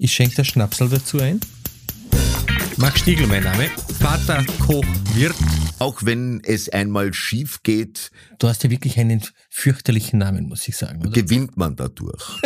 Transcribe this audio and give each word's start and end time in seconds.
Ich 0.00 0.12
schenke 0.12 0.36
der 0.36 0.44
Schnapsel 0.44 0.88
dazu 0.88 1.18
ein. 1.20 1.40
Max 2.76 3.00
Stiegel, 3.00 3.26
mein 3.26 3.42
Name. 3.42 3.68
Vater, 3.98 4.44
Koch, 4.60 4.84
Wirt. 5.14 5.34
Auch 5.80 6.04
wenn 6.04 6.40
es 6.44 6.68
einmal 6.68 7.12
schief 7.12 7.64
geht, 7.64 8.12
Du 8.38 8.46
hast 8.46 8.62
ja 8.62 8.70
wirklich 8.70 8.96
einen 9.00 9.24
fürchterlichen 9.50 10.20
Namen, 10.20 10.48
muss 10.48 10.68
ich 10.68 10.76
sagen. 10.76 11.00
Oder? 11.00 11.10
gewinnt 11.10 11.56
man 11.56 11.74
dadurch. 11.74 12.22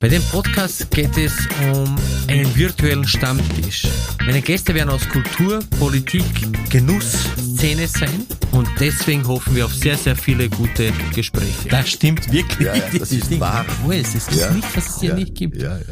Bei 0.00 0.08
dem 0.08 0.22
Podcast 0.24 0.90
geht 0.90 1.16
es 1.16 1.32
um 1.72 1.96
einen 2.26 2.56
virtuellen 2.56 3.06
Stammtisch. 3.06 3.86
Meine 4.26 4.42
Gäste 4.42 4.74
werden 4.74 4.90
aus 4.90 5.08
Kultur, 5.08 5.60
Politik, 5.78 6.24
Genuss, 6.70 7.26
Szene 7.60 7.86
sein 7.88 8.26
und 8.52 8.68
deswegen 8.80 9.26
hoffen 9.26 9.54
wir 9.54 9.66
auf 9.66 9.74
sehr, 9.74 9.96
sehr 9.98 10.16
viele 10.16 10.48
gute 10.48 10.92
Gespräche. 11.14 11.68
Das 11.68 11.90
stimmt 11.90 12.32
wirklich. 12.32 12.66
Ja, 12.66 12.74
ja, 12.74 12.88
das 12.98 13.12
ist 13.12 13.30
Ding. 13.30 13.38
wahr. 13.40 13.66
Oh, 13.86 13.90
es 13.92 14.14
ist 14.14 14.32
Ja. 14.32 14.50
nicht, 14.52 14.74
was 14.74 14.88
es 14.88 15.00
hier 15.00 15.10
Ja, 15.10 15.16
nicht 15.16 15.34
gibt. 15.34 15.56
Ja, 15.60 15.76
ja. 15.78 15.84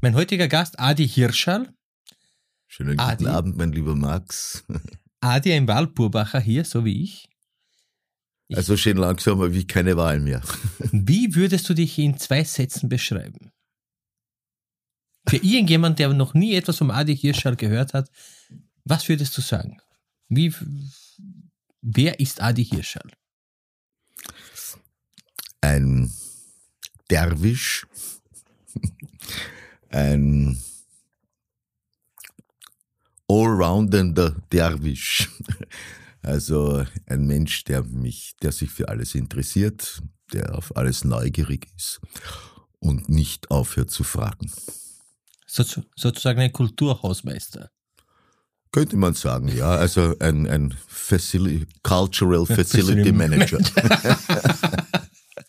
Mein 0.00 0.14
heutiger 0.16 0.48
Gast, 0.48 0.78
Adi 0.80 1.06
Hirschal. 1.08 1.72
Schönen 2.66 2.98
Adi. 2.98 3.24
guten 3.24 3.30
Abend, 3.36 3.56
mein 3.56 3.70
lieber 3.70 3.94
Max. 3.94 4.64
Adi, 5.20 5.52
ein 5.52 5.68
Wahlburbacher 5.68 6.40
hier, 6.40 6.64
so 6.64 6.84
wie 6.84 7.04
ich. 7.04 7.28
Ich- 8.48 8.56
Also 8.56 8.76
schön 8.76 8.96
langsam 8.96 9.38
habe 9.40 9.56
ich 9.56 9.68
keine 9.68 9.96
Wahl 9.96 10.18
mehr. 10.18 10.42
Wie 10.92 11.34
würdest 11.36 11.68
du 11.68 11.74
dich 11.74 11.96
in 11.98 12.18
zwei 12.18 12.42
Sätzen 12.44 12.88
beschreiben? 12.88 13.52
Für 15.28 15.36
irgendjemand, 15.36 16.00
der 16.00 16.12
noch 16.12 16.34
nie 16.34 16.54
etwas 16.54 16.78
vom 16.78 16.90
Adi 16.90 17.16
Hirschal 17.16 17.54
gehört 17.56 17.94
hat, 17.94 18.10
was 18.84 19.08
würdest 19.08 19.36
du 19.38 19.40
sagen? 19.42 19.78
Wie, 20.28 20.52
wer 21.84 22.18
ist 22.18 22.40
Adi 22.40 22.64
Hirschal? 22.64 23.10
Ein 25.60 26.12
Derwisch, 27.10 27.86
ein 29.90 30.62
allroundender 33.28 34.30
Derwisch. 34.50 35.28
Also 36.22 36.86
ein 37.06 37.26
Mensch, 37.26 37.64
der 37.64 37.82
mich, 37.82 38.34
der 38.40 38.50
sich 38.50 38.70
für 38.70 38.88
alles 38.88 39.14
interessiert, 39.14 40.02
der 40.32 40.54
auf 40.56 40.74
alles 40.74 41.04
neugierig 41.04 41.68
ist 41.76 42.00
und 42.78 43.10
nicht 43.10 43.50
aufhört 43.50 43.90
zu 43.90 44.04
fragen. 44.04 44.50
So, 45.46 45.62
sozusagen 45.94 46.40
ein 46.40 46.52
Kulturhausmeister. 46.52 47.70
Könnte 48.74 48.96
man 48.96 49.14
sagen, 49.14 49.46
ja. 49.56 49.70
Also 49.70 50.16
ein, 50.18 50.48
ein 50.48 50.74
Facili 50.88 51.64
Cultural 51.84 52.44
Facility 52.44 53.12
Facility 53.12 53.12
Manager. 53.12 53.60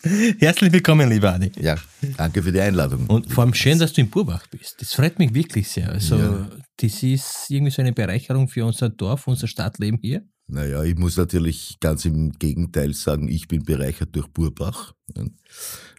Herzlich 0.38 0.72
willkommen, 0.72 1.10
lieber 1.10 1.34
Adi. 1.34 1.52
Ja, 1.60 1.76
danke 2.18 2.44
für 2.44 2.52
die 2.52 2.60
Einladung. 2.62 3.08
Und 3.08 3.34
vor 3.34 3.44
allem 3.44 3.56
schön, 3.56 3.80
dass 3.80 3.94
du 3.94 4.02
in 4.02 4.12
Burbach 4.12 4.46
bist. 4.52 4.80
Das 4.80 4.94
freut 4.94 5.18
mich 5.18 5.34
wirklich 5.34 5.68
sehr. 5.68 5.90
Also, 5.90 6.18
Ja. 6.18 6.52
das 6.78 7.02
ist 7.02 7.48
irgendwie 7.50 7.72
so 7.72 7.82
eine 7.82 7.94
Bereicherung 7.94 8.48
für 8.48 8.64
unser 8.64 8.90
Dorf, 8.90 9.26
unser 9.26 9.48
Stadtleben 9.48 9.98
hier. 10.04 10.22
Naja, 10.46 10.84
ich 10.84 10.96
muss 10.96 11.18
natürlich 11.18 11.78
ganz 11.80 12.06
im 12.06 12.32
Gegenteil 12.34 12.94
sagen, 12.94 13.28
ich 13.28 13.48
bin 13.48 13.64
bereichert 13.64 14.16
durch 14.16 14.28
Burbach. 14.28 14.94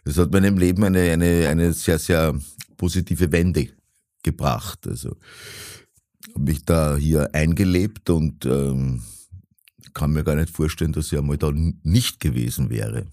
Das 0.05 0.17
hat 0.17 0.31
meinem 0.31 0.57
Leben 0.57 0.81
eine, 0.85 1.01
eine, 1.11 1.49
eine 1.49 1.73
sehr, 1.73 1.99
sehr 1.99 2.39
positive 2.77 3.29
Wende 3.33 3.67
gebracht. 4.23 4.87
Also 4.87 5.17
habe 6.33 6.45
mich 6.45 6.63
da 6.65 6.95
hier 6.97 7.33
eingelebt 7.33 8.09
und 8.09 8.45
ähm, 8.45 9.03
kann 9.93 10.11
mir 10.11 10.23
gar 10.23 10.35
nicht 10.35 10.49
vorstellen, 10.49 10.93
dass 10.93 11.11
ich 11.11 11.17
einmal 11.17 11.37
da 11.37 11.51
nicht 11.51 12.19
gewesen 12.19 12.69
wäre. 12.69 13.07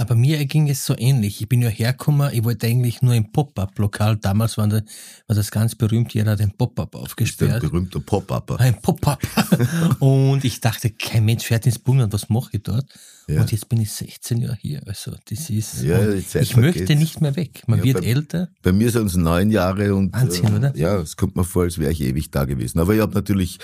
Aber 0.00 0.14
mir 0.14 0.42
ging 0.46 0.70
es 0.70 0.86
so 0.86 0.94
ähnlich. 0.96 1.42
Ich 1.42 1.48
bin 1.48 1.60
ja 1.60 1.68
hergekommen, 1.68 2.30
ich 2.32 2.42
wollte 2.42 2.66
eigentlich 2.66 3.02
nur 3.02 3.12
ein 3.12 3.30
Pop-Up-Lokal. 3.32 4.16
Damals 4.16 4.56
war, 4.56 4.66
da- 4.66 4.80
war 5.26 5.36
das 5.36 5.50
ganz 5.50 5.74
berühmt, 5.74 6.14
jeder 6.14 6.30
hat 6.32 6.40
ein 6.40 6.52
Pop-Up 6.56 6.92
Der 6.92 7.00
aufgesperrt. 7.02 7.60
berühmte 7.60 8.00
Pop-Upper. 8.00 8.58
Ein 8.60 8.80
Pop-Up. 8.80 9.20
und 10.00 10.42
ich 10.44 10.60
dachte, 10.60 10.88
kein 10.88 11.26
Mensch 11.26 11.44
fährt 11.44 11.66
ins 11.66 11.78
Burgenland, 11.78 12.14
was 12.14 12.30
mache 12.30 12.48
ich 12.54 12.62
dort? 12.62 12.86
Ja. 13.28 13.42
Und 13.42 13.52
jetzt 13.52 13.68
bin 13.68 13.78
ich 13.82 13.92
16 13.92 14.38
Jahre 14.40 14.56
hier. 14.58 14.80
Also 14.86 15.12
das 15.28 15.50
ist. 15.50 15.82
Ja, 15.82 16.00
ich 16.14 16.56
möchte 16.56 16.96
nicht 16.96 17.20
mehr 17.20 17.36
weg. 17.36 17.62
Man 17.66 17.80
Ja, 17.80 17.84
wird 17.84 17.96
beim- 18.00 18.04
älter. 18.04 18.48
Bei 18.62 18.72
mir 18.72 18.90
sind 18.90 19.06
es 19.06 19.16
neun 19.16 19.50
Jahre 19.50 19.94
und 19.94 20.14
Wahnsinn, 20.14 20.46
äh, 20.54 20.56
oder? 20.56 20.76
ja, 20.76 20.96
es 20.98 21.16
kommt 21.16 21.36
mir 21.36 21.44
vor, 21.44 21.64
als 21.64 21.76
wäre 21.78 21.92
ich 21.92 22.00
ewig 22.00 22.30
da 22.30 22.46
gewesen. 22.46 22.80
Aber 22.80 22.94
ich 22.94 23.00
habe 23.02 23.12
natürlich 23.14 23.58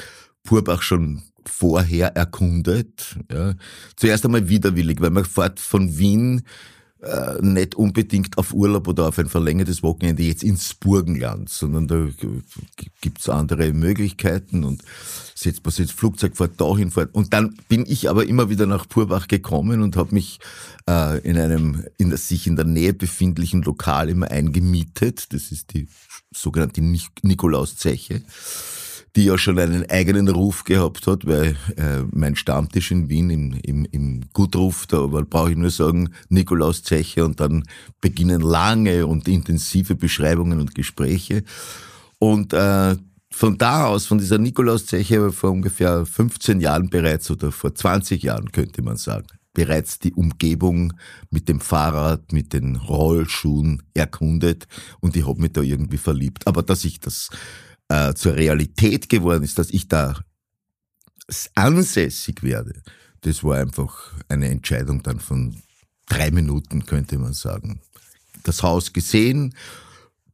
Purbach 0.44 0.82
schon 0.82 1.22
vorher 1.49 2.17
erkundet. 2.17 3.17
Ja. 3.33 3.55
Zuerst 3.97 4.25
einmal 4.25 4.49
widerwillig, 4.49 5.01
weil 5.01 5.11
man 5.11 5.25
fährt 5.25 5.61
von 5.61 5.99
Wien 5.99 6.43
äh, 7.03 7.43
nicht 7.43 7.75
unbedingt 7.75 8.39
auf 8.39 8.55
Urlaub 8.55 8.89
oder 8.89 9.09
auf 9.09 9.19
ein 9.19 9.29
verlängertes 9.29 9.83
Wochenende 9.83 10.23
jetzt 10.23 10.43
ins 10.43 10.75
Burgenland, 10.75 11.51
sondern 11.51 11.87
da 11.87 12.09
gibt's 13.03 13.29
andere 13.29 13.73
Möglichkeiten 13.73 14.65
und 14.65 14.83
setzt 15.35 15.62
man 15.62 15.73
sich 15.73 15.83
ins 15.85 15.93
Flugzeug, 15.93 16.37
fährt 16.37 16.59
dahin, 16.59 16.91
fährt. 16.91 17.15
Und 17.15 17.35
dann 17.35 17.55
bin 17.69 17.85
ich 17.87 18.09
aber 18.09 18.27
immer 18.27 18.49
wieder 18.49 18.67
nach 18.67 18.89
Purbach 18.89 19.29
gekommen 19.29 19.83
und 19.83 19.97
habe 19.97 20.15
mich 20.15 20.41
äh, 20.89 21.19
in 21.21 21.37
einem 21.37 21.85
in 21.99 22.09
der, 22.09 22.19
sich 22.19 22.47
in 22.47 22.56
der 22.56 22.65
Nähe 22.65 22.95
befindlichen 22.95 23.62
Lokal 23.62 24.09
immer 24.09 24.31
eingemietet. 24.31 25.35
Das 25.35 25.53
ist 25.53 25.75
die 25.75 25.89
sogenannte 26.35 26.81
Nik- 26.81 27.23
Nikolauszeche 27.23 28.23
die 29.16 29.25
ja 29.25 29.38
schon 29.38 29.59
einen 29.59 29.88
eigenen 29.88 30.28
Ruf 30.28 30.65
gehabt 30.65 31.06
hat, 31.06 31.27
weil 31.27 31.56
äh, 31.77 32.03
mein 32.12 32.37
Stammtisch 32.37 32.91
in 32.91 33.09
Wien 33.09 33.31
im, 33.31 33.54
im, 33.62 33.87
im 33.91 34.21
Gutruf, 34.34 34.87
da 34.87 35.06
brauche 35.06 35.50
ich 35.50 35.56
nur 35.56 35.71
sagen, 35.71 36.10
Nikolaus 36.28 36.82
Zeche 36.82 37.25
und 37.25 37.41
dann 37.41 37.65
beginnen 38.00 38.43
lange 38.43 39.06
und 39.06 39.26
intensive 39.26 39.94
Beschreibungen 39.94 40.60
und 40.60 40.75
Gespräche. 40.75 41.44
Und 42.19 42.53
äh, 42.53 42.97
von 43.31 43.59
da 43.59 43.87
aus, 43.87 44.06
von 44.06 44.19
dieser 44.19 44.38
Nikolauszeche 44.38 45.32
vor 45.32 45.50
ungefähr 45.50 46.06
15 46.06 46.60
Jahren 46.60 46.88
bereits 46.88 47.31
oder 47.31 47.53
vor 47.53 47.75
20 47.75 48.22
Jahren 48.22 48.53
könnte 48.53 48.82
man 48.82 48.97
sagen, 48.97 49.26
bereits 49.53 49.99
die 49.99 50.12
Umgebung 50.12 50.93
mit 51.31 51.49
dem 51.49 51.60
Fahrrad, 51.60 52.32
mit 52.32 52.53
den 52.53 52.76
Rollschuhen 52.76 53.82
erkundet 53.94 54.66
und 55.00 55.16
ich 55.16 55.26
habe 55.26 55.41
mich 55.41 55.53
da 55.53 55.62
irgendwie 55.62 55.99
verliebt. 55.99 56.47
Aber 56.47 56.62
dass 56.62 56.84
ich 56.84 57.00
das 57.00 57.31
äh, 57.89 58.15
zur 58.15 58.35
Realität 58.37 59.09
geworden 59.09 59.43
ist, 59.45 59.59
dass 59.59 59.71
ich 59.71 59.89
da 59.89 60.19
ansässig 61.55 62.43
werde, 62.43 62.83
das 63.23 63.43
war 63.43 63.59
einfach 63.59 64.13
eine 64.29 64.49
Entscheidung 64.49 65.03
dann 65.03 65.19
von 65.21 65.61
drei 66.09 66.31
Minuten, 66.31 66.87
könnte 66.87 67.19
man 67.19 67.33
sagen. 67.33 67.81
Das 68.45 68.63
Haus 68.63 68.93
gesehen, 68.93 69.55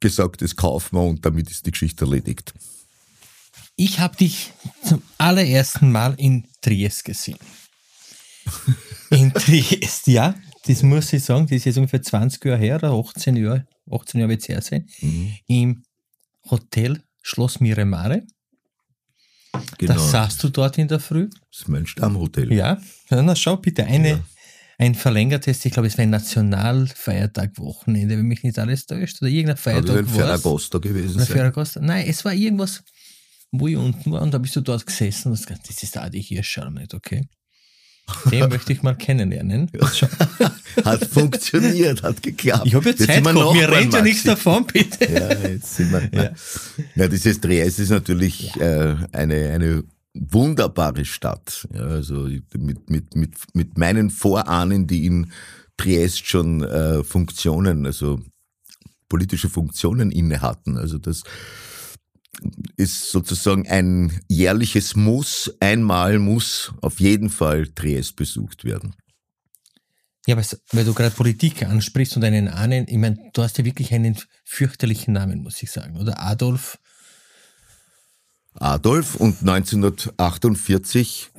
gesagt, 0.01 0.43
das 0.43 0.57
kaufen 0.57 0.97
wir 0.97 1.03
und 1.05 1.25
damit 1.25 1.51
ist 1.51 1.65
die 1.65 1.71
Geschichte 1.71 2.05
erledigt. 2.05 2.53
Ich 3.77 4.01
habe 4.01 4.17
dich 4.17 4.53
zum 4.85 5.03
allerersten 5.17 5.91
Mal 5.91 6.15
in 6.19 6.47
Triest 6.61 7.05
gesehen. 7.05 7.39
In 9.11 9.33
Triest, 9.33 10.07
ja. 10.09 10.35
Das 10.67 10.83
muss 10.83 11.13
ich 11.13 11.25
sagen, 11.25 11.47
das 11.47 11.57
ist 11.59 11.65
jetzt 11.67 11.77
ungefähr 11.77 12.03
20 12.03 12.45
Jahre 12.45 12.59
her, 12.59 12.77
oder 12.77 12.93
18 12.93 13.37
Jahre, 13.37 13.67
18 13.91 14.21
Jahre 14.21 14.31
wird 14.31 14.43
es 14.43 14.49
her 14.49 14.63
sein, 14.63 14.89
Mhm. 15.01 15.35
im 15.47 15.83
Hotel 16.51 17.03
Schloss 17.23 17.61
Miremare. 17.61 18.23
Genau. 19.79 19.95
Da 19.95 19.99
saßt 19.99 20.43
du 20.43 20.49
dort 20.49 20.79
in 20.79 20.89
der 20.89 21.01
Früh. 21.01 21.29
Das 21.51 21.61
ist 21.61 21.69
mein 21.69 21.87
Stammhotel. 21.87 22.53
Ja, 22.53 22.81
na 23.11 23.37
schau 23.37 23.57
bitte, 23.59 23.85
eine, 23.85 24.09
Ja. 24.09 24.21
ein 24.79 24.95
verlängertes, 24.95 25.65
ich 25.65 25.73
glaube, 25.73 25.89
es 25.89 25.99
war 25.99 26.03
ein 26.05 26.11
Nationalfeiertag, 26.11 27.59
Wochenende, 27.59 28.17
wenn 28.17 28.27
mich 28.27 28.43
nicht 28.43 28.59
alles 28.59 28.87
täuscht, 28.87 29.21
oder 29.21 29.31
irgendein 29.31 29.57
Also 29.57 29.63
Feiertag 29.63 29.97
ein 29.99 30.07
war's. 30.07 30.17
Ferragosto 30.17 30.81
gewesen 30.81 31.19
sein. 31.19 31.27
Ferragosto. 31.27 31.81
Nein, 31.81 32.07
es 32.09 32.25
war 32.25 32.33
irgendwas, 32.33 32.83
wo 33.51 33.69
ich 33.69 33.77
unten 33.77 34.11
war 34.13 34.23
und 34.23 34.33
da 34.33 34.39
bist 34.39 34.57
du 34.57 34.63
dort 34.63 34.87
gesessen 34.87 35.29
und 35.29 35.39
hast 35.39 35.47
gesagt, 35.47 35.69
das 35.69 35.83
ist 35.83 35.97
Adi 35.99 36.23
Hirschal 36.23 36.71
nicht, 36.71 36.95
okay? 36.95 37.29
Den 38.31 38.49
möchte 38.49 38.73
ich 38.73 38.83
mal 38.83 38.95
kennenlernen. 38.95 39.71
Hat 40.85 41.05
funktioniert, 41.07 42.03
hat 42.03 42.23
geklappt. 42.23 42.67
Ich 42.67 42.75
habe 42.75 42.87
ja 42.87 42.91
Jetzt 42.93 43.07
Zeit 43.07 43.17
sind 43.17 43.25
wir 43.25 43.35
gehabt, 43.35 43.55
mir 43.55 43.71
rennt 43.71 43.93
ja 43.93 44.03
nichts 44.03 44.23
davon, 44.25 44.67
bitte. 44.67 45.05
Ja, 45.13 45.49
jetzt 45.49 45.77
sind 45.77 45.93
wir. 45.93 46.09
Ja. 46.13 46.31
Ja, 46.95 47.09
dieses 47.09 47.41
Triest 47.41 47.79
ist 47.79 47.91
natürlich 47.91 48.57
äh, 48.59 48.97
eine, 49.13 49.51
eine 49.51 49.85
wunderbare 50.15 51.05
Stadt. 51.05 51.69
Ja, 51.75 51.83
also 51.83 52.29
mit, 52.57 52.91
mit, 52.91 53.15
mit, 53.15 53.35
mit 53.55 53.79
meinen 53.79 54.11
Vorahnen, 54.11 54.87
die 54.87 55.07
in 55.07 55.31
Triest 55.77 56.27
schon 56.27 56.63
äh, 56.63 57.05
Funktionen, 57.05 57.87
also 57.87 58.21
politische 59.09 59.49
Funktionen 59.51 60.11
inne 60.11 60.41
hatten. 60.41 60.77
Also 60.77 60.99
das 60.99 61.23
ist 62.77 63.11
sozusagen 63.11 63.69
ein 63.69 64.21
jährliches 64.29 64.97
Muss. 64.97 65.55
Einmal 65.61 66.19
muss 66.19 66.73
auf 66.81 67.01
jeden 67.01 67.31
Fall 67.31 67.69
Triest 67.69 68.17
besucht 68.17 68.65
werden. 68.65 68.95
Ja, 70.27 70.37
aber 70.37 70.47
weil 70.71 70.85
du 70.85 70.95
gerade 70.95 71.15
Politik 71.15 71.65
ansprichst 71.65 72.17
und 72.17 72.25
einen 72.25 72.49
Ahnen, 72.49 72.87
ich 72.89 72.97
meine, 72.97 73.19
du 73.33 73.43
hast 73.43 73.59
ja 73.59 73.65
wirklich 73.65 73.93
einen 73.93 74.17
fürchterlichen 74.45 75.15
Namen, 75.15 75.43
muss 75.43 75.63
ich 75.63 75.71
sagen, 75.71 75.97
oder? 75.97 76.21
Adolf, 76.21 76.79
Adolf 78.55 79.17
und 79.17 79.41
1948 79.41 81.31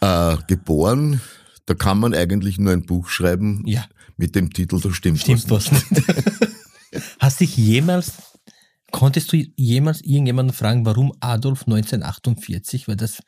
äh, 0.00 0.36
geboren. 0.46 1.20
Da 1.66 1.74
kann 1.74 1.98
man 1.98 2.14
eigentlich 2.14 2.58
nur 2.58 2.72
ein 2.72 2.86
Buch 2.86 3.08
schreiben 3.08 3.62
ja, 3.66 3.84
mit 4.16 4.34
dem 4.34 4.52
Titel 4.52 4.80
Da 4.80 4.92
stimmt, 4.92 5.20
stimmt 5.20 5.50
was 5.50 5.70
nicht. 5.70 5.84
Hast 7.18 7.40
dich 7.40 7.56
jemals, 7.56 8.12
konntest 8.92 9.32
du 9.32 9.44
jemals 9.56 10.02
irgendjemanden 10.02 10.54
fragen, 10.54 10.86
warum 10.86 11.12
Adolf 11.20 11.62
1948? 11.62 12.86
Weil 12.86 12.96
das, 12.96 13.22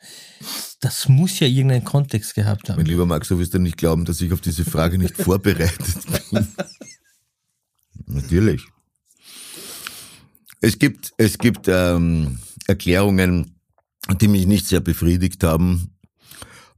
das 0.79 1.09
muss 1.09 1.39
ja 1.39 1.47
irgendeinen 1.47 1.83
Kontext 1.83 2.35
gehabt 2.35 2.69
haben. 2.69 2.77
Mein 2.77 2.85
lieber 2.85 3.05
Max, 3.05 3.27
du 3.27 3.37
wirst 3.37 3.53
ja 3.53 3.59
nicht 3.59 3.77
glauben, 3.77 4.05
dass 4.05 4.21
ich 4.21 4.31
auf 4.31 4.41
diese 4.41 4.63
Frage 4.63 4.97
nicht 4.97 5.17
vorbereitet 5.17 5.97
bin. 6.31 6.47
Natürlich. 8.05 8.61
Es 10.61 10.79
gibt, 10.79 11.13
es 11.17 11.37
gibt 11.37 11.67
ähm, 11.67 12.39
Erklärungen, 12.67 13.59
die 14.21 14.27
mich 14.27 14.47
nicht 14.47 14.67
sehr 14.67 14.79
befriedigt 14.79 15.43
haben. 15.43 15.95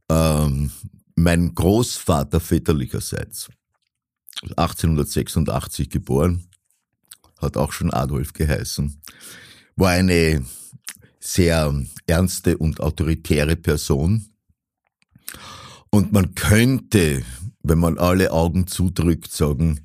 Ähm, 0.08 0.70
mein 1.14 1.54
Großvater 1.54 2.40
väterlicherseits, 2.40 3.48
1886 4.56 5.90
geboren, 5.90 6.47
hat 7.38 7.56
auch 7.56 7.72
schon 7.72 7.92
Adolf 7.92 8.32
geheißen, 8.32 9.00
war 9.76 9.90
eine 9.90 10.44
sehr 11.20 11.74
ernste 12.06 12.58
und 12.58 12.80
autoritäre 12.80 13.56
Person. 13.56 14.26
Und 15.90 16.12
man 16.12 16.34
könnte, 16.34 17.22
wenn 17.62 17.78
man 17.78 17.98
alle 17.98 18.32
Augen 18.32 18.66
zudrückt, 18.66 19.32
sagen, 19.32 19.80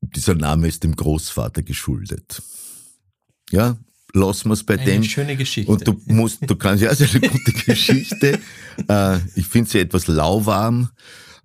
dieser 0.00 0.34
Name 0.34 0.68
ist 0.68 0.82
dem 0.84 0.96
Großvater 0.96 1.62
geschuldet. 1.62 2.42
Ja, 3.50 3.76
lassen 4.12 4.48
wir 4.48 4.54
es 4.54 4.64
bei 4.64 4.74
Eine 4.74 4.84
dem. 4.84 5.04
schöne 5.04 5.36
Geschichte. 5.36 5.70
Und 5.70 5.86
du 5.86 6.00
musst, 6.06 6.38
du 6.48 6.56
kannst 6.56 6.82
ja, 6.82 6.90
also 6.90 7.04
eine 7.04 7.28
gute 7.28 7.52
Geschichte. 7.66 8.40
äh, 8.88 9.18
ich 9.36 9.46
finde 9.46 9.70
sie 9.70 9.78
etwas 9.78 10.06
lauwarm. 10.06 10.90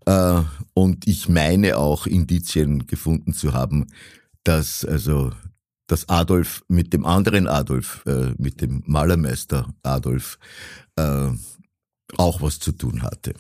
Äh, 0.06 0.42
und 0.74 1.08
ich 1.08 1.28
meine 1.30 1.78
auch 1.78 2.08
Indizien 2.08 2.88
gefunden 2.88 3.34
zu 3.34 3.54
haben, 3.54 3.88
dass 4.48 4.86
also 4.86 5.32
dass 5.88 6.10
Adolf 6.10 6.64
mit 6.68 6.92
dem 6.92 7.06
anderen 7.06 7.48
Adolf, 7.48 8.04
äh, 8.06 8.34
mit 8.38 8.62
dem 8.62 8.84
Malermeister 8.86 9.74
Adolf, 9.84 10.38
äh, 10.98 11.30
auch 12.18 12.42
was 12.42 12.60
zu 12.60 12.74
tun 12.74 13.02
hatte. 13.02 13.34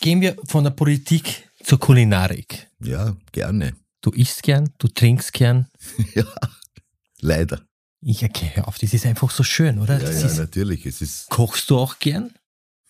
Gehen 0.00 0.20
wir 0.20 0.36
von 0.46 0.64
der 0.64 0.72
Politik 0.72 1.48
zur 1.62 1.78
Kulinarik. 1.78 2.68
Ja, 2.80 3.16
gerne. 3.32 3.74
Du 4.00 4.10
isst 4.10 4.42
gern, 4.42 4.70
du 4.78 4.88
trinkst 4.88 5.32
gern. 5.32 5.68
ja, 6.14 6.24
leider. 7.20 7.62
Ich 8.00 8.24
okay, 8.24 8.50
hör 8.54 8.68
auf, 8.68 8.78
das 8.78 8.92
ist 8.92 9.06
einfach 9.06 9.30
so 9.30 9.42
schön, 9.44 9.78
oder? 9.78 9.98
Ja, 9.98 10.06
das 10.06 10.20
ja, 10.20 10.26
ist, 10.26 10.38
natürlich. 10.38 10.84
Es 10.86 11.00
ist, 11.00 11.30
kochst 11.30 11.70
du 11.70 11.78
auch 11.78 11.98
gern? 11.98 12.34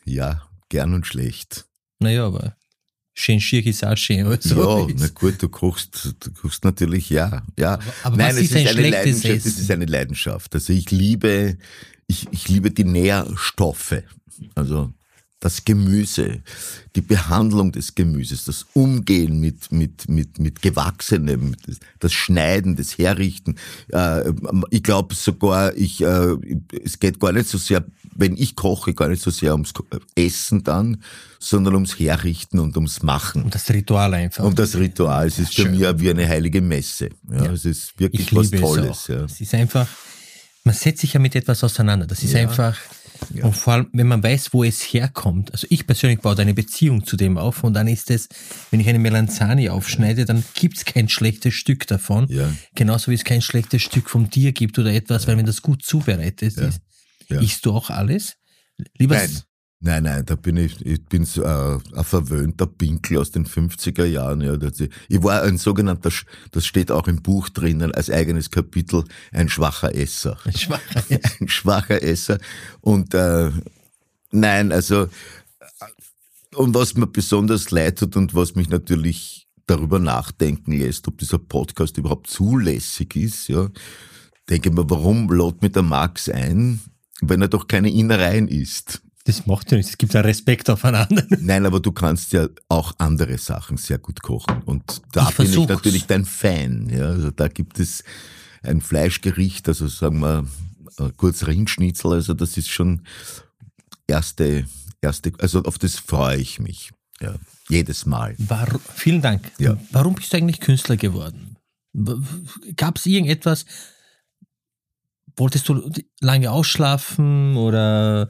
ja, 0.05 0.43
gern 0.69 0.93
und 0.95 1.07
schlecht. 1.07 1.67
Naja, 2.01 2.27
aber 2.27 2.57
schön 3.15 3.41
schier 3.41 3.65
ist 3.65 3.85
auch 3.85 3.97
schön. 3.97 4.27
Also, 4.27 4.89
ja, 4.89 4.95
na 4.99 5.07
gut, 5.09 5.43
du 5.43 5.49
kochst, 5.49 6.15
du 6.21 6.33
kochst 6.33 6.65
natürlich, 6.65 7.09
ja, 7.11 7.43
ja. 7.59 7.79
aber 8.03 8.17
Nein, 8.17 8.31
was 8.31 8.37
es 8.37 8.43
ist 8.43 8.57
ein 8.57 8.67
eine 8.67 8.71
schlechtes 8.71 9.23
Leidenschaft, 9.23 9.25
es 9.25 9.47
Essen? 9.47 9.63
ist 9.63 9.71
eine 9.71 9.87
Leidenschaft. 9.87 10.55
Also 10.55 10.73
ich 10.73 10.91
liebe, 10.91 11.57
ich, 12.07 12.27
ich 12.33 12.49
liebe 12.49 12.71
die 12.71 12.85
Nährstoffe. 12.85 14.03
Also 14.55 14.93
das 15.45 15.63
Gemüse, 15.67 16.41
die 16.97 17.03
Behandlung 17.03 17.71
des 17.71 17.95
Gemüses, 17.95 18.47
das 18.47 18.65
Umgehen 18.73 19.41
mit, 19.41 19.71
mit, 19.71 20.09
mit, 20.09 20.39
mit 20.39 20.63
Gewachsenem, 20.63 21.55
das, 22.01 22.13
Schneiden, 22.15 22.77
das 22.77 22.97
Herrichten. 22.97 23.57
Äh, 23.93 24.33
ich 24.71 24.83
glaube 24.83 25.15
sogar, 25.15 25.77
ich, 25.77 26.01
äh, 26.01 26.35
es 26.83 26.99
geht 26.99 27.21
gar 27.21 27.33
nicht 27.33 27.47
so 27.49 27.59
sehr, 27.59 27.85
wenn 28.17 28.39
ich 28.39 28.57
koche, 28.57 28.95
gar 28.95 29.09
nicht 29.09 29.23
so 29.23 29.31
sehr 29.31 29.53
ums 29.53 29.75
Essen 30.15 30.65
dann, 30.65 31.03
sondern 31.39 31.75
ums 31.75 31.99
Herrichten 31.99 32.59
und 32.59 32.75
ums 32.77 33.03
Machen. 33.03 33.43
Und 33.43 33.55
das 33.55 33.69
Ritual 33.69 34.15
einfach. 34.15 34.45
Und 34.45 34.59
das 34.59 34.77
Ritual, 34.77 35.27
es 35.27 35.39
ist 35.39 35.55
für 35.55 35.63
Schön. 35.63 35.79
mich 35.79 36.01
wie 36.01 36.09
eine 36.09 36.27
heilige 36.27 36.63
Messe. 36.63 37.11
Ja, 37.31 37.45
Ja. 37.45 37.53
Es 37.53 37.67
ist 37.67 37.93
wirklich 38.01 38.29
ich 38.29 38.35
was 38.35 38.51
liebe 38.51 38.63
Tolles. 38.63 39.01
es. 39.01 39.07
Ja. 39.09 39.25
Es 39.25 39.41
ist 39.43 39.53
einfach, 39.53 39.87
man 40.65 40.75
setzt 40.75 41.03
sich 41.03 41.13
ja 41.13 41.21
mit 41.21 41.35
etwas 41.37 41.63
auseinander. 41.63 42.07
Das 42.07 42.23
ist 42.23 42.33
Ja. 42.33 42.41
einfach, 42.41 42.79
Ja. 43.33 43.45
und 43.45 43.55
vor 43.55 43.73
allem, 43.75 43.89
wenn 43.93 44.07
man 44.09 44.23
weiß, 44.23 44.53
wo 44.53 44.65
es 44.65 44.83
herkommt. 44.83 45.53
Also 45.53 45.67
ich 45.71 45.87
persönlich 45.87 46.21
baue 46.21 46.37
eine 46.39 46.55
Beziehung 46.55 47.07
zu 47.07 47.17
dem 47.17 47.39
auf 47.39 47.63
und 47.65 47.75
dann 47.75 47.87
ist 47.89 48.11
es, 48.11 48.29
wenn 48.71 48.81
ich 48.81 48.89
eine 48.89 48.99
Melanzani 48.99 49.69
aufschneide, 49.69 50.25
dann 50.25 50.43
gibt's 50.55 50.85
kein 50.85 51.09
schlechtes 51.09 51.55
Stück 51.55 51.87
davon. 51.87 52.27
Ja. 52.29 52.53
Genauso 52.75 53.11
wie 53.11 53.15
es 53.15 53.25
kein 53.25 53.41
schlechtes 53.43 53.83
Stück 53.83 54.11
vom 54.11 54.31
Tier 54.31 54.53
gibt 54.53 54.79
oder 54.79 54.93
etwas, 54.93 55.27
weil 55.27 55.37
wenn 55.37 55.47
das 55.47 55.63
gut 55.63 55.83
zubereitet 55.85 56.57
Ja. 56.57 56.67
ist, 56.69 56.81
Ja. 57.29 57.41
isst 57.41 57.65
du 57.67 57.73
auch 57.73 57.91
alles? 57.91 58.37
Lieber 58.99 59.17
Nein. 59.17 59.31
Nein, 59.87 60.05
nein, 60.05 60.25
da 60.25 60.35
bin 60.35 60.57
ich, 60.57 60.81
ich 60.87 61.05
bin 61.05 61.27
so 61.27 61.43
äh, 61.43 61.79
ein 61.95 62.05
verwöhnter 62.05 62.67
Pinkel 62.67 63.19
aus 63.19 63.33
den 63.33 63.45
50er 63.45 64.07
Jahren. 64.07 64.41
Ja. 64.41 64.57
Ich 65.11 65.23
war 65.23 65.43
ein 65.43 65.59
sogenannter, 65.59 66.11
das 66.53 66.65
steht 66.65 66.91
auch 66.91 67.07
im 67.07 67.21
Buch 67.21 67.51
drinnen 67.51 67.95
als 67.95 68.09
eigenes 68.09 68.51
Kapitel, 68.51 69.05
ein 69.31 69.51
schwacher 69.51 69.95
Esser. 69.95 70.39
schwacher 70.57 71.05
ein 71.39 71.49
schwacher 71.49 72.03
Esser. 72.03 72.39
Und 72.81 73.13
äh, 73.13 73.51
nein, 74.31 74.73
also 74.73 75.09
und 76.55 76.75
was 76.75 76.95
mir 76.95 77.07
besonders 77.07 77.71
leid 77.71 77.99
tut 77.99 78.17
und 78.17 78.35
was 78.35 78.55
mich 78.55 78.71
natürlich 78.71 79.49
darüber 79.67 79.99
nachdenken 79.99 80.73
lässt, 80.73 81.09
ob 81.09 81.19
dieser 81.19 81.39
Podcast 81.39 81.99
überhaupt 81.99 82.29
zulässig 82.29 83.17
ist, 83.17 83.49
ja, 83.49 83.69
denke 84.49 84.71
mir, 84.71 84.89
warum 84.89 85.31
lädt 85.31 85.61
mir 85.61 85.69
der 85.69 85.83
Max 85.83 86.31
ein, 86.31 86.81
wenn 87.21 87.43
er 87.43 87.49
doch 87.49 87.69
keine 87.69 87.91
Innereien 87.91 88.49
isst? 88.49 89.04
Das 89.27 89.47
macht 89.47 89.71
ja 89.71 89.79
nichts. 89.79 89.93
Es 89.93 89.99
gibt 89.99 90.13
ja 90.13 90.21
Respekt 90.21 90.69
aufeinander. 90.69 91.25
Nein, 91.41 91.65
aber 91.65 91.81
du 91.81 91.93
kannst 91.93 92.33
ja 92.35 92.47
auch 92.69 92.93
andere 92.99 93.39
Sachen 93.39 93.79
sehr 93.79 93.99
gut 93.99 94.23
kochen. 94.23 94.63
Und 94.65 95.03
da 95.13 95.29
Ich 95.31 95.37
bin 95.37 95.47
ich 95.47 95.53
versuch's. 95.53 95.69
natürlich 95.71 96.07
dein 96.07 96.25
Fan. 96.27 96.91
Ja, 96.91 97.07
also 97.07 97.31
da 97.31 97.49
gibt 97.49 97.81
es 97.81 98.05
ein 98.63 98.81
Fleischgericht, 98.83 99.67
also 99.69 99.89
sagen 99.89 100.21
wir 100.21 100.47
kurz 101.17 101.47
Rindschnitzel, 101.47 102.13
also 102.13 102.35
das 102.35 102.57
ist 102.57 102.69
schon 102.71 103.03
erste, 104.07 104.67
erste, 105.01 105.33
also 105.39 105.63
auf 105.63 105.79
das 105.79 105.97
freue 105.97 106.37
ich 106.39 106.61
mich. 106.61 106.91
Ja, 107.21 107.35
jedes 107.69 108.07
Mal. 108.07 108.35
Warum, 108.39 108.81
vielen 108.95 109.23
Dank. 109.23 109.51
Ja. 109.59 109.77
Warum 109.91 110.15
bist 110.15 110.33
du 110.33 110.37
eigentlich 110.37 110.61
Künstler 110.61 110.97
geworden? 110.97 111.57
Gab 112.77 112.99
es 112.99 113.07
irgendetwas? 113.07 113.65
Wolltest 115.37 115.69
du 115.69 115.91
lange 116.21 116.51
ausschlafen 116.51 117.57
oder 117.57 118.29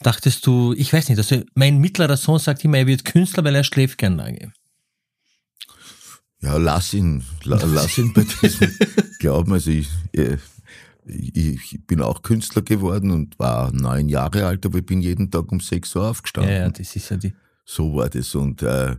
dachtest 0.00 0.46
du, 0.46 0.72
ich 0.76 0.92
weiß 0.92 1.08
nicht, 1.08 1.18
also 1.18 1.42
mein 1.54 1.78
mittlerer 1.78 2.16
Sohn 2.16 2.38
sagt 2.38 2.64
immer, 2.64 2.78
er 2.78 2.86
wird 2.86 3.04
Künstler, 3.04 3.44
weil 3.44 3.54
er 3.54 3.64
schläft 3.64 3.98
gern 3.98 4.16
lange. 4.16 4.52
Ja, 6.40 6.56
lass 6.58 6.92
ihn, 6.94 7.24
la, 7.44 7.56
lass 7.64 7.98
ihn 7.98 8.12
bei 8.12 8.24
diesem 8.42 8.70
glauben. 9.18 9.52
Also 9.52 9.70
ich, 9.70 9.88
äh, 10.12 10.36
ich, 11.06 11.72
ich 11.74 11.86
bin 11.86 12.00
auch 12.02 12.22
Künstler 12.22 12.62
geworden 12.62 13.10
und 13.10 13.38
war 13.38 13.72
neun 13.72 14.08
Jahre 14.08 14.46
alt, 14.46 14.66
aber 14.66 14.78
ich 14.78 14.86
bin 14.86 15.00
jeden 15.00 15.30
Tag 15.30 15.50
um 15.50 15.60
sechs 15.60 15.94
Uhr 15.96 16.02
Ja, 16.02 16.10
aufgestanden. 16.10 16.52
ja, 16.52 16.68
das 16.68 16.94
ist 16.94 17.08
ja 17.08 17.16
die. 17.16 17.32
So 17.64 17.94
war 17.96 18.08
das. 18.10 18.34
Und 18.34 18.62
äh, 18.62 18.96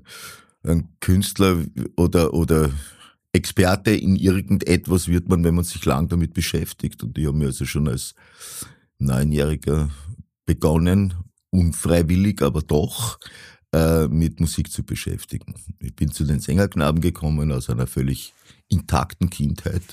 ein 0.63 0.89
Künstler 0.99 1.63
oder, 1.95 2.33
oder 2.33 2.71
Experte 3.31 3.91
in 3.91 4.15
irgendetwas 4.15 5.07
wird 5.07 5.29
man, 5.29 5.43
wenn 5.43 5.55
man 5.55 5.63
sich 5.63 5.85
lang 5.85 6.07
damit 6.09 6.33
beschäftigt. 6.33 7.03
Und 7.03 7.17
ich 7.17 7.27
habe 7.27 7.37
mir 7.37 7.45
also 7.45 7.65
schon 7.65 7.87
als 7.87 8.15
Neunjähriger 8.97 9.89
begonnen, 10.47 11.13
unfreiwillig, 11.51 12.41
aber 12.41 12.63
doch, 12.63 13.19
äh, 13.73 14.07
mit 14.07 14.39
Musik 14.39 14.71
zu 14.71 14.83
beschäftigen. 14.83 15.53
Ich 15.79 15.95
bin 15.95 16.11
zu 16.11 16.23
den 16.23 16.39
Sängerknaben 16.39 17.01
gekommen 17.01 17.51
aus 17.51 17.69
einer 17.69 17.85
völlig 17.85 18.33
intakten 18.69 19.29
Kindheit, 19.29 19.83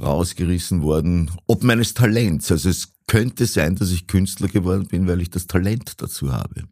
rausgerissen 0.00 0.82
worden, 0.82 1.30
ob 1.46 1.62
meines 1.64 1.94
Talents. 1.94 2.52
Also 2.52 2.68
es 2.68 2.92
könnte 3.06 3.46
sein, 3.46 3.76
dass 3.76 3.90
ich 3.90 4.06
Künstler 4.06 4.48
geworden 4.48 4.86
bin, 4.86 5.06
weil 5.06 5.22
ich 5.22 5.30
das 5.30 5.46
Talent 5.46 5.94
dazu 6.02 6.32
habe. 6.32 6.64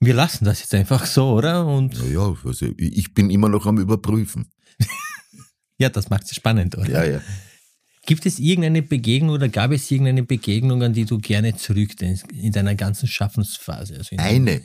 Wir 0.00 0.14
lassen 0.14 0.46
das 0.46 0.60
jetzt 0.60 0.74
einfach 0.74 1.04
so, 1.04 1.32
oder? 1.32 1.66
Und 1.66 1.94
Ja, 2.10 2.34
also 2.44 2.66
ich 2.78 3.12
bin 3.12 3.28
immer 3.28 3.50
noch 3.50 3.66
am 3.66 3.78
Überprüfen. 3.78 4.50
ja, 5.78 5.90
das 5.90 6.08
macht 6.08 6.24
es 6.24 6.34
spannend, 6.34 6.76
oder? 6.78 6.90
Ja, 6.90 7.04
ja. 7.04 7.20
Gibt 8.06 8.26
es 8.26 8.38
irgendeine 8.38 8.82
Begegnung 8.82 9.34
oder 9.34 9.48
gab 9.48 9.72
es 9.72 9.90
irgendeine 9.90 10.22
Begegnung, 10.22 10.82
an 10.82 10.92
die 10.92 11.04
du 11.04 11.18
gerne 11.18 11.54
zurückdenkst 11.56 12.24
in 12.32 12.52
deiner 12.52 12.74
ganzen 12.74 13.06
Schaffensphase? 13.06 13.96
Also 13.96 14.14
in 14.14 14.20
Eine. 14.20 14.62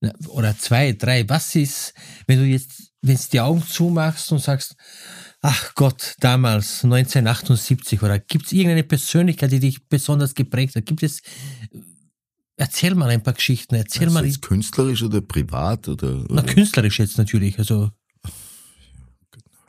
Na, 0.00 0.12
Oder 0.28 0.58
zwei, 0.58 0.92
drei. 0.92 1.28
Was 1.28 1.54
ist, 1.54 1.94
wenn 2.26 2.40
du 2.40 2.44
jetzt, 2.44 2.92
wenn 3.02 3.16
du 3.16 3.22
die 3.32 3.40
Augen 3.40 3.62
zumachst 3.62 4.32
und 4.32 4.40
sagst, 4.40 4.74
ach 5.42 5.74
Gott, 5.74 6.14
damals, 6.18 6.82
1978, 6.84 8.02
oder 8.02 8.18
gibt 8.18 8.46
es 8.46 8.52
irgendeine 8.52 8.84
Persönlichkeit, 8.84 9.52
die 9.52 9.60
dich 9.60 9.86
besonders 9.88 10.34
geprägt 10.34 10.74
hat? 10.74 10.86
Gibt 10.86 11.02
es, 11.02 11.20
erzähl 12.56 12.94
mal 12.94 13.10
ein 13.10 13.22
paar 13.22 13.34
Geschichten, 13.34 13.74
erzähl 13.74 14.04
Also 14.04 14.14
mal, 14.14 14.26
jetzt 14.26 14.42
künstlerisch 14.42 15.02
oder 15.02 15.20
privat 15.20 15.88
oder, 15.88 16.24
na, 16.28 16.42
oder 16.42 16.42
künstlerisch 16.42 16.98
jetzt 16.98 17.18
natürlich, 17.18 17.58
also, 17.58 17.90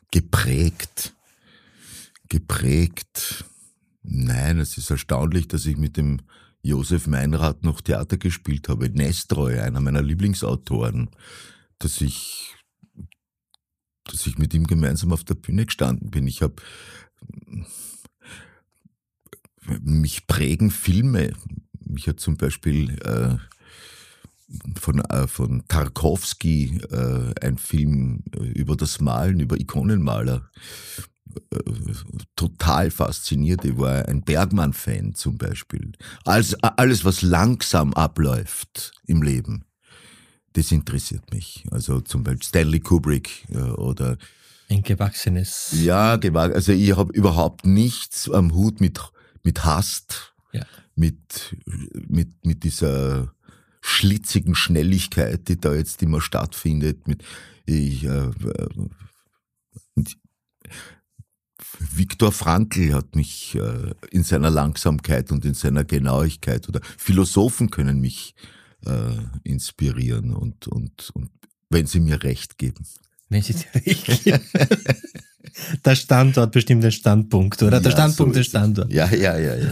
geprägt. 0.10 1.14
Geprägt. 2.34 3.46
Nein, 4.02 4.58
es 4.58 4.80
ist 4.80 4.90
erstaunlich, 4.90 5.48
dass 5.48 5.68
ich 5.68 5.78
mit 5.78 5.98
dem 5.98 6.20
Josef 6.64 7.06
Meinrad 7.06 7.64
noch 7.64 7.80
Theater 7.80 8.18
gespielt 8.18 8.70
habe. 8.70 8.90
Nestroy, 8.90 9.60
einer 9.60 9.80
meiner 9.80 10.02
Lieblingsautoren, 10.02 11.12
dass 11.78 12.02
ich, 12.02 12.56
dass 14.06 14.26
ich 14.26 14.40
mit 14.40 14.52
ihm 14.56 14.66
gemeinsam 14.66 15.14
auf 15.14 15.24
der 15.24 15.36
Bühne 15.36 15.68
gestanden 15.68 16.10
bin. 16.10 16.26
Ich 16.26 16.42
habe 16.42 16.56
mich 19.84 20.26
prägen 20.26 20.72
Filme. 20.72 21.34
Mich 21.86 22.08
hat 22.08 22.20
zum 22.20 22.38
Beispiel 22.38 23.00
äh, 23.02 23.38
von, 24.80 25.02
äh, 25.02 25.28
von 25.28 25.68
Tarkovsky 25.68 26.82
äh, 26.90 27.32
ein 27.46 27.60
Film 27.60 28.24
äh, 28.36 28.44
über 28.44 28.76
das 28.76 29.00
Malen, 29.02 29.40
über 29.40 29.60
Ikonenmaler 29.60 30.50
total 32.36 32.92
fasziniert. 32.92 33.66
Ich 33.66 33.78
war 33.78 34.08
ein 34.08 34.22
Bergmann-Fan 34.22 35.16
zum 35.16 35.38
Beispiel. 35.38 35.94
Alles, 36.26 36.56
alles, 36.64 37.06
was 37.06 37.22
langsam 37.22 37.94
abläuft 37.94 38.92
im 39.06 39.22
Leben, 39.22 39.66
das 40.54 40.72
interessiert 40.72 41.32
mich. 41.32 41.66
Also 41.72 42.02
zum 42.02 42.24
Beispiel 42.24 42.44
Stanley 42.44 42.80
Kubrick 42.80 43.46
äh, 43.50 43.58
oder 43.58 44.18
ein 44.70 44.82
gewachsenes. 44.82 45.74
Ja, 45.84 46.16
gewachsen. 46.16 46.56
Also 46.56 46.72
ich 46.72 46.96
habe 46.96 47.14
überhaupt 47.14 47.66
nichts 47.66 48.30
am 48.30 48.54
Hut 48.54 48.82
mit, 48.82 49.00
mit 49.44 49.66
Hast, 49.66 50.34
ja. 50.52 50.66
mit, 50.96 51.56
mit, 52.08 52.46
mit 52.46 52.64
dieser 52.64 53.34
schlitzigen 53.82 54.56
Schnelligkeit, 54.56 55.48
die 55.48 55.60
da 55.60 55.74
jetzt 55.74 56.02
immer 56.02 56.22
stattfindet. 56.22 57.08
Mit, 57.08 57.24
ich, 57.66 58.06
äh, 58.06 58.32
Viktor 61.80 62.32
Frankl 62.32 62.94
hat 62.94 63.16
mich 63.16 63.56
äh, 63.56 63.94
in 64.12 64.24
seiner 64.24 64.50
Langsamkeit 64.50 65.32
und 65.32 65.46
in 65.46 65.54
seiner 65.54 65.84
Genauigkeit 65.84 66.68
oder 66.70 66.82
Philosophen 66.98 67.70
können 67.70 68.00
mich 68.00 68.36
äh, 68.86 69.16
inspirieren 69.44 70.34
und, 70.34 70.68
und, 70.68 71.10
und 71.14 71.30
wenn 71.70 71.86
sie 71.86 72.00
mir 72.00 72.24
recht 72.24 72.58
geben. 72.58 72.86
Wenn 73.30 73.42
sie 73.42 73.54
dir 73.54 73.74
recht 73.76 74.24
geben. 74.24 74.42
der 75.86 75.96
Standort 75.96 76.52
bestimmt 76.52 76.84
den 76.84 76.92
Standpunkt, 76.92 77.62
oder? 77.64 77.80
Der 77.80 77.92
ja, 77.92 77.98
Standpunkt 77.98 78.34
so 78.34 78.40
der 78.40 78.44
Standort. 78.44 78.92
Ja, 78.92 79.10
ja, 79.10 79.38
ja, 79.38 79.56
ja, 79.56 79.66
ja. 79.66 79.72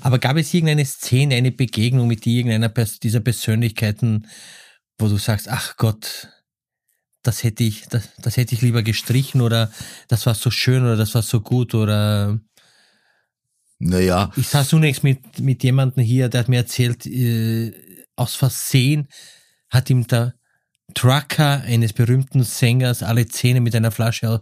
Aber 0.00 0.18
gab 0.18 0.36
es 0.36 0.52
irgendeine 0.52 0.84
Szene, 0.84 1.34
eine 1.34 1.52
Begegnung 1.52 2.08
mit 2.08 2.26
irgendeiner 2.26 2.68
dieser 2.68 3.20
Persönlichkeiten, 3.20 4.26
wo 4.98 5.08
du 5.08 5.16
sagst, 5.16 5.48
ach 5.48 5.76
Gott, 5.76 6.28
das 7.22 7.42
hätte 7.42 7.64
ich, 7.64 7.86
das, 7.88 8.08
das 8.18 8.36
hätte 8.36 8.54
ich 8.54 8.62
lieber 8.62 8.82
gestrichen 8.82 9.40
oder 9.40 9.70
das 10.08 10.26
war 10.26 10.34
so 10.34 10.50
schön 10.50 10.82
oder 10.82 10.96
das 10.96 11.14
war 11.14 11.22
so 11.22 11.40
gut 11.40 11.74
oder 11.74 12.40
naja. 13.78 14.30
Ich 14.36 14.48
saß 14.48 14.68
zunächst 14.68 15.02
mit, 15.02 15.40
mit 15.40 15.62
jemandem 15.64 16.04
hier, 16.04 16.28
der 16.28 16.40
hat 16.40 16.48
mir 16.48 16.58
erzählt, 16.58 17.06
äh, 17.06 17.72
aus 18.14 18.34
Versehen 18.34 19.08
hat 19.70 19.88
ihm 19.88 20.06
der 20.06 20.34
Trucker 20.94 21.62
eines 21.62 21.94
berühmten 21.94 22.42
Sängers 22.44 23.02
alle 23.02 23.26
Zähne 23.26 23.60
mit 23.60 23.74
einer 23.74 23.90
Flasche 23.90 24.28
aus, 24.28 24.40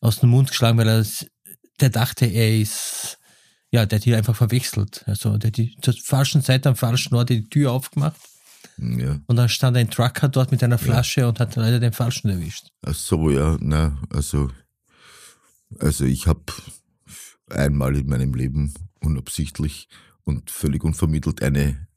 aus 0.00 0.20
dem 0.20 0.30
Mund 0.30 0.50
geschlagen, 0.50 0.78
weil 0.78 0.88
er 0.88 1.06
der 1.80 1.90
dachte, 1.90 2.26
er 2.26 2.58
ist, 2.58 3.18
ja, 3.70 3.84
der 3.84 3.98
hat 3.98 4.04
die 4.06 4.14
einfach 4.14 4.34
verwechselt. 4.34 5.04
Also 5.06 5.36
der 5.36 5.48
hat 5.48 5.56
die 5.58 5.76
zur 5.82 5.94
falschen 6.02 6.42
Zeit 6.42 6.66
am 6.66 6.74
falschen 6.74 7.14
Ort 7.14 7.28
die 7.28 7.48
Tür 7.48 7.72
aufgemacht 7.72 8.16
ja. 8.78 9.20
Und 9.26 9.36
dann 9.36 9.48
stand 9.48 9.76
ein 9.76 9.90
Trucker 9.90 10.28
dort 10.28 10.50
mit 10.50 10.62
einer 10.62 10.78
Flasche 10.78 11.22
ja. 11.22 11.28
und 11.28 11.40
hat 11.40 11.56
leider 11.56 11.80
den 11.80 11.92
Falschen 11.92 12.28
erwischt. 12.30 12.68
Ach 12.82 12.94
so, 12.94 13.30
ja, 13.30 13.56
na, 13.60 13.98
also, 14.10 14.50
also 15.78 16.04
ich 16.04 16.26
habe 16.26 16.42
einmal 17.50 17.96
in 17.96 18.08
meinem 18.08 18.34
Leben 18.34 18.72
unabsichtlich 19.00 19.88
und 20.24 20.50
völlig 20.50 20.84
unvermittelt 20.84 21.42
eine, 21.42 21.88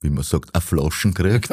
wie 0.00 0.10
man 0.10 0.24
sagt, 0.24 0.54
eine 0.54 0.62
Flaschen 0.62 1.14
gekriegt. 1.14 1.50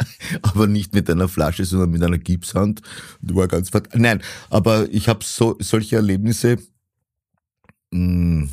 aber 0.42 0.66
nicht 0.66 0.94
mit 0.94 1.08
einer 1.08 1.28
Flasche, 1.28 1.64
sondern 1.64 1.90
mit 1.90 2.02
einer 2.02 2.18
Gipshand. 2.18 2.82
Die 3.20 3.34
war 3.34 3.48
ganz 3.48 3.70
vert 3.70 3.94
Nein, 3.94 4.22
aber 4.50 4.88
ich 4.90 5.08
habe 5.08 5.24
so, 5.24 5.56
solche 5.60 5.96
Erlebnisse, 5.96 6.58
hm, 7.92 8.50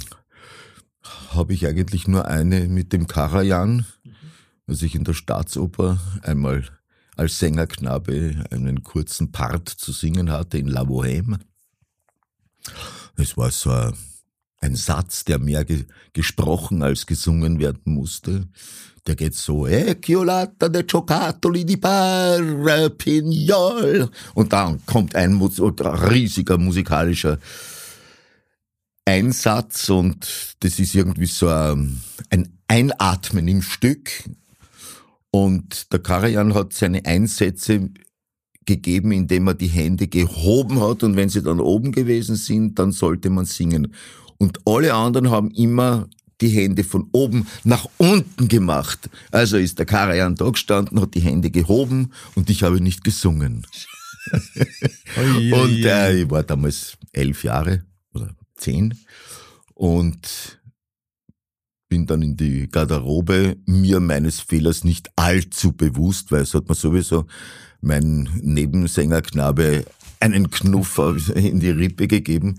habe 1.29 1.53
ich 1.53 1.67
eigentlich 1.67 2.08
nur 2.08 2.25
eine 2.27 2.67
mit 2.67 2.94
dem 2.94 3.08
Karajan 3.08 3.86
als 4.67 4.81
ich 4.81 4.95
in 4.95 5.03
der 5.03 5.13
Staatsoper 5.13 6.00
einmal 6.22 6.63
als 7.15 7.39
Sängerknabe 7.39 8.43
einen 8.51 8.84
kurzen 8.84 9.31
Part 9.31 9.69
zu 9.69 9.91
singen 9.91 10.31
hatte 10.31 10.57
in 10.57 10.67
La 10.67 10.81
Bohème. 10.81 11.39
Es 13.15 13.38
war 13.38 13.51
so 13.51 13.72
ein 14.60 14.75
Satz, 14.75 15.24
der 15.24 15.39
mehr 15.39 15.63
ge 15.65 15.86
gesprochen 16.13 16.81
als 16.81 17.05
gesungen 17.05 17.60
werden 17.60 17.93
musste. 17.93 18.48
Der 19.05 19.15
geht 19.15 19.36
so, 19.36 19.67
e 19.67 19.95
chiolata 20.01 20.67
de 20.67 20.84
giocattoli 20.84 21.63
di 21.63 21.77
par, 21.77 22.89
pignol. 22.89 24.10
Und 24.34 24.51
dann 24.51 24.84
kommt 24.86 25.15
ein 25.15 25.39
riesiger 25.39 26.57
musikalischer 26.57 27.38
Einsatz 29.05 29.89
und 29.89 30.55
das 30.62 30.79
ist 30.79 30.95
irgendwie 30.95 31.27
so 31.27 31.48
ein 31.48 32.01
Einatmen 32.67 33.48
im 33.48 33.62
Stück 33.62 34.10
und 35.36 35.92
der 35.92 36.00
Karajan 36.00 36.54
hat 36.54 36.72
seine 36.72 37.06
Einsätze 37.06 37.89
gegeben, 38.65 39.12
indem 39.12 39.48
er 39.48 39.54
die 39.54 39.68
Hände 39.68 40.08
gehoben 40.08 40.80
hat 40.80 41.04
und 41.04 41.18
wenn 41.18 41.27
sie 41.27 41.44
dann 41.44 41.60
oben 41.60 41.92
gewesen 41.92 42.38
sind, 42.38 42.80
dann 42.80 42.94
sollte 42.94 43.30
man 43.30 43.44
singen. 43.44 43.94
Und 44.38 44.60
alle 44.65 44.94
anderen 44.94 45.30
haben 45.32 45.51
immer 45.51 46.08
die 46.39 46.48
Hände 46.48 46.86
von 46.86 47.10
oben 47.12 47.48
nach 47.65 47.86
unten 47.98 48.48
gemacht. 48.48 49.10
Also 49.30 49.58
ist 49.58 49.77
der 49.77 49.86
Karajan 49.86 50.36
da 50.36 50.50
gestanden, 50.50 51.01
hat 51.01 51.15
die 51.15 51.20
Hände 51.20 51.51
gehoben 51.51 52.13
und 52.36 52.50
ich 52.50 52.63
habe 52.63 52.80
nicht 52.80 53.04
gesungen. 53.04 53.68
und 54.32 55.84
äh, 55.84 56.22
ich 56.22 56.30
war 56.30 56.44
damals 56.44 56.98
elf 57.12 57.44
Jahre 57.44 57.84
oder 58.13 58.34
zehn 58.56 58.98
und 59.74 60.62
bin 61.88 62.06
dann 62.06 62.22
in 62.22 62.36
die 62.36 62.68
Garderobe, 62.68 63.58
mir 63.65 64.00
meines 64.00 64.39
Fehlers 64.39 64.84
nicht 64.84 65.10
allzu 65.15 65.74
bewusst, 65.74 66.32
weil 66.32 66.42
es 66.42 66.54
hat 66.54 66.68
mir 66.68 66.75
sowieso 66.75 67.25
mein 67.82 68.30
Nebensängerknabe 68.42 69.86
einen 70.20 70.50
Knuff 70.50 71.00
in 71.36 71.60
die 71.60 71.70
Rippe 71.70 72.08
gegeben. 72.08 72.58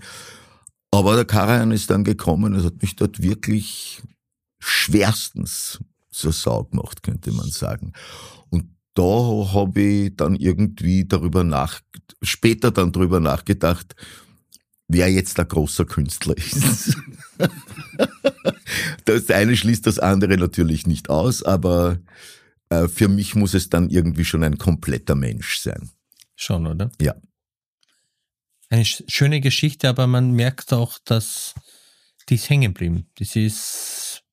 Aber 0.91 1.15
der 1.15 1.25
Karajan 1.25 1.71
ist 1.71 1.89
dann 1.89 2.03
gekommen, 2.03 2.55
es 2.55 2.63
hat 2.63 2.81
mich 2.81 2.95
dort 2.95 3.21
wirklich 3.21 4.01
schwerstens 4.59 5.79
zur 6.09 6.31
Sau 6.31 6.63
gemacht, 6.63 7.03
könnte 7.03 7.31
man 7.31 7.49
sagen. 7.49 7.91
Und 8.49 8.65
da 8.93 9.53
habe 9.53 9.81
ich 9.81 10.15
dann 10.15 10.35
irgendwie 10.35 11.05
darüber 11.05 11.43
nach, 11.43 11.81
später 12.21 12.71
dann 12.71 12.91
darüber 12.91 13.19
nachgedacht, 13.19 13.95
wer 14.87 15.11
jetzt 15.11 15.37
der 15.37 15.45
großer 15.45 15.85
Künstler 15.85 16.35
ist. 16.37 16.97
das 19.05 19.29
eine 19.29 19.55
schließt 19.55 19.85
das 19.85 19.99
andere 19.99 20.37
natürlich 20.37 20.87
nicht 20.87 21.09
aus, 21.09 21.43
aber 21.43 21.99
äh, 22.69 22.87
für 22.87 23.07
mich 23.07 23.35
muss 23.35 23.53
es 23.53 23.69
dann 23.69 23.89
irgendwie 23.89 24.25
schon 24.25 24.43
ein 24.43 24.57
kompletter 24.57 25.15
Mensch 25.15 25.59
sein. 25.59 25.89
Schon, 26.35 26.67
oder? 26.67 26.91
Ja. 27.01 27.15
Eine 28.69 28.85
schöne 28.85 29.41
Geschichte, 29.41 29.87
aber 29.87 30.07
man 30.07 30.31
merkt 30.31 30.73
auch, 30.73 30.99
dass 31.03 31.55
die 32.29 32.35
ist 32.35 32.49
hängen 32.49 32.73
geblieben. 32.73 33.07
Das 33.17 33.35
ist 33.35 34.23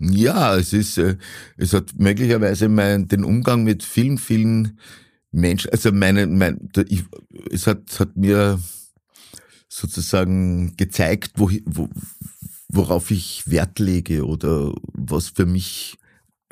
ja, 0.00 0.56
es 0.56 0.72
ist, 0.72 0.96
äh, 0.98 1.16
es 1.56 1.72
hat 1.72 1.92
möglicherweise 1.98 2.68
mein, 2.68 3.08
den 3.08 3.24
Umgang 3.24 3.64
mit 3.64 3.82
vielen, 3.82 4.16
vielen 4.16 4.78
Menschen, 5.32 5.70
also 5.72 5.90
meine, 5.90 6.26
mein, 6.26 6.70
ich, 6.88 7.04
es 7.50 7.66
hat, 7.66 7.98
hat 7.98 8.16
mir 8.16 8.60
sozusagen 9.78 10.76
gezeigt, 10.76 11.32
wo, 11.36 11.50
wo, 11.64 11.88
worauf 12.68 13.10
ich 13.10 13.42
Wert 13.46 13.78
lege 13.78 14.26
oder 14.26 14.72
was 14.92 15.28
für 15.28 15.46
mich 15.46 15.96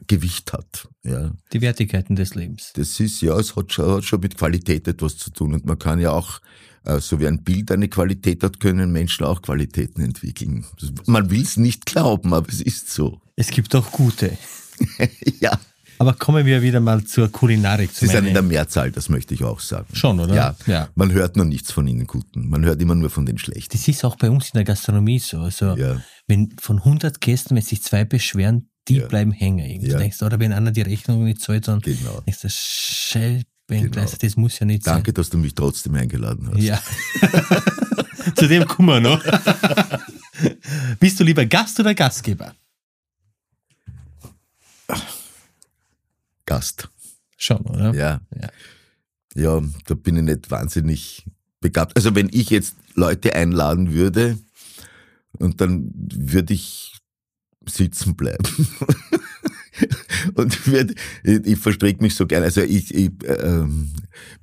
Gewicht 0.07 0.53
hat. 0.53 0.89
Ja. 1.05 1.33
Die 1.53 1.61
Wertigkeiten 1.61 2.17
des 2.17 2.35
Lebens. 2.35 2.73
Das 2.75 3.01
ist, 3.01 3.21
ja, 3.23 3.39
es 3.39 3.57
hat 3.57 3.73
schon, 3.73 3.91
hat 3.91 4.05
schon 4.05 4.21
mit 4.21 4.37
Qualität 4.37 4.87
etwas 4.87 5.17
zu 5.17 5.31
tun. 5.31 5.55
Und 5.55 5.67
man 5.67 5.79
kann 5.79 5.99
ja 5.99 6.13
auch, 6.13 6.41
äh, 6.85 7.01
so 7.01 7.19
wie 7.19 7.27
ein 7.27 7.43
Bild 7.43 7.71
eine 7.73 7.89
Qualität 7.89 8.43
hat, 8.43 8.61
können 8.61 8.93
Menschen 8.93 9.25
auch 9.25 9.43
Qualitäten 9.43 10.03
entwickeln. 10.03 10.65
Man 11.07 11.31
will 11.31 11.43
es 11.43 11.57
nicht 11.57 11.87
glauben, 11.87 12.35
aber 12.35 12.49
es 12.49 12.61
ist 12.61 12.91
so. 12.91 13.21
Es 13.37 13.49
gibt 13.49 13.75
auch 13.75 13.91
gute. 13.91 14.37
ja. 15.41 15.59
Aber 15.99 16.15
kommen 16.15 16.47
wir 16.47 16.63
wieder 16.63 16.81
mal 16.81 17.05
zur 17.05 17.31
Kulinarik. 17.31 17.91
Sie 17.93 18.07
sind 18.07 18.27
in 18.27 18.35
der 18.35 18.43
Mehrzahl, 18.43 18.91
das 18.91 19.09
möchte 19.09 19.35
ich 19.35 19.45
auch 19.45 19.61
sagen. 19.61 19.87
Schon, 19.93 20.21
oder? 20.21 20.35
Ja. 20.35 20.57
ja. 20.67 20.89
Man 20.95 21.13
hört 21.13 21.37
nur 21.37 21.47
nichts 21.47 21.73
von 21.73 21.87
ihnen 21.87 22.07
Guten. 22.07 22.49
Man 22.49 22.65
hört 22.65 22.81
immer 22.81 22.95
nur 22.95 23.11
von 23.11 23.27
den 23.27 23.39
Schlechten. 23.39 23.77
Das 23.77 23.89
ist 23.89 24.05
auch 24.05 24.17
bei 24.17 24.31
uns 24.31 24.47
in 24.47 24.53
der 24.55 24.65
Gastronomie 24.65 25.19
so. 25.19 25.39
Also, 25.39 25.77
ja. 25.77 26.01
wenn 26.27 26.55
von 26.61 26.79
100 26.79 27.21
Gästen, 27.21 27.57
wenn 27.57 27.63
sich 27.63 27.83
zwei 27.83 28.05
beschweren, 28.05 28.69
die 28.89 28.97
ja. 28.97 29.07
bleiben 29.07 29.33
hängen. 29.33 29.81
Ja. 29.81 29.99
Denkst, 29.99 30.23
oder 30.23 30.39
wenn 30.39 30.53
einer 30.53 30.71
die 30.71 30.83
Rechnung 30.83 31.25
nicht 31.25 31.41
zahlt, 31.41 31.69
dann 31.69 31.81
genau. 31.81 32.21
denkst 32.27 32.43
du, 32.43 32.49
Scheibe, 32.51 33.45
genau. 33.69 34.07
das 34.21 34.37
muss 34.37 34.59
ja 34.59 34.67
nicht 34.67 34.87
Danke, 34.87 34.91
sein. 34.91 34.95
Danke, 34.95 35.13
dass 35.13 35.31
du 35.31 35.39
mich 35.39 35.55
trotzdem 35.55 35.95
eingeladen 35.95 36.51
hast. 36.53 36.63
Ja. 36.63 36.81
Zu 38.35 38.49
dem 38.49 38.67
Kummer 38.67 39.01
noch. 39.01 39.23
Bist 41.01 41.19
du 41.21 41.25
lieber 41.25 41.47
Gast 41.47 41.79
oder 41.81 41.95
Gastgeber? 41.95 42.55
Gast. 46.47 46.89
Schon, 47.37 47.59
oder? 47.59 47.95
Ja. 47.95 48.21
ja. 48.35 48.49
ja, 49.35 49.63
da 49.87 49.95
bin 49.95 50.17
ich 50.17 50.23
nicht 50.23 50.51
wahnsinnig 50.51 51.27
begabt. 51.61 51.97
Also 51.97 52.15
wenn 52.15 52.31
ich 52.33 52.51
jetzt 52.51 52.77
Leute 52.95 53.35
einladen 53.35 53.93
würde 53.93 54.39
und 55.39 55.61
dann 55.61 55.91
würde 55.95 56.55
ich 56.55 56.95
sitzen 57.67 58.17
bleiben. 58.17 58.45
und 60.35 60.67
wird, 60.67 60.95
ich, 61.25 61.47
ich 61.47 61.59
verstricke 61.59 62.03
mich 62.03 62.15
so 62.15 62.27
gerne. 62.27 62.47
Also 62.47 62.63
ich, 62.63 62.95
ich 62.95 63.11
äh, 63.25 63.65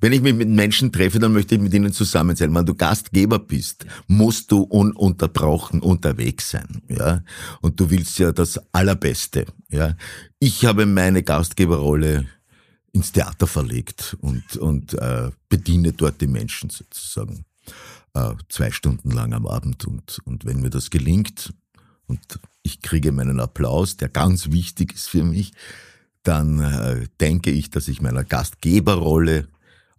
wenn 0.00 0.12
ich 0.12 0.20
mich 0.20 0.34
mit 0.34 0.48
Menschen 0.48 0.92
treffe, 0.92 1.18
dann 1.18 1.32
möchte 1.32 1.54
ich 1.54 1.60
mit 1.60 1.74
ihnen 1.74 1.92
zusammen 1.92 2.36
sein. 2.36 2.54
Wenn 2.54 2.66
du 2.66 2.74
Gastgeber 2.74 3.38
bist, 3.38 3.86
musst 4.06 4.50
du 4.52 4.62
ununterbrochen 4.62 5.80
unterwegs 5.80 6.50
sein, 6.50 6.82
ja. 6.88 7.22
Und 7.60 7.80
du 7.80 7.90
willst 7.90 8.18
ja 8.18 8.32
das 8.32 8.60
Allerbeste, 8.72 9.46
ja. 9.70 9.96
Ich 10.38 10.64
habe 10.64 10.86
meine 10.86 11.22
Gastgeberrolle 11.22 12.26
ins 12.92 13.12
Theater 13.12 13.46
verlegt 13.46 14.16
und 14.20 14.56
und 14.56 14.94
äh, 14.94 15.30
bediene 15.48 15.92
dort 15.92 16.20
die 16.20 16.28
Menschen 16.28 16.70
sozusagen 16.70 17.44
äh, 18.14 18.34
zwei 18.48 18.70
Stunden 18.70 19.10
lang 19.10 19.32
am 19.32 19.46
Abend 19.46 19.84
und 19.86 20.20
und 20.24 20.44
wenn 20.44 20.60
mir 20.60 20.70
das 20.70 20.90
gelingt 20.90 21.52
und 22.06 22.20
ich 22.62 22.80
kriege 22.80 23.12
meinen 23.12 23.40
Applaus, 23.40 23.96
der 23.96 24.08
ganz 24.08 24.50
wichtig 24.50 24.94
ist 24.94 25.08
für 25.08 25.24
mich, 25.24 25.52
dann 26.22 26.60
äh, 26.60 27.06
denke 27.20 27.50
ich, 27.50 27.70
dass 27.70 27.88
ich 27.88 28.00
meiner 28.00 28.24
Gastgeberrolle 28.24 29.48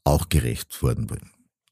auch 0.03 0.29
gerecht 0.29 0.81
worden 0.81 1.07
bin. 1.07 1.19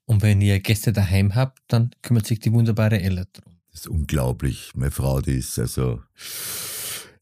Und 0.06 0.22
wenn 0.22 0.42
ihr 0.42 0.60
Gäste 0.60 0.94
daheim 0.94 1.36
habt, 1.36 1.62
dann 1.68 1.92
kümmert 2.02 2.28
sich 2.28 2.40
die 2.40 2.52
wunderbare 2.52 3.02
Ella 3.02 3.25
drum. 3.32 3.54
Das 3.72 3.82
ist 3.82 3.88
unglaublich. 3.88 4.72
Meine 4.75 4.92
Frau, 4.92 5.22
die 5.22 5.38
ist 5.38 5.58
also 5.58 6.02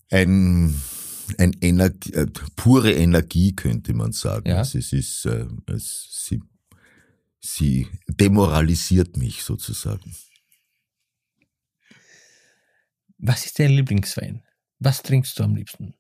ein, 0.10 0.82
ein 1.38 1.56
Energie, 1.62 2.13
äh, 2.13 2.27
pure 2.56 2.91
Energie, 2.91 3.56
könnte 3.56 3.94
man 3.94 4.12
sagen. 4.12 4.50
Ja. 4.50 4.58
Also 4.58 4.80
es 4.80 4.91
ist, 4.91 5.25
äh, 5.25 5.46
es, 5.68 6.25
sie, 6.27 6.41
sie 7.39 7.88
demoralisiert 8.08 9.15
mich 9.15 9.44
sozusagen. 9.44 10.13
Was 13.21 13.45
ist 13.45 13.59
dein 13.59 13.71
Lieblingswein? 13.71 14.41
Was 14.79 15.03
trinkst 15.03 15.37
du 15.37 15.43
am 15.43 15.55
liebsten? 15.55 15.93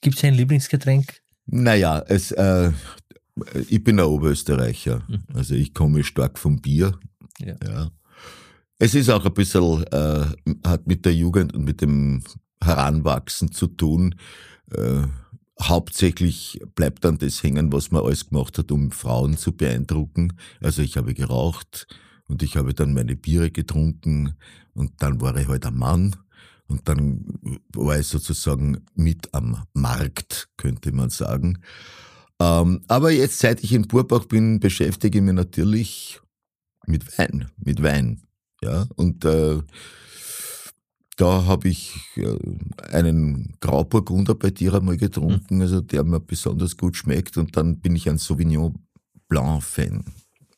Gibt 0.00 0.16
es 0.16 0.24
ein 0.24 0.34
Lieblingsgetränk? 0.34 1.20
Naja, 1.46 2.04
es, 2.06 2.30
äh, 2.30 2.70
ich 3.68 3.82
bin 3.82 3.98
ein 3.98 4.06
Oberösterreicher. 4.06 5.02
Mhm. 5.08 5.24
Also 5.34 5.54
ich 5.54 5.74
komme 5.74 6.04
stark 6.04 6.38
vom 6.38 6.60
Bier. 6.60 6.96
Ja. 7.40 7.56
ja. 7.66 7.90
Es 8.78 8.94
ist 8.94 9.10
auch 9.10 9.26
ein 9.26 9.34
bisschen, 9.34 9.82
äh, 9.88 10.26
hat 10.64 10.86
mit 10.86 11.04
der 11.04 11.14
Jugend 11.14 11.52
und 11.52 11.64
mit 11.64 11.80
dem 11.80 12.22
Heranwachsen 12.62 13.50
zu 13.50 13.66
tun. 13.66 14.14
Äh, 14.72 15.02
hauptsächlich 15.60 16.60
bleibt 16.76 17.04
dann 17.04 17.18
das 17.18 17.42
hängen, 17.42 17.72
was 17.72 17.90
man 17.90 18.04
alles 18.04 18.28
gemacht 18.28 18.56
hat, 18.56 18.70
um 18.70 18.92
Frauen 18.92 19.36
zu 19.36 19.50
beeindrucken. 19.50 20.34
Also 20.60 20.82
ich 20.82 20.96
habe 20.96 21.12
geraucht 21.14 21.88
und 22.28 22.44
ich 22.44 22.56
habe 22.56 22.72
dann 22.72 22.94
meine 22.94 23.16
Biere 23.16 23.50
getrunken 23.50 24.34
und 24.74 24.92
dann 25.02 25.20
war 25.20 25.36
ich 25.36 25.48
halt 25.48 25.66
ein 25.66 25.76
Mann 25.76 26.14
und 26.68 26.88
dann 26.88 27.24
war 27.74 27.98
ich 27.98 28.06
sozusagen 28.06 28.84
mit 28.94 29.34
am 29.34 29.64
Markt, 29.72 30.48
könnte 30.56 30.92
man 30.92 31.10
sagen. 31.10 31.58
Ähm, 32.40 32.82
aber 32.88 33.10
jetzt, 33.10 33.38
seit 33.38 33.64
ich 33.64 33.72
in 33.72 33.88
Burbach 33.88 34.26
bin, 34.26 34.60
beschäftige 34.60 35.18
ich 35.18 35.24
mich 35.24 35.34
natürlich 35.34 36.20
mit 36.86 37.18
Wein, 37.18 37.50
mit 37.56 37.82
Wein. 37.82 38.22
Ja, 38.62 38.86
und 38.96 39.24
äh, 39.24 39.60
da 41.16 41.44
habe 41.46 41.68
ich 41.68 41.96
äh, 42.16 42.36
einen 42.92 43.56
Grauburgunder 43.60 44.34
bei 44.34 44.50
dir 44.50 44.74
einmal 44.74 44.96
getrunken, 44.96 45.56
mhm. 45.56 45.62
also 45.62 45.80
der 45.80 46.04
mir 46.04 46.20
besonders 46.20 46.76
gut 46.76 46.96
schmeckt. 46.96 47.36
Und 47.36 47.56
dann 47.56 47.80
bin 47.80 47.96
ich 47.96 48.08
ein 48.08 48.18
Sauvignon 48.18 48.78
Blanc-Fan 49.28 50.04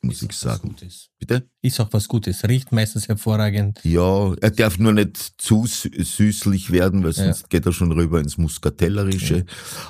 muss 0.03 0.23
ist 0.23 0.31
ich 0.31 0.37
sagen. 0.37 0.75
Bitte? 1.19 1.49
Ist 1.63 1.81
auch 1.81 1.93
was 1.93 2.09
Gutes. 2.09 2.45
Riecht 2.49 2.73
meistens 2.73 3.09
hervorragend. 3.09 3.81
Ja, 3.85 4.35
er 4.35 4.51
darf 4.51 4.79
nur 4.79 4.93
nicht 4.93 5.17
zu 5.17 5.67
süßlich 5.67 6.71
werden, 6.71 7.05
weil 7.05 7.13
sonst 7.13 7.43
ja. 7.43 7.47
geht 7.49 7.67
er 7.67 7.73
schon 7.73 7.93
rüber 7.93 8.19
ins 8.19 8.39
Muskatellerische. 8.39 9.39
Ja. 9.39 9.45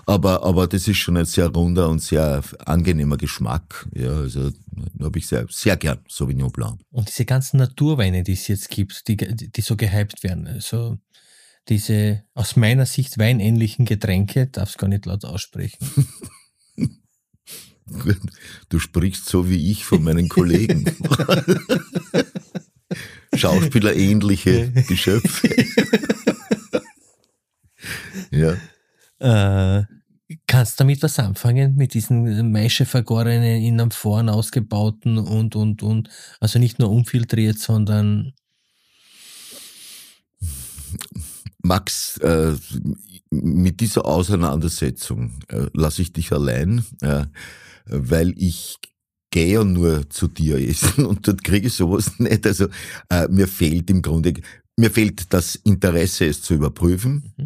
Aber, 0.07 0.43
aber 0.43 0.67
das 0.67 0.89
ist 0.89 0.99
schon 0.99 1.17
ein 1.17 1.27
sehr 1.27 1.49
runder 1.49 1.89
und 1.89 2.01
sehr 2.01 2.43
angenehmer 2.65 3.17
Geschmack. 3.17 3.89
Ja, 3.95 4.11
also 4.11 4.51
habe 5.01 5.19
ich 5.19 5.27
sehr, 5.27 5.47
sehr 5.49 5.77
gern 5.77 6.01
Sauvignon 6.09 6.51
Blanc. 6.51 6.81
Und 6.91 7.09
diese 7.09 7.25
ganzen 7.25 7.59
Naturweine, 7.59 8.23
die 8.25 8.33
es 8.33 8.49
jetzt 8.49 8.69
gibt, 8.69 9.07
die, 9.07 9.17
die 9.17 9.61
so 9.61 9.77
gehypt 9.77 10.23
werden, 10.25 10.47
also 10.47 10.99
diese 11.69 12.25
aus 12.35 12.57
meiner 12.57 12.87
Sicht 12.87 13.19
weinähnlichen 13.19 13.85
Getränke, 13.85 14.49
darf 14.49 14.71
es 14.71 14.79
gar 14.79 14.89
nicht 14.89 15.07
laut 15.07 15.25
aussprechen. 15.25 15.79
Du 18.69 18.79
sprichst 18.79 19.27
so 19.27 19.49
wie 19.49 19.71
ich 19.71 19.85
von 19.85 20.03
meinen 20.03 20.29
Kollegen. 20.29 20.85
Schauspieler 23.35 23.95
ähnliche 23.95 24.71
Geschöpfe. 24.89 25.49
ja. 28.31 28.57
Äh, 29.19 29.85
kannst 30.47 30.79
du 30.79 30.85
damit 30.85 31.03
was 31.03 31.19
anfangen? 31.19 31.77
Mit 31.77 31.95
diesen 31.95 32.53
Maischevergorenen 32.53 33.63
in 33.63 33.81
einem 33.81 33.91
Vorn 33.91 34.29
ausgebauten 34.29 35.19
und, 35.19 35.57
und, 35.57 35.83
und. 35.83 36.09
Also 36.41 36.59
nicht 36.59 36.79
nur 36.79 36.91
unfiltriert, 36.91 37.59
sondern. 37.59 38.33
Max, 41.63 42.17
äh, 42.19 42.55
mit 43.31 43.81
dieser 43.81 44.07
Auseinandersetzung 44.07 45.39
äh, 45.49 45.67
lasse 45.73 46.03
ich 46.03 46.13
dich 46.13 46.33
allein. 46.33 46.85
Äh, 47.01 47.27
weil 47.91 48.35
ich 48.37 48.77
gehe 49.31 49.55
ja 49.55 49.65
nur 49.65 50.09
zu 50.11 50.29
dir 50.29 50.57
essen 50.59 51.07
und 51.07 51.27
dort 51.27 51.45
kriege 51.45 51.69
ich 51.69 51.75
sowas 51.75 52.19
nicht. 52.19 52.47
Also 52.47 52.69
äh, 53.09 53.29
mir 53.29 53.49
fehlt 53.49 53.91
im 53.91 54.03
Grunde, 54.03 54.35
mir 54.77 54.91
fehlt 54.91 55.33
das 55.33 55.55
Interesse, 55.57 56.27
es 56.27 56.43
zu 56.43 56.55
überprüfen. 56.55 57.33
Mhm. 57.37 57.45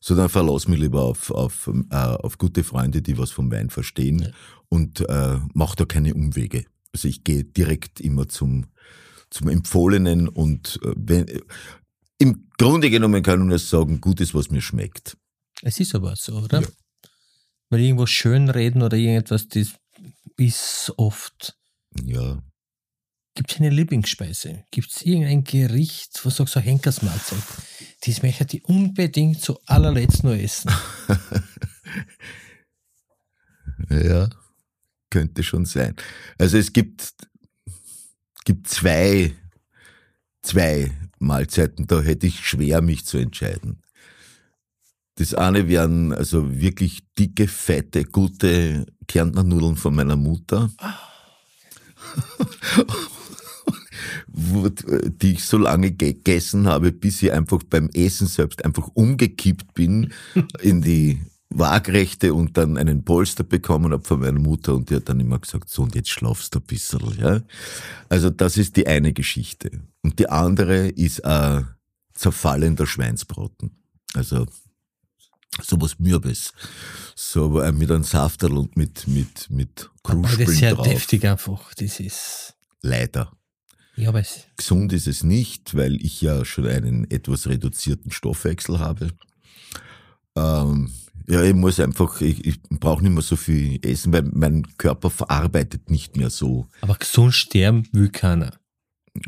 So 0.00 0.14
dann 0.14 0.28
verlass 0.28 0.68
mich 0.68 0.78
lieber 0.78 1.02
auf, 1.02 1.30
auf, 1.32 1.68
äh, 1.90 1.96
auf 1.96 2.38
gute 2.38 2.62
Freunde, 2.62 3.02
die 3.02 3.18
was 3.18 3.32
vom 3.32 3.50
Wein 3.50 3.70
verstehen 3.70 4.20
ja. 4.20 4.30
und 4.68 5.00
äh, 5.08 5.38
mach 5.52 5.74
da 5.74 5.84
keine 5.84 6.14
Umwege. 6.14 6.64
Also 6.92 7.08
ich 7.08 7.24
gehe 7.24 7.42
direkt 7.42 8.00
immer 8.00 8.28
zum, 8.28 8.66
zum 9.30 9.48
Empfohlenen 9.48 10.28
und 10.28 10.78
äh, 10.84 10.92
wenn, 10.96 11.26
im 12.18 12.48
Grunde 12.56 12.88
genommen 12.90 13.22
kann 13.22 13.40
ich 13.40 13.46
nur 13.46 13.58
sagen, 13.58 14.00
gut 14.00 14.20
ist, 14.20 14.34
was 14.34 14.50
mir 14.50 14.62
schmeckt. 14.62 15.16
Es 15.62 15.80
ist 15.80 15.94
aber 15.94 16.14
so, 16.14 16.36
oder? 16.36 16.60
Ja. 16.60 16.68
Weil 17.68 17.80
irgendwo 17.80 18.06
schönreden 18.06 18.82
oder 18.82 18.96
irgendetwas, 18.96 19.48
das 19.48 19.74
ist 20.36 20.92
oft. 20.96 21.56
Ja. 22.04 22.42
Gibt 23.34 23.52
es 23.52 23.58
eine 23.58 23.70
Lieblingsspeise? 23.70 24.64
Gibt 24.70 24.90
es 24.90 25.02
irgendein 25.02 25.44
Gericht, 25.44 26.18
du 26.22 26.30
sagst, 26.30 26.54
so 26.54 26.60
Henkersmahlzeit? 26.60 27.42
Das 28.00 28.22
möchte 28.22 28.56
ich 28.56 28.64
unbedingt 28.64 29.42
zu 29.42 29.58
allerletzt 29.66 30.24
nur 30.24 30.36
essen. 30.36 30.70
ja, 33.90 34.30
könnte 35.10 35.42
schon 35.42 35.66
sein. 35.66 35.94
Also 36.38 36.56
es 36.56 36.72
gibt, 36.72 37.14
gibt 38.46 38.68
zwei, 38.68 39.34
zwei 40.40 40.90
Mahlzeiten, 41.18 41.86
da 41.86 42.00
hätte 42.00 42.26
ich 42.26 42.46
schwer, 42.46 42.80
mich 42.80 43.04
zu 43.04 43.18
entscheiden. 43.18 43.82
Das 45.16 45.34
eine 45.34 45.66
wären 45.66 46.12
also 46.12 46.58
wirklich 46.60 47.02
dicke, 47.18 47.48
fette, 47.48 48.04
gute 48.04 48.86
Kärntnernudeln 49.08 49.76
von 49.76 49.94
meiner 49.94 50.16
Mutter. 50.16 50.70
die 54.28 55.32
ich 55.32 55.44
so 55.44 55.56
lange 55.58 55.92
gegessen 55.92 56.66
habe, 56.66 56.92
bis 56.92 57.22
ich 57.22 57.32
einfach 57.32 57.62
beim 57.62 57.88
Essen 57.94 58.26
selbst 58.26 58.64
einfach 58.64 58.88
umgekippt 58.94 59.72
bin 59.74 60.12
in 60.60 60.82
die 60.82 61.20
Waagrechte 61.48 62.34
und 62.34 62.56
dann 62.58 62.76
einen 62.76 63.04
Polster 63.04 63.44
bekommen 63.44 63.92
habe 63.92 64.04
von 64.04 64.20
meiner 64.20 64.38
Mutter 64.38 64.74
und 64.74 64.90
die 64.90 64.96
hat 64.96 65.08
dann 65.08 65.20
immer 65.20 65.38
gesagt, 65.38 65.70
so 65.70 65.82
und 65.82 65.94
jetzt 65.94 66.10
schlafst 66.10 66.54
du 66.54 66.58
ein 66.58 66.66
bisschen. 66.66 67.00
Ja? 67.18 67.40
Also 68.08 68.30
das 68.30 68.58
ist 68.58 68.76
die 68.76 68.86
eine 68.86 69.12
Geschichte. 69.12 69.70
Und 70.02 70.18
die 70.18 70.28
andere 70.28 70.88
ist 70.88 71.24
ein 71.24 71.68
zerfallender 72.14 72.86
Schweinsbraten. 72.86 73.70
Also 74.14 74.46
sowas 75.62 75.98
Mürbes. 75.98 76.52
So 77.14 77.60
äh, 77.60 77.72
mit 77.72 77.90
einem 77.90 78.04
Safterl 78.04 78.56
und 78.56 78.76
mit, 78.76 79.08
mit, 79.08 79.50
mit 79.50 79.90
Kruspeln 80.02 80.38
Das 80.38 80.48
ist 80.48 80.58
sehr 80.58 80.74
drauf. 80.74 80.86
deftig 80.86 81.24
einfach, 81.26 81.74
das 81.74 82.00
ist. 82.00 82.54
Leider. 82.82 83.32
Ja, 83.96 84.10
aber 84.10 84.20
es 84.20 84.44
Gesund 84.56 84.92
ist 84.92 85.06
es 85.06 85.22
nicht, 85.22 85.74
weil 85.74 85.96
ich 86.04 86.20
ja 86.20 86.44
schon 86.44 86.66
einen 86.66 87.10
etwas 87.10 87.46
reduzierten 87.46 88.10
Stoffwechsel 88.10 88.78
habe. 88.78 89.10
Ähm, 90.36 90.92
ja, 91.28 91.42
ich 91.42 91.54
muss 91.54 91.80
einfach, 91.80 92.20
ich, 92.20 92.44
ich 92.44 92.60
brauche 92.68 93.02
nicht 93.02 93.12
mehr 93.12 93.22
so 93.22 93.36
viel 93.36 93.80
essen, 93.84 94.12
weil 94.12 94.22
mein 94.32 94.66
Körper 94.76 95.10
verarbeitet 95.10 95.90
nicht 95.90 96.16
mehr 96.16 96.30
so. 96.30 96.68
Aber 96.82 96.94
gesund 96.94 97.34
sterben 97.34 97.88
will 97.92 98.10
keiner 98.10 98.52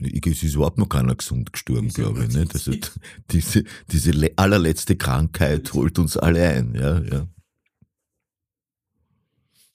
es 0.00 0.42
ist 0.42 0.54
überhaupt 0.54 0.78
noch 0.78 0.88
keiner 0.88 1.14
gesund 1.14 1.52
gestorben, 1.52 1.88
glaube 1.88 2.24
ich. 2.24 2.34
Nicht? 2.34 2.54
Also 2.54 2.72
diese, 3.30 3.64
diese 3.90 4.32
allerletzte 4.36 4.96
Krankheit 4.96 5.72
holt 5.72 5.98
uns 5.98 6.16
alle 6.16 6.48
ein. 6.48 6.74
Ja, 6.74 6.98
ja. 7.00 7.26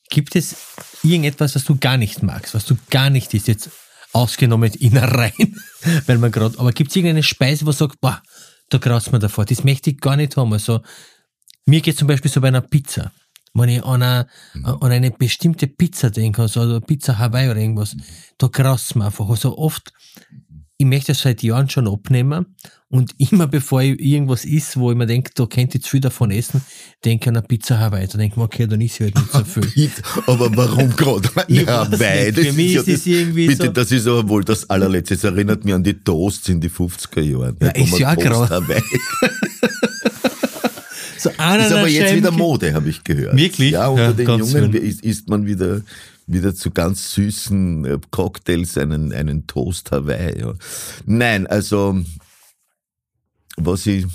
Gibt 0.10 0.36
es 0.36 0.56
irgendetwas, 1.02 1.56
was 1.56 1.65
du 1.65 1.78
gar 1.78 1.97
nicht 1.97 2.21
magst, 2.21 2.54
was 2.54 2.65
du 2.65 2.78
gar 2.89 3.10
nicht 3.10 3.34
isst, 3.34 3.47
jetzt 3.47 3.71
ausgenommen 4.12 4.71
Innereien, 4.73 5.60
weil 6.06 6.19
man 6.19 6.32
gerade, 6.32 6.58
aber 6.60 6.71
gibt 6.71 6.91
es 6.91 6.95
irgendeine 6.95 7.23
Speise, 7.23 7.65
wo 7.65 7.71
du 7.71 7.78
sagst, 7.78 7.99
boah, 7.99 8.21
da 8.69 8.78
graust 8.78 9.12
man 9.12 9.21
davor, 9.21 9.45
das 9.45 9.63
möchte 9.63 9.89
ich 9.89 9.99
gar 9.99 10.15
nicht 10.15 10.38
haben. 10.38 10.54
Also, 10.54 10.82
mir 11.65 11.82
geht 11.82 11.97
zum 11.97 12.08
Beispiel 12.08 12.30
so 12.30 12.41
bei 12.41 12.49
einer 12.49 12.62
Pizza. 12.62 13.12
Wenn 13.56 13.70
ich 13.70 13.84
an 13.84 14.02
eine, 14.02 14.28
an 14.63 14.92
eine 14.92 15.12
bestimmte 15.12 15.68
Pizza 15.68 16.10
denke, 16.10 16.42
also 16.42 16.80
Pizza 16.82 17.20
Hawaii 17.20 17.50
oder 17.52 17.60
irgendwas, 17.60 17.96
da 18.39 18.48
graust 18.48 18.96
mir 18.96 19.06
einfach. 19.06 19.30
Also 19.30 19.58
oft, 19.60 19.94
ich 20.78 20.88
möchte 20.88 21.12
das 21.12 21.22
seit 21.22 21.44
Jahren 21.44 21.70
schon 21.70 21.88
abnehmen 21.88 22.56
und 22.89 23.13
immer 23.20 23.46
bevor 23.46 23.84
ich 23.84 24.00
irgendwas 24.00 24.44
isst, 24.46 24.78
wo 24.78 24.89
ich 24.92 24.98
mir 24.98 25.06
denke, 25.06 25.30
da 25.36 25.46
könnte 25.46 25.78
ich 25.78 25.84
zu 25.84 25.92
viel 25.92 26.00
davon 26.00 26.32
essen, 26.32 26.62
denke 27.06 27.26
ich 27.26 27.30
an 27.30 27.38
eine 27.38 27.46
Pizza 27.48 27.78
Hawaii. 27.80 28.08
Da 28.08 28.18
denke 28.18 28.34
ich 28.34 28.38
mir, 28.38 28.44
okay, 28.46 28.66
dann 28.66 28.82
ist 28.82 28.96
ich 28.96 29.02
halt 29.02 29.16
nicht 29.16 29.32
so 29.32 29.44
viel. 29.62 29.92
aber 30.26 30.58
warum 30.58 30.89
gerade 30.96 31.30
Hawaii? 31.36 32.32
nicht. 32.32 32.39
Für 32.39 32.54
mich 32.54 32.74
ist 32.76 32.88
das 32.88 33.06
irgendwie 33.06 33.48
bitte, 33.48 33.68
so- 33.68 33.72
das 33.72 33.92
ist 33.92 34.08
aber 34.08 34.28
wohl 34.30 34.44
das 34.44 34.68
allerletzte. 34.68 35.13
Das 35.13 35.26
erinnert 35.26 35.63
mich 35.63 35.76
an 35.76 35.84
die 35.84 35.94
Toasts 35.94 36.50
in 36.50 36.60
die 36.60 36.70
50er 36.72 37.22
Jahren. 37.22 37.56
Ja, 37.62 37.70
ist 37.70 38.00
ja 38.00 38.16
Toast 38.16 38.50
grad. 38.50 38.63
So 41.17 41.30
Ist 41.30 41.39
aber 41.39 41.88
jetzt 41.88 42.15
wieder 42.15 42.32
Mode, 42.32 42.73
habe 42.73 42.89
ich 42.89 43.04
gehört. 43.04 43.36
Wirklich? 43.38 43.71
Ja, 43.71 43.88
unter 43.88 44.06
Ja, 44.06 44.13
den 44.13 44.28
Jungen 44.39 44.73
isst, 44.73 45.04
isst 45.04 45.30
man 45.30 45.45
wieder, 45.45 45.82
wieder 46.28 46.56
zu 46.56 46.71
ganz 46.71 47.13
süßen 47.13 47.86
äh, 47.86 47.99
Cocktails 48.12 48.78
einen, 48.78 49.13
einen 49.13 49.47
Toast 49.47 49.91
Hawaii. 49.91 50.39
Ja. 50.39 50.54
Nein, 51.06 51.47
also, 51.47 51.99
was 53.58 53.86
ich, 53.86 54.06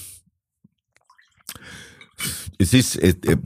es 2.59 2.73
ist, 2.75 2.97
äh, 2.97 3.15
äh, 3.25 3.37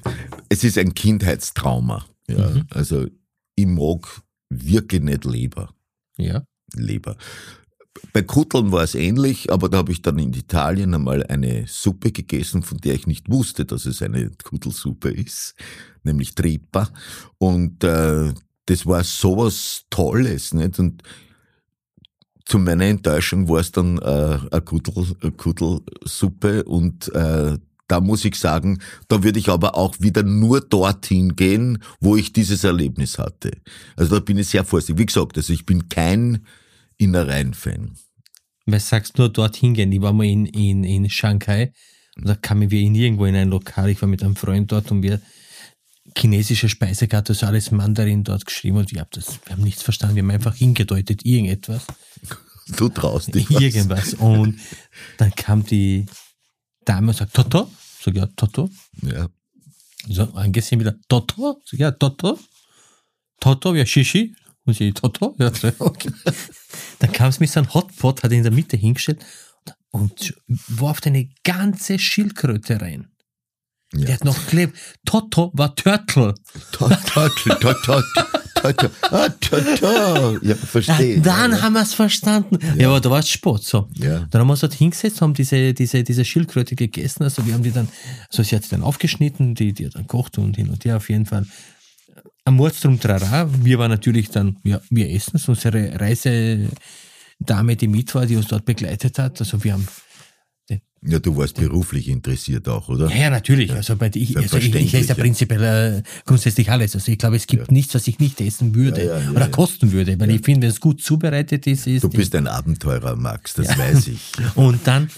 es 0.49 0.65
ist 0.65 0.79
ein 0.79 0.95
Kindheitstrauma. 0.95 2.07
Ja. 2.29 2.51
Mhm. 2.51 2.67
Also, 2.71 3.07
ich 3.55 3.67
mag 3.67 4.23
wirklich 4.49 5.03
nicht 5.03 5.25
Leber. 5.25 5.73
Ja. 6.17 6.45
Leber. 6.75 7.17
Bei 8.13 8.23
Kutteln 8.23 8.73
war 8.73 8.83
es 8.83 8.95
ähnlich, 8.95 9.53
aber 9.53 9.69
da 9.69 9.79
habe 9.79 9.93
ich 9.93 10.03
dann 10.03 10.19
in 10.19 10.33
Italien 10.33 10.95
einmal 10.95 11.25
eine 11.27 11.67
Suppe 11.67 12.11
gegessen, 12.11 12.63
von 12.63 12.79
der 12.79 12.95
ich 12.95 13.07
nicht 13.07 13.31
wusste, 13.31 13.65
dass 13.65 13.87
es 13.87 14.03
eine 14.03 14.31
Kuttelsuppe 14.43 15.11
ist, 15.11 15.55
nämlich 16.03 16.35
Tripa. 16.35 16.89
Und 17.39 17.85
äh, 17.85 18.33
das 18.67 18.87
war 18.87 19.05
sowas 19.05 19.85
Tolles. 19.91 20.55
Nicht? 20.55 20.79
Und 20.79 21.03
zu 22.45 22.59
meiner 22.59 22.85
Enttäuschung 22.85 23.49
war 23.49 23.61
es 23.61 23.73
dann 23.73 23.99
äh, 23.99 24.39
eine, 24.51 24.63
Kuttel, 24.63 25.07
eine 25.21 25.33
Kuttelsuppe 25.33 26.65
und 26.65 27.15
äh, 27.15 27.59
da 27.89 28.01
muss 28.01 28.25
ich 28.25 28.37
sagen, 28.37 28.79
da 29.09 29.23
würde 29.23 29.39
ich 29.39 29.51
aber 29.51 29.77
auch 29.77 29.97
wieder 30.01 30.23
nur 30.23 30.63
dorthin 30.63 31.37
gehen, 31.37 31.83
wo 32.01 32.17
ich 32.17 32.33
dieses 32.33 32.65
Erlebnis 32.65 33.19
hatte. 33.19 33.51
Also 33.97 34.15
da 34.15 34.21
bin 34.21 34.39
ich 34.39 34.49
sehr 34.49 34.65
vorsichtig. 34.65 34.99
Wie 34.99 35.07
gesagt, 35.07 35.37
also 35.37 35.53
ich 35.53 35.67
bin 35.67 35.91
kein 35.91 36.47
Innereien-Fan. 36.99 37.97
Weil 38.67 38.79
du 38.79 38.85
sagst 38.85 39.19
nur 39.19 39.29
dorthin 39.29 39.75
gehen. 39.75 39.93
Ich 39.93 40.01
war 40.01 40.13
mal 40.13 40.27
in, 40.27 40.47
in, 40.47 40.85
in 40.85 41.11
Shanghai 41.11 41.73
und 42.17 42.29
da 42.29 42.35
kamen 42.35 42.71
wir 42.71 42.81
in 42.81 42.95
irgendwo 42.95 43.25
in 43.25 43.35
ein 43.35 43.49
Lokal. 43.49 43.91
Ich 43.91 44.01
war 44.03 44.09
mit 44.09 44.23
einem 44.23 44.37
Freund 44.37 44.71
dort 44.71 44.91
und 44.91 45.03
wir 45.03 45.21
chinesische 46.17 46.69
Speisekarte, 46.69 47.33
also 47.33 47.47
alles 47.47 47.71
Mandarin 47.71 48.25
dort 48.25 48.45
geschrieben 48.45 48.79
und 48.79 48.93
wir 48.93 49.01
haben, 49.01 49.11
das, 49.13 49.39
wir 49.45 49.53
haben 49.53 49.63
nichts 49.63 49.83
verstanden. 49.83 50.17
Wir 50.17 50.23
haben 50.23 50.31
einfach 50.31 50.55
hingedeutet, 50.55 51.25
irgendetwas. 51.25 51.87
Du 52.77 52.89
traust 52.89 53.35
dich 53.35 53.51
was. 53.51 53.61
Irgendwas. 53.61 54.15
Und 54.15 54.61
dann 55.19 55.35
kam 55.35 55.67
die 55.67 56.07
Dame 56.85 57.09
und 57.09 57.17
sagt, 57.17 57.35
Toto? 57.35 57.69
Sag 58.01 58.15
ja, 58.15 58.27
Toto. 58.27 58.71
Ja. 59.03 59.29
So, 60.09 60.23
angesehen 60.35 60.81
wieder, 60.81 60.95
Toto? 61.09 61.61
Sag 61.65 61.81
ja, 61.81 61.91
Toto. 61.91 62.39
Toto, 63.41 63.75
ja, 63.75 63.85
Shishi. 63.85 64.37
Und 64.65 64.75
sie, 64.75 64.93
Toto? 64.93 65.35
Ja, 65.39 65.51
okay. 65.79 66.11
Dann 67.01 67.13
kam 67.13 67.29
es 67.29 67.41
mit 67.41 67.51
so 67.51 67.61
einem 67.61 67.75
Hotpot, 67.75 68.23
hat 68.23 68.31
ihn 68.31 68.39
in 68.39 68.43
der 68.45 68.53
Mitte 68.53 68.77
hingestellt 68.77 69.25
und 69.91 70.35
warf 70.47 71.01
eine 71.05 71.29
ganze 71.45 71.99
Schildkröte 71.99 72.81
rein. 72.81 73.09
Ja. 73.95 74.07
Der 74.07 74.15
hat 74.15 74.25
noch 74.25 74.47
gelebt. 74.47 74.79
Toto 75.05 75.51
war 75.55 75.75
Turtle. 75.77 76.35
Turtle, 76.73 76.99
Turtle, 77.61 78.05
Turtle, 78.55 78.91
ah, 79.11 79.29
Turtle. 79.29 80.41
Ja, 80.43 80.49
Ja, 80.51 80.55
verstehe. 80.55 81.21
dann 81.21 81.51
ja, 81.53 81.61
haben 81.61 81.75
wir 81.75 81.83
es 81.83 81.93
verstanden. 81.93 82.59
Ja, 82.79 82.89
aber 82.89 83.01
da 83.01 83.11
war 83.11 83.19
es 83.19 83.29
Sport. 83.29 83.65
So. 83.65 83.91
Ja. 83.97 84.21
Dann 84.31 84.41
haben 84.41 84.49
wir 84.49 84.53
uns 84.53 84.61
dort 84.61 84.73
hingesetzt, 84.73 85.21
haben 85.21 85.35
diese, 85.35 85.75
diese, 85.75 86.03
diese 86.05 86.25
Schildkröte 86.25 86.75
gegessen. 86.75 87.25
Also 87.25 87.45
wir 87.47 87.53
haben 87.53 87.63
die 87.65 87.73
dann, 87.73 87.89
also 88.31 88.43
sie 88.43 88.57
hat 88.57 88.63
sie 88.63 88.71
dann 88.71 88.83
aufgeschnitten, 88.83 89.55
die, 89.55 89.75
die 89.75 89.85
hat 89.87 89.95
dann 89.95 90.03
gekocht 90.03 90.39
und 90.39 90.57
hin 90.57 90.71
und 90.71 90.85
her 90.87 90.97
auf 90.97 91.11
jeden 91.11 91.27
Fall. 91.27 91.45
Am 92.45 92.57
Mordstrom 92.57 92.99
Trara, 92.99 93.49
wir 93.63 93.79
waren 93.79 93.91
natürlich 93.91 94.29
dann, 94.31 94.57
ja, 94.65 94.81
wir 94.91 95.11
essen 95.11 95.37
es, 95.37 95.49
unsere 95.49 95.99
Reisedame, 96.01 97.77
die 97.77 97.89
mit 97.89 98.15
war, 98.15 98.27
die 98.27 98.37
uns 98.37 98.49
dort 98.49 98.65
begleitet 98.65 99.19
hat. 99.19 99.39
Also 99.41 99.63
wir 99.63 99.75
haben, 99.75 99.87
ja, 101.05 101.19
du 101.19 101.37
warst 101.37 101.57
beruflich 101.57 102.09
interessiert 102.09 102.69
auch, 102.69 102.89
oder? 102.89 103.09
ja, 103.11 103.23
ja 103.23 103.31
natürlich, 103.31 103.73
also, 103.73 103.97
bei, 103.97 104.09
ich, 104.15 104.37
also 104.37 104.57
ich, 104.57 104.73
ich 104.73 104.95
esse 104.95 105.09
ja 105.09 105.15
ja. 105.17 105.23
prinzipiell 105.23 105.99
äh, 105.99 106.03
grundsätzlich 106.25 106.71
alles. 106.71 106.95
Also 106.95 107.11
ich 107.11 107.19
glaube, 107.19 107.35
es 107.35 107.49
gibt 107.49 107.73
nichts, 107.73 107.95
was 107.95 108.07
ich 108.07 108.21
nicht 108.21 108.41
essen 108.41 108.75
würde 108.77 109.05
Ja, 109.05 109.19
ja, 109.19 109.25
ja, 109.25 109.31
oder 109.31 109.41
ja. 109.41 109.49
kosten 109.49 109.91
würde, 109.91 110.19
weil 110.21 110.31
ich 110.31 110.43
finde, 110.43 110.63
wenn 110.63 110.71
es 110.71 110.81
gut 110.81 111.03
zubereitet 111.03 111.67
ist, 111.67 111.89
ist 111.89 112.05
Du 112.05 112.09
bist 112.09 112.35
ein 112.37 112.47
Abenteurer, 112.47 113.17
Max, 113.17 113.55
das 113.55 113.77
weiß 113.77 114.07
ich. 114.09 114.21
Und 114.55 114.87
dann 114.87 115.11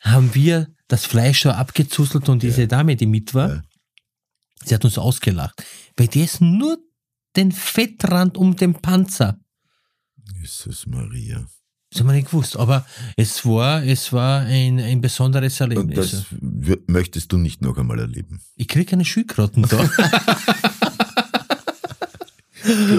haben 0.00 0.32
wir 0.32 0.68
das 0.86 1.06
Fleisch 1.06 1.42
so 1.42 1.50
abgezuzelt 1.50 2.28
und 2.28 2.44
diese 2.44 2.68
Dame, 2.68 2.94
die 2.94 3.06
mit 3.06 3.34
war, 3.34 3.48
Ja. 3.48 3.62
Sie 4.64 4.74
hat 4.74 4.84
uns 4.84 4.98
ausgelacht. 4.98 5.64
Bei 5.96 6.06
der 6.06 6.24
ist 6.24 6.40
nur 6.40 6.78
den 7.36 7.52
Fettrand 7.52 8.36
um 8.36 8.56
den 8.56 8.74
Panzer. 8.74 9.38
Jesus 10.40 10.86
Maria. 10.86 11.46
Das 11.90 12.00
haben 12.00 12.08
wir 12.08 12.14
nicht 12.14 12.26
gewusst. 12.30 12.56
Aber 12.56 12.84
es 13.16 13.44
war, 13.46 13.82
es 13.84 14.12
war 14.12 14.40
ein, 14.40 14.80
ein 14.80 15.00
besonderes 15.00 15.60
Und 15.60 15.70
Erlebnis. 15.72 16.10
das 16.10 16.24
w- 16.30 16.76
möchtest 16.88 17.30
du 17.32 17.38
nicht 17.38 17.62
noch 17.62 17.76
einmal 17.78 17.98
erleben. 18.00 18.40
Ich 18.56 18.66
kriege 18.68 18.86
keine 18.86 19.04
Schildkröten 19.04 19.62
da. 19.62 19.78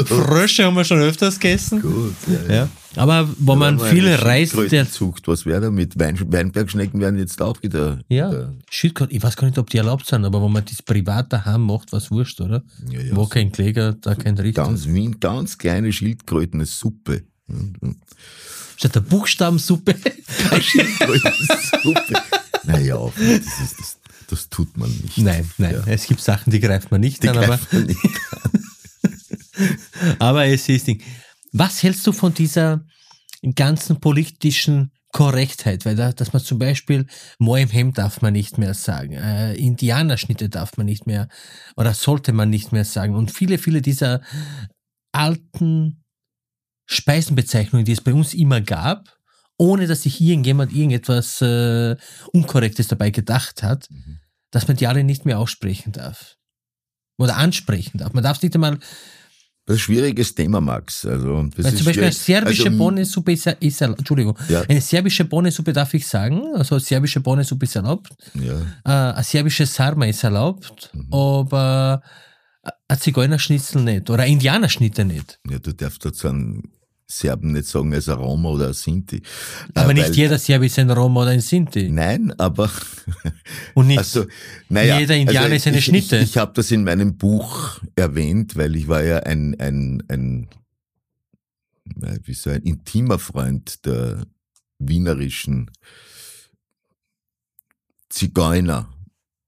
Frösche 0.06 0.64
haben 0.66 0.76
wir 0.76 0.86
schon 0.86 1.00
öfters 1.00 1.40
gegessen. 1.40 1.82
Gut, 1.82 2.16
ja. 2.48 2.54
Ja. 2.56 2.70
Aber 2.96 3.30
wo 3.38 3.56
man 3.56 3.80
viel 3.80 4.08
reist, 4.14 4.56
der, 4.72 4.90
Zucht, 4.90 5.28
was 5.28 5.46
wäre 5.46 5.62
da 5.62 5.72
mit 5.72 6.00
Wein, 6.00 6.18
Weinbergschnecken 6.32 7.00
werden 7.00 7.20
jetzt 7.20 7.42
auch 7.42 7.62
wieder. 7.62 8.00
ja, 8.08 8.54
Schildkröten, 8.70 9.16
ich 9.16 9.22
weiß 9.22 9.36
gar 9.36 9.48
nicht, 9.48 9.58
ob 9.60 9.70
die 9.70 9.78
erlaubt 9.78 10.08
sind, 10.08 10.26
aber 10.26 10.42
wenn 10.44 10.52
man 10.52 10.66
das 10.66 10.82
privat 10.82 11.32
daheim 11.32 11.62
macht, 11.64 11.92
was 11.92 12.10
wurscht, 12.10 12.42
oder? 12.42 12.64
Ja, 12.90 13.02
ja, 13.02 13.16
Wo 13.16 13.24
so- 13.24 13.30
kein 13.30 13.52
Kläger, 13.52 13.94
da 13.94 14.16
kein 14.16 14.38
Richter. 14.38 14.64
ganz 14.64 14.88
Wien, 14.88 15.20
ganz 15.20 15.58
kleine 15.58 15.92
Schildkröten, 15.94 16.60
eine 16.62 16.66
Suppe. 16.66 17.24
Statt 18.78 18.96
der 18.96 19.02
Buchstabensuppe. 19.02 19.96
Schildkrötensuppe. 20.62 22.14
naja, 22.64 22.98
das, 23.16 23.60
ist, 23.62 23.80
das, 23.80 23.98
das 24.30 24.50
tut 24.50 24.76
man 24.78 24.90
nicht. 24.90 25.18
nein, 25.20 25.50
nein, 25.58 25.74
Ja. 25.86 25.94
es 25.94 26.08
gibt 26.08 26.22
Sachen, 26.22 26.52
die 26.52 26.60
greift 26.60 26.90
man 26.92 27.02
nicht 27.02 27.22
Die 27.24 27.30
an, 27.30 27.38
aber, 27.38 27.60
man 27.72 27.86
nicht. 27.86 28.00
aber 30.20 30.46
es 30.46 30.68
ist 30.70 30.88
Ding. 30.88 31.02
Was 31.58 31.82
hältst 31.82 32.06
du 32.06 32.12
von 32.12 32.34
dieser 32.36 32.86
ganzen 33.56 34.00
politischen 34.00 34.92
Korrektheit? 35.12 35.86
Weil 35.86 35.96
da, 35.96 36.12
dass 36.12 36.32
man 36.32 36.44
zum 36.44 36.60
Beispiel 36.60 37.08
Moi 37.40 37.64
im 37.64 37.70
Hemd 37.70 37.98
darf 37.98 38.22
man 38.22 38.34
nicht 38.34 38.60
mehr 38.60 38.76
sagen, 38.76 39.14
äh, 39.14 39.56
Indianerschnitte 39.56 40.50
darf 40.50 40.78
man 40.78 40.86
nicht 40.86 41.08
mehr 41.08 41.28
oder 41.76 41.96
sollte 41.96 42.32
man 42.32 42.52
nicht 42.52 42.74
mehr 42.74 42.86
sagen 42.86 43.16
und 43.16 43.32
viele, 43.32 43.58
viele 43.58 43.82
dieser 43.82 44.22
alten 45.12 46.04
Speisenbezeichnungen, 46.86 47.86
die 47.86 47.94
es 47.94 48.02
bei 48.02 48.14
uns 48.14 48.36
immer 48.36 48.62
gab, 48.62 49.18
ohne 49.58 49.88
dass 49.88 50.04
sich 50.04 50.22
irgendjemand 50.22 50.72
irgendetwas 50.74 51.42
äh, 51.42 51.96
Unkorrektes 52.34 52.88
dabei 52.88 53.10
gedacht 53.10 53.64
hat, 53.64 53.90
Mhm. 53.90 54.20
dass 54.52 54.68
man 54.68 54.78
die 54.78 54.86
alle 54.86 55.04
nicht 55.04 55.26
mehr 55.26 55.40
aussprechen 55.40 55.92
darf. 55.92 56.36
Oder 57.20 57.38
ansprechen 57.38 57.98
darf. 57.98 58.14
Man 58.14 58.24
darf 58.24 58.38
es 58.38 58.44
nicht 58.44 58.54
einmal, 58.54 58.78
Das 59.68 59.76
ist 59.76 59.82
ein 59.82 59.84
schwieriges 59.84 60.34
Thema, 60.34 60.62
Max. 60.62 61.06
Also, 61.06 61.44
das 61.44 61.66
weil 61.66 61.74
ist 61.74 61.78
zum 61.80 61.86
Beispiel 61.88 62.04
eine 62.04 62.14
serbische 62.14 62.66
also, 62.68 62.78
Bohnensuppe 62.78 63.34
ist, 63.34 63.48
ist 63.60 63.82
erlaubt. 63.82 64.00
Entschuldigung. 64.00 64.38
Ja. 64.48 64.62
Eine 64.62 64.80
serbische 64.80 65.26
Bohnensuppe 65.26 65.74
darf 65.74 65.94
ich 65.94 66.08
sagen. 66.08 66.42
Also 66.56 66.80
serbische 66.80 67.20
Bohnensuppe 67.20 67.66
ist 67.66 67.76
erlaubt. 67.76 68.10
Ja, 68.34 68.56
Äh, 68.86 69.18
ein 69.18 69.24
serbisches 69.26 69.76
Sarma 69.76 70.06
ist 70.06 70.24
erlaubt. 70.24 70.90
Mhm. 70.94 71.14
Aber 71.14 72.02
ein 72.88 72.98
Zigeunerschnitzel 72.98 73.82
nicht. 73.82 74.10
Oder 74.10 74.24
ein 74.24 74.32
Indianerschnitte 74.34 75.04
nicht. 75.04 75.38
ja, 75.50 75.60
du 75.60 75.74
darfst 75.74 76.06
dazu 76.06 76.30
einen 76.30 76.72
Serben 77.10 77.54
nicht 77.54 77.68
sagen 77.68 77.94
als 77.94 78.10
ein 78.10 78.18
Roma 78.18 78.50
oder 78.50 78.68
ein 78.68 78.74
Sinti. 78.74 79.22
Aber 79.74 79.92
Äh, 79.92 79.94
nicht 79.94 80.08
weil- 80.10 80.16
jeder 80.16 80.38
Serb 80.38 80.64
ist 80.64 80.78
ein 80.78 80.92
Roma 80.92 81.22
oder 81.22 81.32
ein 81.32 81.40
Sinti. 81.40 81.90
Nein, 81.90 82.34
aber 82.38 82.70
Und 83.76 83.88
nicht 83.88 83.98
also, 84.00 84.26
naja, 84.68 85.00
Jeder 85.00 85.16
Indianer 85.16 85.46
also 85.46 85.56
ist 85.56 85.68
eine 85.68 85.78
ich, 85.78 85.86
Schnitte. 85.86 86.18
Ich, 86.18 86.32
ich 86.32 86.38
habe 86.38 86.52
das 86.54 86.70
in 86.72 86.84
meinem 86.84 87.18
Buch 87.18 87.80
erwähnt, 87.96 88.58
weil 88.58 88.76
ich 88.76 88.90
war 88.90 89.04
ja 89.04 89.20
ein, 89.20 89.58
ein, 89.58 90.04
ein 90.10 90.50
äh, 92.02 92.20
wie 92.24 92.34
so 92.34 92.50
ein 92.50 92.62
intimer 92.64 93.20
Freund 93.20 93.86
der 93.86 94.26
wienerischen 94.78 95.72
Zigeuner. 98.10 98.90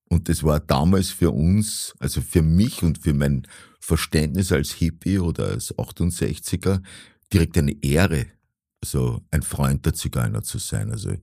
Und 0.07 0.29
das 0.29 0.43
war 0.43 0.59
damals 0.61 1.09
für 1.09 1.31
uns, 1.31 1.93
also 1.99 2.21
für 2.21 2.41
mich 2.41 2.83
und 2.83 2.99
für 2.99 3.13
mein 3.13 3.45
Verständnis 3.81 4.51
als 4.53 4.71
Hippie 4.71 5.19
oder 5.19 5.49
als 5.49 5.75
68er 5.77 6.81
direkt 7.33 7.57
eine 7.57 7.75
Ehre, 7.83 8.25
so 8.83 9.21
ein 9.31 9.41
Freund 9.41 9.85
der 9.85 9.93
Zigeuner 9.93 10.41
zu 10.43 10.57
sein. 10.57 10.91
Also, 10.91 11.13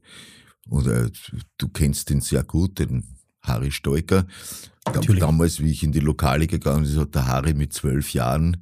oder 0.69 1.11
du 1.59 1.69
kennst 1.69 2.11
ihn 2.11 2.21
sehr 2.21 2.45
gut, 2.45 2.79
den 2.79 3.05
Harry 3.43 3.71
Stoiker. 3.71 4.27
Natürlich. 4.85 5.21
Damals, 5.21 5.61
wie 5.61 5.71
ich 5.71 5.83
in 5.83 5.93
die 5.93 6.01
Lokale 6.01 6.47
gegangen 6.47 6.85
bin, 6.85 7.01
hat 7.01 7.15
der 7.15 7.27
Harry 7.27 7.55
mit 7.55 7.73
zwölf 7.73 8.13
Jahren 8.13 8.59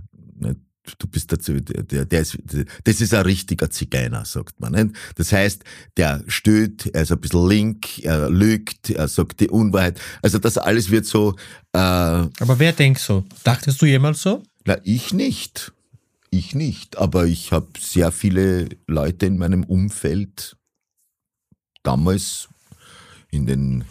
Du 0.97 1.07
bist 1.07 1.31
dazu, 1.31 1.53
der, 1.61 2.05
der 2.05 2.21
ist, 2.21 2.39
das 2.83 3.01
ist 3.01 3.13
ein 3.13 3.21
richtiger 3.21 3.69
Zigeuner, 3.69 4.25
sagt 4.25 4.59
man. 4.59 4.73
Nicht? 4.73 4.95
Das 5.15 5.31
heißt, 5.31 5.63
der 5.95 6.23
stöht, 6.27 6.87
er 6.87 7.03
ist 7.03 7.11
ein 7.11 7.21
bisschen 7.21 7.47
link, 7.47 8.03
er 8.03 8.29
lügt, 8.31 8.89
er 8.89 9.07
sagt 9.07 9.39
die 9.41 9.49
Unwahrheit. 9.49 10.01
Also 10.23 10.39
das 10.39 10.57
alles 10.57 10.89
wird 10.89 11.05
so. 11.05 11.35
Äh, 11.71 11.77
Aber 11.77 12.57
wer 12.57 12.73
denkt 12.73 12.99
so? 12.99 13.23
Dachtest 13.43 13.79
du 13.81 13.85
jemals 13.85 14.23
so? 14.23 14.41
Na, 14.65 14.77
ich 14.83 15.13
nicht. 15.13 15.71
Ich 16.31 16.55
nicht, 16.55 16.97
aber 16.97 17.25
ich 17.25 17.51
habe 17.51 17.67
sehr 17.77 18.11
viele 18.13 18.69
Leute 18.87 19.25
in 19.25 19.37
meinem 19.37 19.65
Umfeld 19.65 20.55
damals 21.83 22.47
in 23.31 23.45
den 23.45 23.83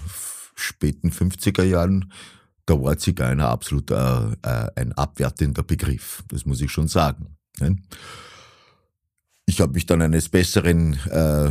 späten 0.54 1.10
50er 1.10 1.64
Jahren, 1.64 2.12
da 2.64 2.80
war 2.80 2.96
Zigeuner 2.96 3.48
absolut 3.48 3.90
äh, 3.90 3.94
äh, 3.94 4.70
ein 4.74 4.92
abwertender 4.92 5.62
Begriff, 5.62 6.24
das 6.28 6.46
muss 6.46 6.62
ich 6.62 6.70
schon 6.70 6.88
sagen. 6.88 7.36
Ne? 7.58 7.76
Ich 9.44 9.60
habe 9.60 9.74
mich 9.74 9.84
dann 9.84 10.00
eines 10.00 10.28
Besseren 10.30 10.94
äh, 11.10 11.50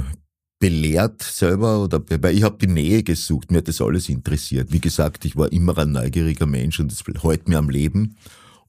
belehrt 0.60 1.22
selber 1.22 1.84
oder 1.84 2.02
weil 2.22 2.36
ich 2.36 2.44
habe 2.44 2.58
die 2.58 2.68
Nähe 2.68 3.04
gesucht, 3.04 3.52
mir 3.52 3.60
hat 3.60 3.68
das 3.68 3.82
alles 3.82 4.10
interessiert. 4.10 4.72
Wie 4.72 4.82
gesagt, 4.82 5.24
ich 5.26 5.36
war 5.36 5.52
immer 5.52 5.78
ein 5.78 5.92
neugieriger 5.92 6.46
Mensch 6.46 6.80
und 6.80 6.92
das 6.92 7.04
hält 7.22 7.48
mir 7.48 7.60
am 7.60 7.70
Leben. 7.70 8.16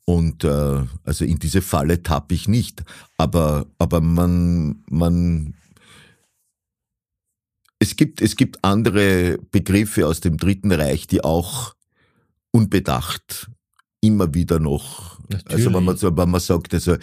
Und 0.04 0.44
äh, 0.44 0.82
also 1.04 1.24
in 1.24 1.38
diese 1.38 1.62
Falle 1.62 2.02
tappe 2.02 2.34
ich 2.34 2.48
nicht. 2.48 2.82
Aber, 3.16 3.66
aber 3.78 4.00
man, 4.00 4.82
man 4.88 5.54
es 7.78 7.96
gibt, 7.96 8.20
es 8.20 8.36
gibt 8.36 8.62
andere 8.62 9.38
Begriffe 9.50 10.06
aus 10.06 10.20
dem 10.20 10.36
Dritten 10.36 10.72
Reich, 10.72 11.06
die 11.06 11.22
auch 11.22 11.74
unbedacht 12.52 13.50
immer 14.00 14.32
wieder 14.32 14.58
noch, 14.58 15.18
Natürlich. 15.28 15.66
also 15.66 15.74
wenn 15.74 15.84
man, 15.84 16.02
wenn 16.02 16.30
man 16.30 16.40
sagt, 16.40 16.72
also, 16.72 16.96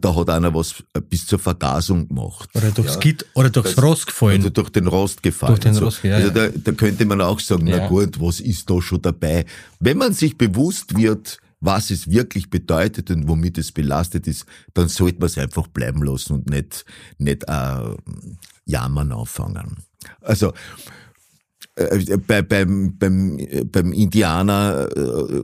da 0.00 0.14
hat 0.14 0.30
einer 0.30 0.52
was 0.52 0.82
bis 1.08 1.26
zur 1.26 1.38
Vergasung 1.38 2.08
gemacht. 2.08 2.50
Oder 2.54 2.70
durchs, 2.72 2.94
ja. 2.94 3.00
Git, 3.00 3.26
oder 3.34 3.50
durchs 3.50 3.76
das, 3.76 3.84
Rost 3.84 4.06
gefallen. 4.06 4.38
Also 4.38 4.50
durch 4.50 4.70
den 4.70 4.88
Rost 4.88 5.22
gefallen. 5.22 5.52
Durch 5.52 5.60
den 5.60 5.74
so. 5.74 5.84
Rost, 5.84 6.02
ja, 6.02 6.16
also 6.16 6.30
da, 6.30 6.48
da 6.48 6.72
könnte 6.72 7.04
man 7.04 7.20
auch 7.20 7.38
sagen, 7.38 7.66
ja. 7.68 7.78
na 7.78 7.88
gut, 7.88 8.20
was 8.20 8.40
ist 8.40 8.68
da 8.68 8.82
schon 8.82 9.00
dabei? 9.00 9.46
Wenn 9.78 9.98
man 9.98 10.12
sich 10.12 10.36
bewusst 10.36 10.96
wird, 10.96 11.38
was 11.62 11.90
es 11.90 12.10
wirklich 12.10 12.50
bedeutet 12.50 13.10
und 13.10 13.28
womit 13.28 13.56
es 13.56 13.70
belastet 13.70 14.26
ist, 14.26 14.46
dann 14.74 14.88
sollte 14.88 15.20
man 15.20 15.26
es 15.26 15.38
einfach 15.38 15.68
bleiben 15.68 16.02
lassen 16.02 16.34
und 16.34 16.50
nicht, 16.50 16.84
nicht 17.18 17.44
äh, 17.48 17.94
jammern 18.66 19.12
anfangen. 19.12 19.76
Also 20.20 20.52
äh, 21.76 22.16
bei, 22.26 22.42
beim, 22.42 22.98
beim, 22.98 23.38
beim 23.70 23.92
Indianer 23.92 24.88
äh, 24.94 25.42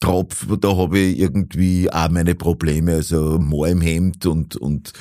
Tropf, 0.00 0.46
da 0.60 0.76
habe 0.76 0.98
ich 0.98 1.18
irgendwie 1.18 1.90
auch 1.90 2.10
meine 2.10 2.34
Probleme, 2.34 2.92
also 2.92 3.38
Moor 3.38 3.68
im 3.68 3.80
Hemd 3.80 4.26
und, 4.26 4.56
und 4.56 4.92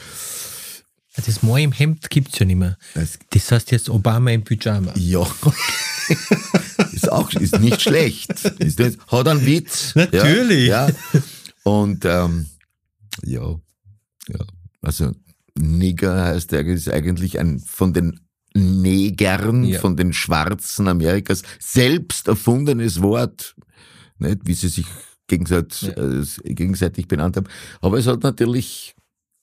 das 1.21 1.43
Moor 1.43 1.59
im 1.59 1.71
Hemd 1.71 2.09
gibt's 2.09 2.39
ja 2.39 2.45
nicht 2.45 2.57
mehr. 2.57 2.77
Das, 2.95 3.19
das 3.29 3.51
heißt 3.51 3.71
jetzt 3.71 3.89
Obama 3.89 4.31
im 4.31 4.43
Pyjama. 4.43 4.93
Ja. 4.95 5.27
ist 6.91 7.11
auch 7.11 7.31
ist 7.33 7.59
nicht 7.59 7.81
schlecht. 7.81 8.31
Ist 8.59 8.79
nicht, 8.79 8.99
hat 9.07 9.27
einen 9.27 9.45
Witz. 9.45 9.93
Natürlich. 9.95 10.67
Ja, 10.67 10.89
ja. 10.89 10.95
Und 11.63 12.03
ähm, 12.05 12.47
ja, 13.23 13.59
ja. 14.27 14.39
Also 14.81 15.11
Nigger 15.55 16.25
heißt 16.25 16.51
ist 16.53 16.89
eigentlich 16.89 17.39
ein 17.39 17.59
von 17.59 17.93
den 17.93 18.19
Negern, 18.55 19.63
ja. 19.63 19.79
von 19.79 19.95
den 19.95 20.13
Schwarzen 20.13 20.87
Amerikas 20.87 21.43
selbst 21.59 22.27
erfundenes 22.27 23.01
Wort, 23.01 23.55
nicht, 24.19 24.41
wie 24.45 24.53
sie 24.53 24.67
sich 24.67 24.85
gegenseitig, 25.27 25.81
ja. 25.83 26.21
äh, 26.21 26.53
gegenseitig 26.53 27.07
benannt 27.07 27.37
haben. 27.37 27.47
Aber 27.81 27.97
es 27.97 28.07
hat 28.07 28.23
natürlich 28.23 28.95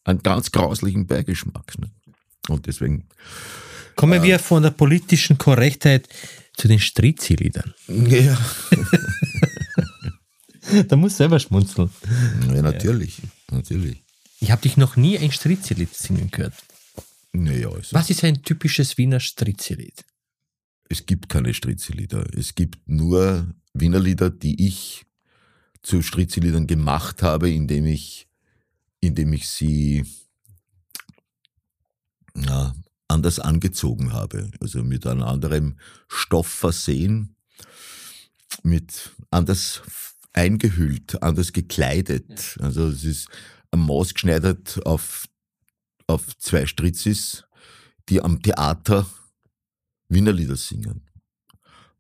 einen 0.05 0.23
ganz 0.23 0.51
grauslichen 0.51 1.07
Beigeschmack. 1.07 1.79
Ne? 1.79 1.91
Und 2.49 2.67
deswegen. 2.67 3.07
Kommen 3.97 4.21
äh, 4.21 4.23
wir 4.23 4.39
von 4.39 4.63
der 4.63 4.71
politischen 4.71 5.39
Korrektheit 5.39 6.09
zu 6.57 6.69
den 6.69 6.79
Strizi-Liedern. 6.79 7.75
Ja. 7.89 8.39
da 10.89 10.97
muss 10.97 11.17
selber 11.17 11.39
schmunzeln. 11.39 11.91
Ja, 12.53 12.63
natürlich. 12.63 13.19
Ja. 13.19 13.57
natürlich. 13.57 14.03
Ich 14.41 14.51
habe 14.51 14.63
dich 14.63 14.77
noch 14.77 14.97
nie 14.97 15.19
ein 15.19 15.33
Strizi-Lied 15.33 15.95
singen 15.95 16.31
gehört. 16.31 16.55
Naja, 17.33 17.69
also. 17.69 17.95
Was 17.95 18.11
ist 18.11 18.25
ein 18.25 18.43
typisches 18.43 18.99
Wiener 18.99 19.21
Strizi-Lied? 19.21 20.05
Es 20.89 21.07
gibt 21.07 21.29
keine 21.29 21.55
Strizi-Lieder. 21.55 22.27
Es 22.37 22.55
gibt 22.55 22.79
nur 22.89 23.55
Wiener 23.75 24.01
Lieder, 24.01 24.31
die 24.31 24.67
ich 24.67 25.05
zu 25.83 26.03
Strizi-Liedern 26.03 26.67
gemacht 26.67 27.23
habe, 27.23 27.51
indem 27.51 27.87
ich, 27.87 28.27
indem 29.01 29.33
ich 29.33 29.49
sie 29.49 30.05
ja, 32.37 32.75
anders 33.09 33.39
angezogen 33.39 34.13
habe. 34.13 34.51
Also 34.61 34.83
mit 34.83 35.07
einem 35.07 35.23
anderen 35.23 35.79
Stoff 36.09 36.47
versehen, 36.47 37.35
mit 38.63 39.11
anders 39.31 39.83
eingehüllt, 40.33 41.23
anders 41.23 41.53
gekleidet. 41.53 42.57
Also 42.61 42.89
es 42.89 43.05
ist 43.05 43.29
ein 43.71 43.81
Maß 43.81 44.15
geschneidert 44.15 44.85
auf, 44.87 45.27
auf 46.07 46.37
zwei 46.39 46.67
Stritzis, 46.67 47.45
die 48.09 48.21
am 48.23 48.43
Theater 48.43 49.07
Wienerlieder 50.09 50.57
singen. 50.57 51.07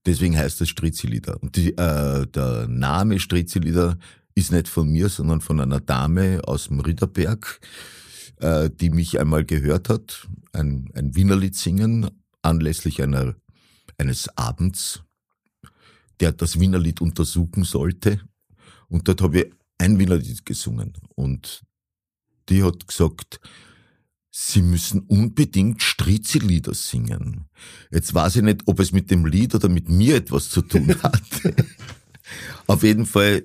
Deswegen 0.04 0.36
heißt 0.36 0.60
das 0.60 0.68
Stritzilieder. 0.68 1.40
Und 1.42 1.56
die, 1.56 1.76
äh, 1.76 2.26
der 2.26 2.66
Name 2.66 3.20
Stritzilieder 3.20 3.98
ist 4.40 4.52
nicht 4.52 4.68
von 4.68 4.88
mir, 4.88 5.08
sondern 5.08 5.40
von 5.40 5.60
einer 5.60 5.80
Dame 5.80 6.40
aus 6.44 6.68
dem 6.68 6.80
Ritterberg, 6.80 7.60
äh, 8.40 8.70
die 8.70 8.90
mich 8.90 9.20
einmal 9.20 9.44
gehört 9.44 9.88
hat, 9.88 10.28
ein, 10.52 10.90
ein 10.94 11.14
Wienerlied 11.14 11.54
singen, 11.54 12.10
anlässlich 12.42 13.02
einer, 13.02 13.36
eines 13.98 14.28
Abends, 14.36 15.02
der 16.20 16.32
das 16.32 16.58
Wienerlied 16.58 17.00
untersuchen 17.00 17.64
sollte. 17.64 18.20
Und 18.88 19.06
dort 19.08 19.22
habe 19.22 19.40
ich 19.40 19.52
ein 19.78 19.98
Wienerlied 19.98 20.44
gesungen. 20.44 20.94
Und 21.14 21.62
die 22.48 22.62
hat 22.62 22.86
gesagt, 22.88 23.40
Sie 24.32 24.62
müssen 24.62 25.00
unbedingt 25.00 25.82
Strizi-Lieder 25.82 26.72
singen. 26.72 27.46
Jetzt 27.90 28.14
weiß 28.14 28.36
ich 28.36 28.42
nicht, 28.42 28.62
ob 28.66 28.78
es 28.78 28.92
mit 28.92 29.10
dem 29.10 29.26
Lied 29.26 29.56
oder 29.56 29.68
mit 29.68 29.88
mir 29.88 30.16
etwas 30.16 30.50
zu 30.50 30.62
tun 30.62 30.94
hat. 31.02 31.22
Auf 32.68 32.84
jeden 32.84 33.06
Fall, 33.06 33.44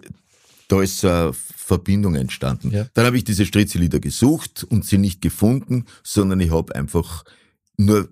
da 0.67 0.81
ist 0.81 1.03
eine 1.05 1.33
Verbindung 1.33 2.15
entstanden. 2.15 2.71
Ja. 2.71 2.87
Dann 2.93 3.05
habe 3.05 3.17
ich 3.17 3.23
diese 3.23 3.45
Strizi-Lieder 3.45 3.99
gesucht 3.99 4.63
und 4.63 4.85
sie 4.85 4.97
nicht 4.97 5.21
gefunden, 5.21 5.85
sondern 6.03 6.39
ich 6.39 6.51
habe 6.51 6.75
einfach 6.75 7.23
nur 7.77 8.09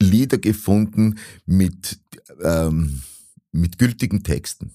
Lieder 0.00 0.38
gefunden 0.38 1.18
mit, 1.44 1.98
ähm, 2.42 3.02
mit 3.52 3.78
gültigen 3.78 4.22
Texten. 4.22 4.72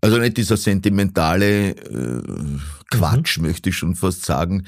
Also 0.00 0.18
nicht 0.18 0.36
dieser 0.36 0.56
sentimentale 0.56 1.70
äh, 1.70 2.58
Quatsch, 2.90 3.38
mhm. 3.38 3.46
möchte 3.46 3.70
ich 3.70 3.76
schon 3.76 3.94
fast 3.94 4.24
sagen. 4.24 4.66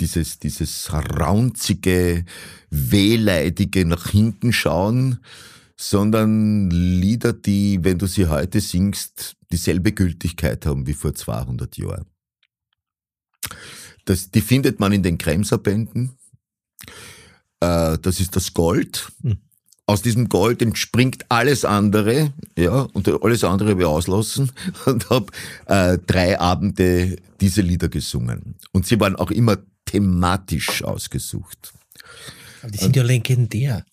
Dieses, 0.00 0.38
dieses 0.40 0.92
raunzige, 0.92 2.24
wehleidige 2.68 3.86
nach 3.86 4.10
hinten 4.10 4.52
schauen, 4.52 5.20
sondern 5.76 6.70
Lieder, 6.70 7.32
die, 7.32 7.82
wenn 7.82 7.98
du 7.98 8.06
sie 8.06 8.26
heute 8.26 8.60
singst, 8.60 9.36
dieselbe 9.50 9.92
Gültigkeit 9.92 10.66
haben 10.66 10.86
wie 10.86 10.94
vor 10.94 11.14
200 11.14 11.76
Jahren. 11.76 12.06
Das, 14.04 14.30
die 14.30 14.40
findet 14.40 14.80
man 14.80 14.92
in 14.92 15.02
den 15.02 15.18
Kremser-Bänden. 15.18 16.16
Äh, 17.60 17.98
das 17.98 18.20
ist 18.20 18.36
das 18.36 18.52
Gold. 18.52 19.10
Mhm. 19.22 19.38
Aus 19.86 20.00
diesem 20.00 20.30
Gold 20.30 20.62
entspringt 20.62 21.26
alles 21.28 21.66
andere, 21.66 22.32
ja, 22.56 22.88
und 22.94 23.06
alles 23.22 23.44
andere 23.44 23.70
habe 23.70 23.82
ich 23.82 23.86
auslassen 23.86 24.50
und 24.86 25.10
habe 25.10 25.26
äh, 25.66 25.98
drei 25.98 26.40
Abende 26.40 27.16
diese 27.40 27.60
Lieder 27.60 27.88
gesungen. 27.88 28.56
Und 28.72 28.86
sie 28.86 28.98
waren 28.98 29.16
auch 29.16 29.30
immer 29.30 29.58
thematisch 29.84 30.82
ausgesucht. 30.84 31.74
Aber 32.62 32.70
die 32.70 32.78
sind 32.78 32.88
und, 32.88 32.96
ja 32.96 33.02
legendär. 33.02 33.84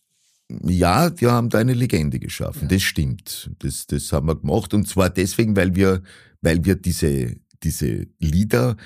Ja, 0.63 1.09
die 1.09 1.27
haben 1.27 1.49
da 1.49 1.59
eine 1.59 1.73
Legende 1.73 2.19
geschaffen. 2.19 2.63
Ja. 2.63 2.67
Das 2.69 2.81
stimmt. 2.81 3.51
Das, 3.59 3.87
das 3.87 4.11
haben 4.11 4.27
wir 4.27 4.35
gemacht. 4.35 4.73
Und 4.73 4.87
zwar 4.87 5.09
deswegen, 5.09 5.55
weil 5.55 5.75
wir, 5.75 6.01
weil 6.41 6.63
wir 6.65 6.75
diese, 6.75 7.35
diese 7.63 8.07
Lieder 8.19 8.77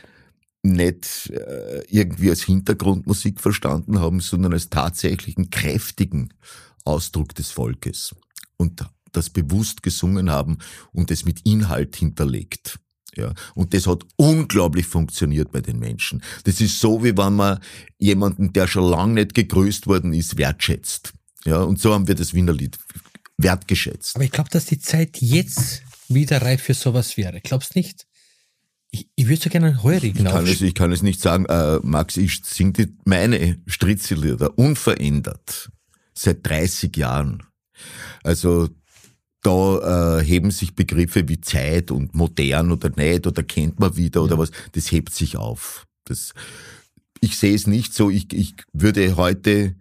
nicht 0.64 1.30
äh, 1.30 1.84
irgendwie 1.88 2.30
als 2.30 2.44
Hintergrundmusik 2.44 3.40
verstanden 3.40 4.00
haben, 4.00 4.20
sondern 4.20 4.54
als 4.54 4.70
tatsächlichen 4.70 5.50
kräftigen 5.50 6.34
Ausdruck 6.84 7.36
des 7.36 7.52
Volkes. 7.52 8.16
Und 8.58 8.84
das 9.12 9.30
bewusst 9.30 9.84
gesungen 9.84 10.30
haben 10.30 10.58
und 10.92 11.12
es 11.12 11.26
mit 11.26 11.42
Inhalt 11.46 11.96
hinterlegt. 11.96 12.80
Ja, 13.16 13.34
und 13.54 13.74
das 13.74 13.88
hat 13.88 14.04
unglaublich 14.18 14.88
funktioniert 14.88 15.52
bei 15.52 15.62
den 15.62 15.80
Menschen. 15.80 16.22
Das 16.44 16.60
ist 16.60 16.80
so, 16.82 17.02
wie 17.04 17.18
wenn 17.18 17.36
man 17.36 17.60
jemanden, 17.98 18.52
der 18.52 18.68
schon 18.68 18.90
lange 18.90 19.14
nicht 19.14 19.34
gegrüßt 19.34 19.88
worden 19.88 20.14
ist, 20.14 20.38
wertschätzt. 20.38 21.14
Ja, 21.46 21.62
und 21.62 21.80
so 21.80 21.94
haben 21.94 22.08
wir 22.08 22.16
das 22.16 22.34
Wienerlied 22.34 22.78
wertgeschätzt. 23.38 24.16
Aber 24.16 24.26
ich 24.26 24.32
glaube, 24.32 24.50
dass 24.50 24.66
die 24.66 24.80
Zeit 24.80 25.22
jetzt 25.22 25.84
wieder 26.08 26.42
reif 26.42 26.64
für 26.64 26.74
sowas 26.74 27.18
wäre. 27.18 27.42
Glaubst 27.42 27.76
nicht? 27.76 28.08
Ich, 28.92 29.10
ich 29.16 29.28
würde 29.28 29.42
so 29.42 29.50
gerne 29.50 29.68
einen 29.68 29.84
heurigen 29.84 30.26
ich 30.26 30.32
kann, 30.32 30.48
es, 30.48 30.62
ich 30.62 30.74
kann 30.74 30.92
es 30.92 31.02
nicht 31.02 31.20
sagen, 31.20 31.46
äh, 31.46 31.80
Max, 31.84 32.18
ich 32.18 32.42
singe 32.46 32.90
meine 33.04 33.58
Stritzelieder 33.68 34.58
unverändert 34.58 35.70
seit 36.14 36.48
30 36.48 36.96
Jahren. 36.96 37.44
Also 38.24 38.70
da 39.42 40.20
äh, 40.20 40.24
heben 40.24 40.50
sich 40.50 40.76
Begriffe 40.76 41.28
wie 41.28 41.42
Zeit 41.42 41.92
und 41.92 42.16
modern 42.16 42.72
oder 42.72 42.90
nicht 42.90 43.28
oder 43.28 43.44
kennt 43.44 43.80
man 43.80 43.96
wieder 43.96 44.24
oder 44.24 44.38
was, 44.38 44.52
das 44.72 44.92
hebt 44.92 45.14
sich 45.14 45.38
auf. 45.38 45.86
Das, 46.06 46.34
ich 47.20 47.38
sehe 47.38 47.54
es 47.54 47.68
nicht 47.68 47.94
so, 47.94 48.10
ich, 48.10 48.34
ich 48.34 48.56
würde 48.74 49.18
heute 49.18 49.76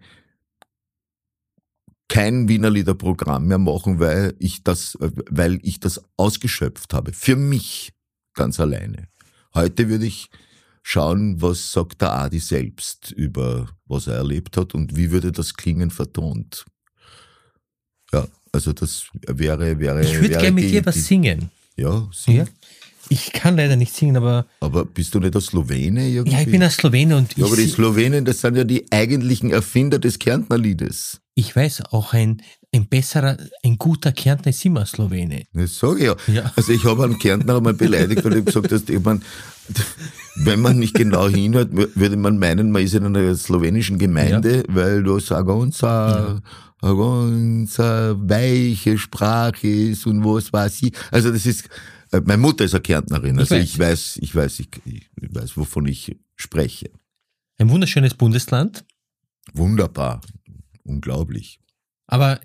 kein 2.07 2.47
Wiener 2.47 2.69
Liederprogramm 2.69 3.47
mehr 3.47 3.57
machen, 3.57 3.99
weil 3.99 4.35
ich 4.39 4.63
das, 4.63 4.97
weil 4.99 5.59
ich 5.63 5.79
das 5.79 6.01
ausgeschöpft 6.17 6.93
habe. 6.93 7.13
Für 7.13 7.35
mich 7.35 7.93
ganz 8.33 8.59
alleine. 8.59 9.07
Heute 9.53 9.89
würde 9.89 10.05
ich 10.05 10.29
schauen, 10.83 11.41
was 11.41 11.71
sagt 11.71 12.01
der 12.01 12.13
Adi 12.13 12.39
selbst 12.39 13.11
über 13.11 13.67
was 13.85 14.07
er 14.07 14.15
erlebt 14.15 14.57
hat 14.57 14.75
und 14.75 14.95
wie 14.95 15.11
würde 15.11 15.31
das 15.31 15.53
klingen 15.53 15.89
vertont. 15.89 16.65
Ja, 18.11 18.27
also 18.51 18.73
das 18.73 19.07
wäre, 19.27 19.79
wäre. 19.79 20.03
Ich 20.03 20.21
würde 20.21 20.37
gerne 20.37 20.51
mit 20.51 20.69
dir 20.69 20.85
was 20.85 21.05
singen. 21.05 21.49
Ja, 21.75 22.07
singen. 22.11 22.45
Ja? 22.45 22.45
Ich 23.09 23.33
kann 23.33 23.57
leider 23.57 23.75
nicht 23.75 23.93
singen, 23.93 24.17
aber. 24.17 24.45
Aber 24.59 24.85
bist 24.85 25.13
du 25.13 25.19
nicht 25.19 25.35
ein 25.35 25.41
Slowene 25.41 26.07
irgendwie? 26.07 26.35
Ja, 26.35 26.41
ich 26.41 26.51
bin 26.51 26.63
ein 26.63 26.71
Slowene 26.71 27.17
und 27.17 27.37
ja, 27.37 27.45
aber 27.45 27.55
die 27.55 27.67
Slowenen, 27.67 28.25
das 28.25 28.41
sind 28.41 28.55
ja 28.55 28.63
die 28.63 28.91
eigentlichen 28.91 29.51
Erfinder 29.51 29.99
des 29.99 30.19
Kärntnerliedes. 30.19 31.21
Ich 31.35 31.55
weiß, 31.55 31.83
auch 31.91 32.13
ein, 32.13 32.41
ein 32.73 32.87
besserer, 32.87 33.37
ein 33.63 33.77
guter 33.77 34.11
Kärntner 34.13 34.51
ist 34.51 34.63
immer 34.65 34.85
Slowene. 34.85 35.43
Das 35.53 35.77
sage 35.77 35.99
ich 35.99 36.05
ja. 36.05 36.15
ja. 36.27 36.51
Also 36.55 36.71
ich 36.71 36.83
habe 36.85 37.03
einen 37.03 37.19
Kärntner 37.19 37.57
einmal 37.57 37.73
beleidigt, 37.73 38.23
weil 38.23 38.37
ich 38.37 38.45
gesagt 38.45 38.71
habe, 38.71 38.93
ich 38.93 39.03
mein, 39.03 39.21
wenn 40.35 40.61
man 40.61 40.79
nicht 40.79 40.93
genau 40.93 41.27
hinhört, 41.27 41.69
würde 41.73 42.17
man 42.17 42.39
meinen, 42.39 42.71
man 42.71 42.83
ist 42.83 42.93
in 42.93 43.05
einer 43.05 43.35
slowenischen 43.35 43.97
Gemeinde, 43.97 44.57
ja. 44.57 44.63
weil 44.67 45.03
du 45.03 45.19
sagst, 45.19 45.81
ja. 45.81 46.41
ganz 46.81 47.79
weiche 47.79 48.97
Sprache 48.97 49.67
ist 49.67 50.07
und 50.07 50.23
was 50.23 50.53
weiß 50.53 50.83
ich. 50.83 50.93
Also 51.11 51.31
das 51.31 51.45
ist, 51.45 51.65
äh, 51.65 51.69
meine 52.21 52.41
Mutter 52.41 52.65
ist 52.65 52.73
eine 52.73 52.81
Kärntnerin, 52.81 53.39
also 53.39 53.55
ich 53.55 53.77
weiß, 53.77 54.17
ich 54.21 54.35
weiß, 54.35 54.59
ich, 54.59 54.69
ich 54.85 55.09
weiß, 55.21 55.57
wovon 55.57 55.87
ich 55.87 56.17
spreche. 56.35 56.91
Ein 57.57 57.69
wunderschönes 57.69 58.13
Bundesland. 58.13 58.85
Wunderbar. 59.53 60.21
Unglaublich. 60.83 61.59
Aber 62.07 62.39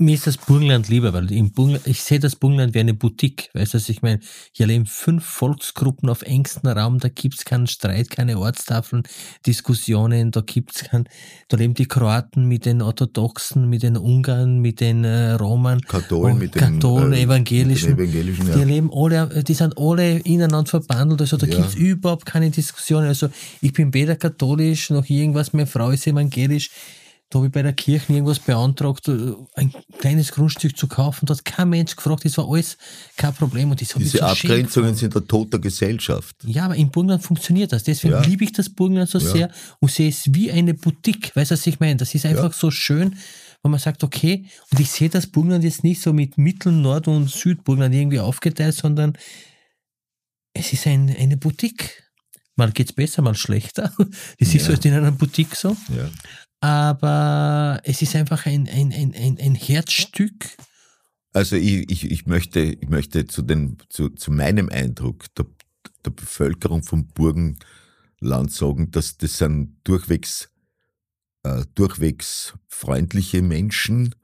mir 0.00 0.14
ist 0.14 0.26
das 0.26 0.38
Burgenland 0.38 0.88
lieber, 0.88 1.12
weil 1.12 1.30
im 1.30 1.52
Burgenland, 1.52 1.86
ich 1.86 2.02
sehe 2.02 2.18
das 2.18 2.34
Burgenland 2.34 2.74
wie 2.74 2.80
eine 2.80 2.94
Boutique. 2.94 3.50
Weißt 3.52 3.74
du, 3.74 3.78
also 3.78 3.92
ich 3.92 4.00
meine, 4.00 4.20
hier 4.50 4.66
leben 4.66 4.86
fünf 4.86 5.24
Volksgruppen 5.24 6.08
auf 6.08 6.22
engstem 6.22 6.70
Raum, 6.70 6.98
da 6.98 7.08
gibt's 7.08 7.44
keinen 7.44 7.66
Streit, 7.66 8.08
keine 8.08 8.38
Ortstafeln, 8.38 9.02
Diskussionen, 9.46 10.30
da 10.30 10.40
gibt's 10.40 10.84
kein, 10.84 11.06
da 11.48 11.58
leben 11.58 11.74
die 11.74 11.86
Kroaten 11.86 12.48
mit 12.48 12.64
den 12.64 12.80
Orthodoxen, 12.80 13.68
mit 13.68 13.82
den 13.82 13.98
Ungarn, 13.98 14.58
mit 14.60 14.80
den 14.80 15.04
äh, 15.04 15.32
Romern, 15.32 15.82
Katholen, 15.82 16.38
mit 16.38 16.54
den 16.54 16.60
Katholen, 16.60 17.12
äh, 17.12 17.22
Evangelischen. 17.22 17.96
Den 17.96 18.06
Evangelischen 18.06 18.48
ja. 18.48 18.56
Die 18.56 18.64
leben 18.64 18.90
alle, 18.94 19.44
die 19.44 19.54
sind 19.54 19.76
alle 19.76 20.18
ineinander 20.20 20.70
verbandelt, 20.70 21.20
also 21.20 21.36
da 21.36 21.46
ja. 21.46 21.56
gibt's 21.56 21.74
überhaupt 21.74 22.24
keine 22.24 22.50
Diskussionen. 22.50 23.06
Also 23.06 23.28
ich 23.60 23.74
bin 23.74 23.92
weder 23.92 24.16
katholisch 24.16 24.88
noch 24.88 25.08
irgendwas, 25.10 25.52
meine 25.52 25.66
Frau 25.66 25.90
ist 25.90 26.06
evangelisch 26.06 26.70
da 27.30 27.38
habe 27.38 27.46
ich 27.46 27.52
bei 27.52 27.62
der 27.62 27.72
Kirche 27.72 28.12
irgendwas 28.12 28.40
beantragt, 28.40 29.06
äh, 29.06 29.34
ein 29.54 29.72
kleines 29.98 30.32
Grundstück 30.32 30.76
zu 30.76 30.88
kaufen. 30.88 31.26
Da 31.26 31.34
hat 31.34 31.44
kein 31.44 31.68
Mensch 31.68 31.94
gefragt, 31.94 32.24
das 32.24 32.36
war 32.36 32.50
alles 32.50 32.76
kein 33.16 33.32
Problem. 33.32 33.70
Und 33.70 33.80
das 33.80 33.90
Diese 33.90 34.18
so 34.18 34.24
Abgrenzungen 34.24 34.96
sind 34.96 35.14
der 35.14 35.24
Tod 35.24 35.52
der 35.52 35.60
Gesellschaft. 35.60 36.34
Ja, 36.44 36.64
aber 36.64 36.74
in 36.74 36.90
Burgenland 36.90 37.22
funktioniert 37.22 37.72
das. 37.72 37.84
Deswegen 37.84 38.14
ja. 38.14 38.22
liebe 38.22 38.42
ich 38.42 38.52
das 38.52 38.68
Burgenland 38.68 39.08
so 39.08 39.18
ja. 39.18 39.30
sehr 39.30 39.50
und 39.78 39.92
sehe 39.92 40.08
es 40.08 40.34
wie 40.34 40.50
eine 40.50 40.74
Boutique. 40.74 41.30
Weißt 41.36 41.52
du, 41.52 41.54
was 41.54 41.66
ich 41.68 41.78
meine? 41.78 41.96
Das 41.96 42.12
ist 42.16 42.26
einfach 42.26 42.50
ja. 42.50 42.58
so 42.58 42.72
schön, 42.72 43.16
wenn 43.62 43.70
man 43.70 43.78
sagt, 43.78 44.02
okay, 44.02 44.46
und 44.72 44.80
ich 44.80 44.90
sehe 44.90 45.08
das 45.08 45.28
Burgenland 45.28 45.62
jetzt 45.62 45.84
nicht 45.84 46.02
so 46.02 46.12
mit 46.12 46.36
Mittel-, 46.36 46.72
Nord- 46.72 47.06
und 47.06 47.30
Südburgenland 47.30 47.94
irgendwie 47.94 48.18
aufgeteilt, 48.18 48.74
sondern 48.74 49.16
es 50.52 50.72
ist 50.72 50.84
ein, 50.88 51.14
eine 51.16 51.36
Boutique. 51.36 52.02
Mal 52.56 52.72
geht's 52.72 52.92
besser, 52.92 53.22
mal 53.22 53.36
schlechter. 53.36 53.92
Das 54.40 54.52
ist 54.52 54.68
halt 54.68 54.84
in 54.84 54.94
einer 54.94 55.12
Boutique 55.12 55.54
so. 55.54 55.76
Ja 55.96 56.10
aber 56.60 57.80
es 57.84 58.02
ist 58.02 58.14
einfach 58.14 58.46
ein, 58.46 58.68
ein, 58.68 58.92
ein, 58.92 59.14
ein, 59.14 59.38
ein 59.38 59.54
Herzstück. 59.54 60.56
Also 61.32 61.56
ich, 61.56 61.90
ich, 61.90 62.10
ich, 62.10 62.26
möchte, 62.26 62.60
ich 62.60 62.88
möchte 62.88 63.26
zu, 63.26 63.42
den, 63.42 63.78
zu, 63.88 64.10
zu 64.10 64.30
meinem 64.30 64.68
Eindruck 64.68 65.32
der, 65.34 65.46
der 66.04 66.10
Bevölkerung 66.10 66.82
vom 66.82 67.06
Burgenland 67.08 68.52
sagen, 68.52 68.90
dass 68.90 69.16
das 69.16 69.38
sind 69.38 69.76
durchwegs, 69.84 70.50
äh, 71.44 71.64
durchwegs 71.74 72.54
freundliche 72.68 73.42
Menschen 73.42 74.14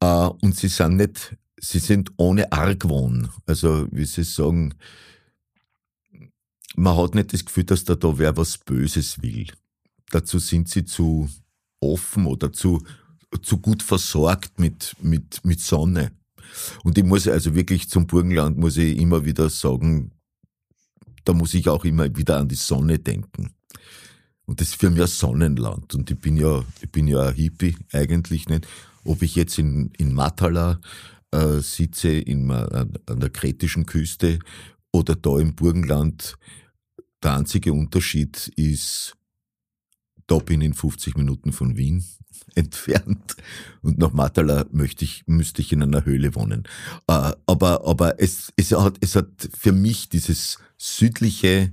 äh, 0.00 0.06
und 0.06 0.56
sie 0.56 0.68
sind 0.68 0.96
nicht, 0.96 1.36
sie 1.58 1.80
sind 1.80 2.12
ohne 2.16 2.52
Argwohn. 2.52 3.28
Also 3.46 3.88
wie 3.90 4.04
sie 4.04 4.24
sagen, 4.24 4.74
man 6.76 6.96
hat 6.96 7.14
nicht 7.14 7.32
das 7.32 7.44
Gefühl, 7.44 7.64
dass 7.64 7.84
da 7.84 7.96
da 7.96 8.18
wer 8.18 8.36
was 8.36 8.58
Böses 8.58 9.20
will. 9.22 9.46
Dazu 10.10 10.38
sind 10.38 10.68
sie 10.68 10.84
zu, 10.84 11.28
offen 11.92 12.26
oder 12.26 12.52
zu, 12.52 12.82
zu 13.42 13.58
gut 13.58 13.82
versorgt 13.82 14.58
mit, 14.58 14.94
mit, 15.00 15.44
mit 15.44 15.60
Sonne. 15.60 16.12
Und 16.84 16.96
ich 16.98 17.04
muss 17.04 17.28
also 17.28 17.54
wirklich 17.54 17.88
zum 17.88 18.06
Burgenland 18.06 18.56
muss 18.56 18.76
ich 18.76 18.98
immer 18.98 19.24
wieder 19.24 19.50
sagen, 19.50 20.12
da 21.24 21.32
muss 21.32 21.54
ich 21.54 21.68
auch 21.68 21.84
immer 21.84 22.14
wieder 22.16 22.38
an 22.38 22.48
die 22.48 22.54
Sonne 22.54 22.98
denken. 22.98 23.50
Und 24.46 24.60
das 24.60 24.68
ist 24.68 24.80
für 24.80 24.90
mich 24.90 25.00
ein 25.00 25.08
Sonnenland. 25.08 25.94
Und 25.94 26.10
ich 26.10 26.18
bin 26.18 26.36
ja, 26.36 26.64
ich 26.80 26.90
bin 26.90 27.08
ja 27.08 27.28
ein 27.28 27.34
Hippie 27.34 27.76
eigentlich 27.92 28.48
nicht. 28.48 28.66
Ob 29.04 29.22
ich 29.22 29.34
jetzt 29.34 29.58
in, 29.58 29.90
in 29.98 30.14
Matala 30.14 30.80
äh, 31.32 31.60
sitze, 31.60 32.10
in, 32.10 32.50
an, 32.50 32.92
an 33.06 33.20
der 33.20 33.30
kretischen 33.30 33.86
Küste 33.86 34.38
oder 34.92 35.16
da 35.16 35.38
im 35.38 35.54
Burgenland, 35.54 36.36
der 37.22 37.34
einzige 37.34 37.72
Unterschied 37.72 38.52
ist, 38.56 39.15
da 40.26 40.38
bin 40.38 40.60
ich 40.60 40.66
in 40.66 40.74
50 40.74 41.16
Minuten 41.16 41.52
von 41.52 41.76
Wien 41.76 42.04
entfernt 42.54 43.36
und 43.82 43.98
nach 43.98 44.12
Matala 44.12 44.66
möchte 44.72 45.04
ich, 45.04 45.24
müsste 45.26 45.62
ich 45.62 45.72
in 45.72 45.82
einer 45.82 46.04
Höhle 46.04 46.34
wohnen. 46.34 46.64
Äh, 47.06 47.32
aber, 47.46 47.86
aber 47.86 48.20
es, 48.20 48.52
es 48.56 48.72
hat, 48.72 48.96
es 49.00 49.16
hat 49.16 49.48
für 49.56 49.72
mich 49.72 50.08
dieses 50.08 50.58
südliche 50.76 51.72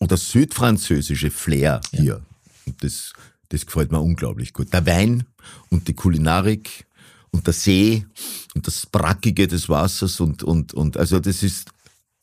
oder 0.00 0.16
südfranzösische 0.16 1.30
Flair 1.30 1.80
hier. 1.90 2.04
Ja. 2.04 2.20
Und 2.66 2.84
das, 2.84 3.12
das 3.48 3.66
gefällt 3.66 3.90
mir 3.90 4.00
unglaublich 4.00 4.52
gut. 4.52 4.72
Der 4.72 4.86
Wein 4.86 5.24
und 5.70 5.88
die 5.88 5.94
Kulinarik 5.94 6.86
und 7.30 7.46
der 7.46 7.54
See 7.54 8.06
und 8.54 8.66
das 8.66 8.86
Brackige 8.86 9.48
des 9.48 9.68
Wassers 9.68 10.20
und, 10.20 10.42
und, 10.42 10.74
und, 10.74 10.96
also 10.96 11.18
das 11.18 11.42
ist, 11.42 11.70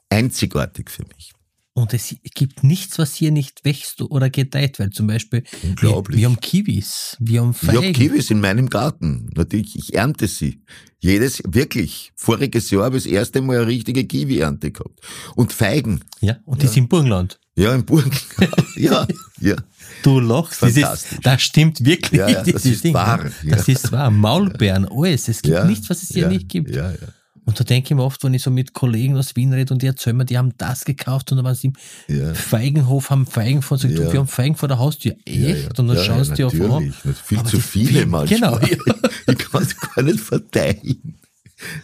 einzigartig 0.10 0.90
für 0.90 1.04
mich. 1.16 1.34
Und 1.78 1.94
es 1.94 2.16
gibt 2.36 2.64
nichts, 2.64 2.98
was 3.00 3.16
hier 3.16 3.32
nicht 3.32 3.66
wächst 3.66 4.02
oder 4.02 4.30
gedeiht, 4.30 4.80
weil 4.80 4.92
zum 4.92 5.08
Beispiel 5.08 5.44
Unglaublich. 5.62 6.16
Wir, 6.16 6.22
wir 6.22 6.30
haben 6.30 6.40
Kiwis, 6.40 7.18
wir 7.20 7.42
haben 7.42 7.52
Ich 7.52 7.58
Feigen. 7.58 7.78
habe 7.78 7.92
Kiwis 7.92 8.32
in 8.32 8.40
meinem 8.40 8.70
Garten. 8.70 9.30
Natürlich, 9.36 9.76
ich 9.78 9.94
ernte 9.94 10.30
sie. 10.30 10.62
Jedes, 11.00 11.44
wirklich. 11.46 12.14
Voriges 12.16 12.72
Jahr 12.72 12.86
habe 12.86 12.96
ich 12.96 13.04
das 13.04 13.12
erste 13.12 13.42
Mal 13.42 13.58
eine 13.58 13.68
richtige 13.68 14.06
Kiwi-Ernte 14.06 14.72
gehabt. 14.72 15.02
Und 15.36 15.52
Feigen. 15.52 16.00
Ja, 16.22 16.38
und 16.46 16.64
die 16.64 16.68
sind 16.68 16.84
im 16.84 16.88
Burgenland. 16.88 17.42
Ja, 17.58 17.76
im 17.76 17.84
Burgen. 17.84 18.12
ja, 18.78 19.06
ja. 19.42 19.56
Du 20.02 20.22
lachst, 20.22 20.64
das, 20.64 20.78
ist, 20.78 21.20
das 21.24 21.42
stimmt 21.42 21.84
wirklich. 21.84 22.20
Ja, 22.20 22.30
ja, 22.30 22.42
das 22.42 22.66
ist 22.66 22.86
Ding. 22.86 22.94
wahr, 22.94 23.30
ja. 23.44 23.56
Das 23.58 23.68
ist 23.68 23.92
wahr. 23.92 24.12
Maulbeeren, 24.12 24.88
alles. 24.90 25.28
Es 25.28 25.42
gibt 25.42 25.56
ja, 25.56 25.66
nichts, 25.66 25.90
was 25.90 26.04
es 26.04 26.10
hier 26.10 26.24
ja, 26.24 26.30
nicht 26.30 26.48
gibt. 26.48 26.74
Ja, 26.74 26.92
ja. 26.92 26.98
Und 27.46 27.60
da 27.60 27.64
denke 27.64 27.90
ich 27.94 27.96
mir 27.96 28.04
oft, 28.04 28.24
wenn 28.24 28.34
ich 28.34 28.42
so 28.42 28.50
mit 28.50 28.74
Kollegen 28.74 29.16
aus 29.18 29.36
Wien 29.36 29.54
rede 29.54 29.72
und 29.74 29.82
die 29.84 29.86
erzählen 29.88 30.18
mir, 30.18 30.26
die 30.26 30.38
haben 30.38 30.54
das 30.58 30.84
gekauft 30.84 31.32
und 31.32 31.38
dann 31.38 31.46
waren 31.46 31.54
sie 31.56 31.68
im 31.68 31.74
Ja. 32.08 32.34
Feigenhof, 32.34 33.12
haben 33.12 33.28
Feigen 33.28 33.62
vor 33.62 33.78
sich, 33.78 33.92
Ja. 33.92 34.12
wir 34.12 34.20
haben 34.20 34.28
Feigen 34.28 34.56
vor 34.56 34.68
der 34.68 34.80
Haustür. 34.80 35.16
Echt? 35.26 35.38
Ja, 35.38 35.50
ja. 35.56 35.68
Und 35.78 35.88
dann 35.88 35.98
schaust 36.04 36.32
du 36.38 36.42
ja, 36.44 36.50
dir 36.50 36.66
auf 36.68 36.72
an. 36.74 36.94
Viel 37.24 37.44
zu 37.44 37.60
viele 37.60 38.06
manchmal. 38.06 38.60
Genau. 38.60 38.96
Ich 39.28 39.38
kann 39.40 39.64
es 39.64 39.76
gar 39.80 40.04
nicht 40.04 40.20
verteilen. 40.20 41.18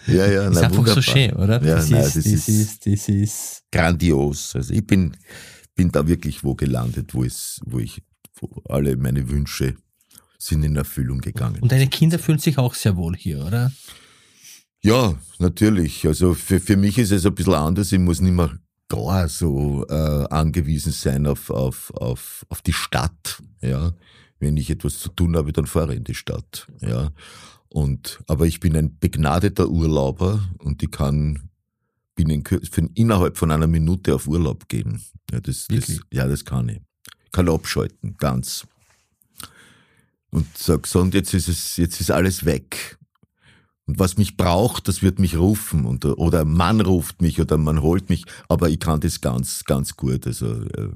Ja, 0.05 0.27
ja, 0.27 0.43
Das 0.43 0.49
ist 0.49 0.55
na, 0.55 0.61
einfach 0.67 0.77
wunderbar. 0.77 0.95
so 0.95 1.01
schön, 1.01 1.31
oder? 1.33 1.63
Ja, 1.63 1.75
das, 1.75 1.89
nein, 1.89 2.01
ist, 2.03 2.15
das 2.17 2.23
das, 2.23 2.33
ist- 2.33 2.49
ist, 2.49 2.85
das 2.85 3.09
ist, 3.09 3.63
Grandios. 3.71 4.55
Also 4.55 4.73
ich 4.73 4.85
bin, 4.85 5.15
bin 5.75 5.91
da 5.91 6.07
wirklich 6.07 6.43
wo 6.43 6.53
gelandet, 6.55 7.13
wo 7.15 7.23
es, 7.23 7.59
wo 7.65 7.79
ich, 7.79 8.03
wo 8.39 8.61
alle 8.69 8.95
meine 8.97 9.27
Wünsche 9.29 9.75
sind 10.37 10.63
in 10.63 10.75
Erfüllung 10.75 11.19
gegangen. 11.19 11.61
Und 11.61 11.71
deine 11.71 11.87
Kinder 11.87 12.19
fühlen 12.19 12.37
sich 12.39 12.57
auch 12.59 12.73
sehr 12.75 12.95
wohl 12.95 13.15
hier, 13.15 13.43
oder? 13.45 13.71
Ja, 14.83 15.15
natürlich. 15.39 16.07
Also 16.07 16.33
für, 16.33 16.59
für 16.59 16.77
mich 16.77 16.97
ist 16.97 17.11
es 17.11 17.25
ein 17.25 17.35
bisschen 17.35 17.53
anders. 17.53 17.91
Ich 17.91 17.99
muss 17.99 18.21
nicht 18.21 18.33
mehr 18.33 18.57
gar 18.89 19.27
so 19.29 19.85
äh, 19.87 19.93
angewiesen 20.29 20.91
sein 20.91 21.27
auf, 21.27 21.49
auf, 21.49 21.91
auf, 21.95 22.45
auf 22.49 22.61
die 22.61 22.73
Stadt. 22.73 23.41
Ja, 23.61 23.93
wenn 24.39 24.57
ich 24.57 24.69
etwas 24.69 24.99
zu 24.99 25.09
tun 25.09 25.37
habe, 25.37 25.53
dann 25.53 25.67
fahre 25.67 25.91
ich 25.93 25.97
in 25.97 26.03
die 26.03 26.15
Stadt. 26.15 26.67
Ja, 26.81 27.11
und 27.69 28.19
aber 28.27 28.47
ich 28.47 28.59
bin 28.59 28.75
ein 28.75 28.97
begnadeter 28.99 29.69
Urlauber 29.69 30.41
und 30.57 30.81
ich 30.83 30.91
kann 30.91 31.49
binnen 32.15 32.43
kür- 32.43 32.67
für, 32.69 32.89
innerhalb 32.95 33.37
von 33.37 33.51
einer 33.51 33.67
Minute 33.67 34.15
auf 34.15 34.27
Urlaub 34.27 34.67
gehen. 34.67 35.01
Ja, 35.31 35.39
das, 35.39 35.67
das, 35.67 35.99
ja, 36.11 36.27
das 36.27 36.43
kann 36.43 36.67
ich. 36.69 36.81
Ich 37.25 37.31
kann 37.31 37.47
abschalten, 37.47 38.17
ganz. 38.17 38.67
Und 40.31 40.47
sag 40.57 40.87
so, 40.87 40.99
und 40.99 41.13
jetzt 41.13 41.33
ist 41.33 41.47
es, 41.47 41.77
jetzt 41.77 42.01
ist 42.01 42.11
alles 42.11 42.43
weg. 42.45 42.97
Und 43.91 43.99
was 43.99 44.15
mich 44.17 44.37
braucht, 44.37 44.87
das 44.87 45.01
wird 45.01 45.19
mich 45.19 45.35
rufen 45.35 45.85
und, 45.85 46.05
oder 46.05 46.45
man 46.45 46.79
ruft 46.79 47.21
mich 47.21 47.41
oder 47.41 47.57
man 47.57 47.81
holt 47.81 48.09
mich, 48.09 48.23
aber 48.47 48.69
ich 48.69 48.79
kann 48.79 49.01
das 49.01 49.19
ganz, 49.19 49.65
ganz 49.65 49.97
gut. 49.97 50.25
Also 50.25 50.63
äh, 50.63 50.91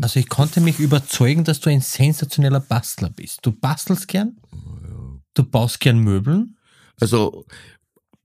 Also 0.00 0.20
ich 0.20 0.28
konnte 0.28 0.60
mich 0.60 0.78
überzeugen, 0.78 1.42
dass 1.42 1.58
du 1.58 1.70
ein 1.70 1.80
sensationeller 1.80 2.60
Bastler 2.60 3.10
bist. 3.10 3.40
Du 3.42 3.50
bastelst 3.50 4.06
gern, 4.06 4.36
du 5.34 5.42
baust 5.42 5.80
gern 5.80 5.98
Möbeln. 5.98 6.56
Also 7.00 7.46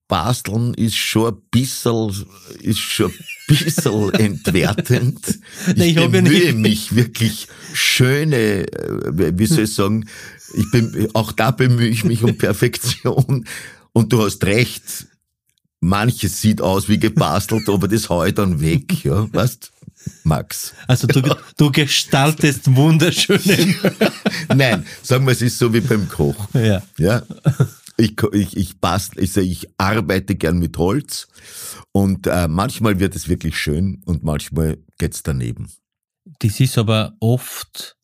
Basteln 0.07 0.75
ist 0.75 0.95
schon 0.95 1.33
ein 1.33 1.41
bisschen, 1.49 2.13
ist 2.61 2.77
schon 2.79 3.11
ein 3.11 3.17
bisschen 3.47 4.13
entwertend. 4.13 5.39
Ich, 5.75 5.77
ich 5.83 5.97
hab 5.97 6.03
ja 6.03 6.07
bemühe 6.09 6.53
nicht- 6.53 6.91
mich 6.91 6.95
wirklich 6.95 7.47
schöne, 7.73 8.67
äh, 8.71 9.37
wie 9.39 9.45
soll 9.47 9.63
ich 9.63 9.73
sagen, 9.73 10.07
ich 10.53 10.71
bin, 10.71 11.09
auch 11.13 11.31
da 11.31 11.51
bemühe 11.51 11.87
ich 11.87 12.03
mich 12.03 12.23
um 12.23 12.37
Perfektion. 12.37 13.45
Und 13.93 14.13
du 14.13 14.23
hast 14.23 14.43
recht, 14.45 15.07
manches 15.79 16.41
sieht 16.41 16.61
aus 16.61 16.87
wie 16.89 16.99
gebastelt, 16.99 17.67
aber 17.69 17.87
das 17.87 18.09
hau 18.09 18.23
ich 18.23 18.35
dann 18.35 18.61
weg, 18.61 19.03
ja, 19.03 19.31
weißt? 19.33 19.71
Max. 20.23 20.73
Also 20.87 21.07
du, 21.07 21.21
du 21.57 21.71
gestaltest 21.71 22.75
wunderschöne. 22.75 23.75
Nein, 24.55 24.85
sagen 25.03 25.25
wir, 25.25 25.33
es 25.33 25.41
ist 25.41 25.57
so 25.57 25.73
wie 25.73 25.81
beim 25.81 26.07
Koch. 26.07 26.47
ja. 26.53 26.81
Ja. 26.97 27.23
Ich, 27.99 28.13
ich, 28.33 28.55
ich 28.55 28.79
bastel, 28.79 29.23
ich, 29.23 29.35
ich 29.37 29.67
arbeite 29.79 30.35
gern 30.35 30.59
mit 30.59 30.77
Holz 30.77 31.27
und 31.91 32.27
äh, 32.27 32.47
manchmal 32.47 32.99
wird 32.99 33.15
es 33.15 33.27
wirklich 33.27 33.57
schön 33.57 34.03
und 34.05 34.23
manchmal 34.23 34.77
geht's 34.99 35.23
daneben. 35.23 35.71
Das 36.39 36.59
ist 36.59 36.77
aber 36.77 37.15
oft 37.19 37.96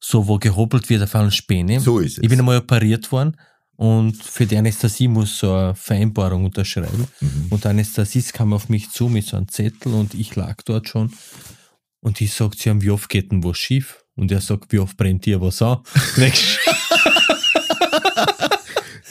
so, 0.00 0.26
wo 0.26 0.38
gehobelt 0.38 0.88
wird 0.88 1.02
auf 1.02 1.14
einen 1.14 1.30
Späne. 1.30 1.78
So 1.80 1.98
ist 1.98 2.18
es. 2.18 2.24
Ich 2.24 2.28
bin 2.28 2.38
einmal 2.38 2.58
operiert 2.58 3.12
worden 3.12 3.36
und 3.76 4.16
für 4.16 4.46
die 4.46 4.56
Anästhesie 4.56 5.08
muss 5.08 5.38
so 5.38 5.52
eine 5.52 5.74
Vereinbarung 5.74 6.46
unterschreiben. 6.46 7.06
Mhm. 7.20 7.46
Und 7.50 7.64
der 7.64 7.70
Anästhesist 7.72 8.32
kam 8.32 8.52
auf 8.52 8.68
mich 8.68 8.90
zu 8.90 9.08
mit 9.08 9.26
so 9.26 9.36
einem 9.36 9.48
Zettel 9.48 9.94
und 9.94 10.14
ich 10.14 10.34
lag 10.36 10.56
dort 10.64 10.88
schon. 10.88 11.12
Und 12.00 12.20
ich 12.20 12.32
sagt, 12.32 12.58
sie 12.58 12.70
haben, 12.70 12.82
wie 12.82 12.90
oft 12.90 13.08
geht 13.08 13.30
denn 13.30 13.44
was 13.44 13.58
schief? 13.58 14.04
Und 14.16 14.32
er 14.32 14.40
sagt, 14.40 14.72
wie 14.72 14.78
oft 14.78 14.96
brennt 14.96 15.26
dir 15.26 15.40
was 15.40 15.60
an? 15.62 15.80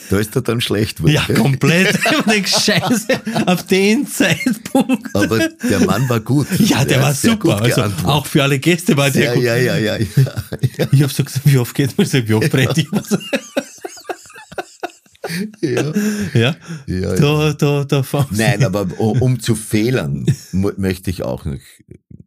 Da 0.09 0.17
ist 0.17 0.35
er 0.35 0.41
dann 0.41 0.59
schlecht 0.59 0.97
geworden. 0.97 1.13
ja, 1.13 1.35
komplett. 1.35 1.97
Ich, 2.35 2.47
scheiße, 2.47 3.07
auf 3.45 3.65
den 3.67 4.07
Zeitpunkt. 4.07 5.15
Aber 5.15 5.39
der 5.47 5.85
Mann 5.85 6.07
war 6.09 6.19
gut. 6.19 6.47
Ja, 6.59 6.85
der 6.85 6.97
Er 6.97 7.03
war 7.03 7.13
super. 7.13 7.61
Also 7.61 7.83
auch 8.05 8.25
für 8.25 8.43
alle 8.43 8.59
Gäste 8.59 8.97
war 8.97 9.09
der 9.09 9.25
ja, 9.25 9.33
gut. 9.33 9.43
ja, 9.43 9.55
ja, 9.55 9.77
ja, 9.77 9.97
ja, 9.97 10.05
ja. 10.77 10.87
Ich 10.91 11.03
hab 11.03 11.11
so 11.11 11.23
gesagt, 11.23 11.45
wie 11.45 11.57
oft 11.57 11.75
geht 11.75 11.97
man? 11.97 12.07
Sag, 12.07 12.27
wie 12.27 12.33
oft 12.33 12.49
brennt 12.49 12.77
ja, 12.77 12.85
Ja, 15.61 15.93
ja, 16.33 16.55
ja. 16.87 17.15
da, 17.15 17.53
da, 17.53 17.83
da 17.83 18.03
fangst 18.03 18.31
Nein, 18.39 18.63
aber 18.63 18.87
um 18.99 19.39
zu 19.39 19.55
fehlern, 19.55 20.25
möchte 20.51 21.09
ich 21.11 21.23
auch 21.23 21.45
noch, 21.45 21.59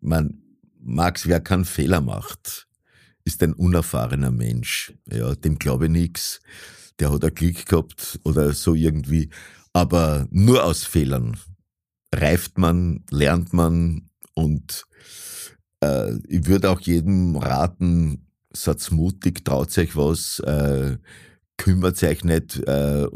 man, 0.01 0.43
Max, 0.81 1.27
wer 1.27 1.41
keinen 1.41 1.65
Fehler 1.65 2.01
macht, 2.01 2.67
ist 3.25 3.43
ein 3.43 3.55
unerfahrener 3.55 4.31
Mensch. 4.31 4.95
Ja, 5.11 5.35
dem 5.35 5.59
glaube 5.59 5.87
ich 5.87 5.91
nix. 5.93 6.41
Der 6.99 7.13
hat 7.13 7.25
ein 7.25 7.35
Glück 7.35 7.67
gehabt 7.67 8.21
oder 8.25 8.53
so 8.53 8.75
irgendwie. 8.75 9.31
Aber 9.73 10.27
nur 10.31 10.65
aus 10.65 10.85
Fehlern 10.85 11.37
reift 12.15 12.59
man, 12.59 13.05
lernt 13.11 13.53
man 13.53 14.11
und 14.35 14.85
äh, 15.83 16.15
ich 16.29 16.47
würde 16.47 16.71
auch 16.71 16.81
jedem 16.81 17.37
raten, 17.37 18.27
seid 18.53 18.91
mutig, 18.91 19.45
traut 19.45 19.77
euch 19.79 19.97
was, 19.97 20.39
äh, 20.41 20.99
kümmert 21.57 22.03
euch 22.03 22.25
nicht. 22.25 22.59
Äh, 22.67 23.07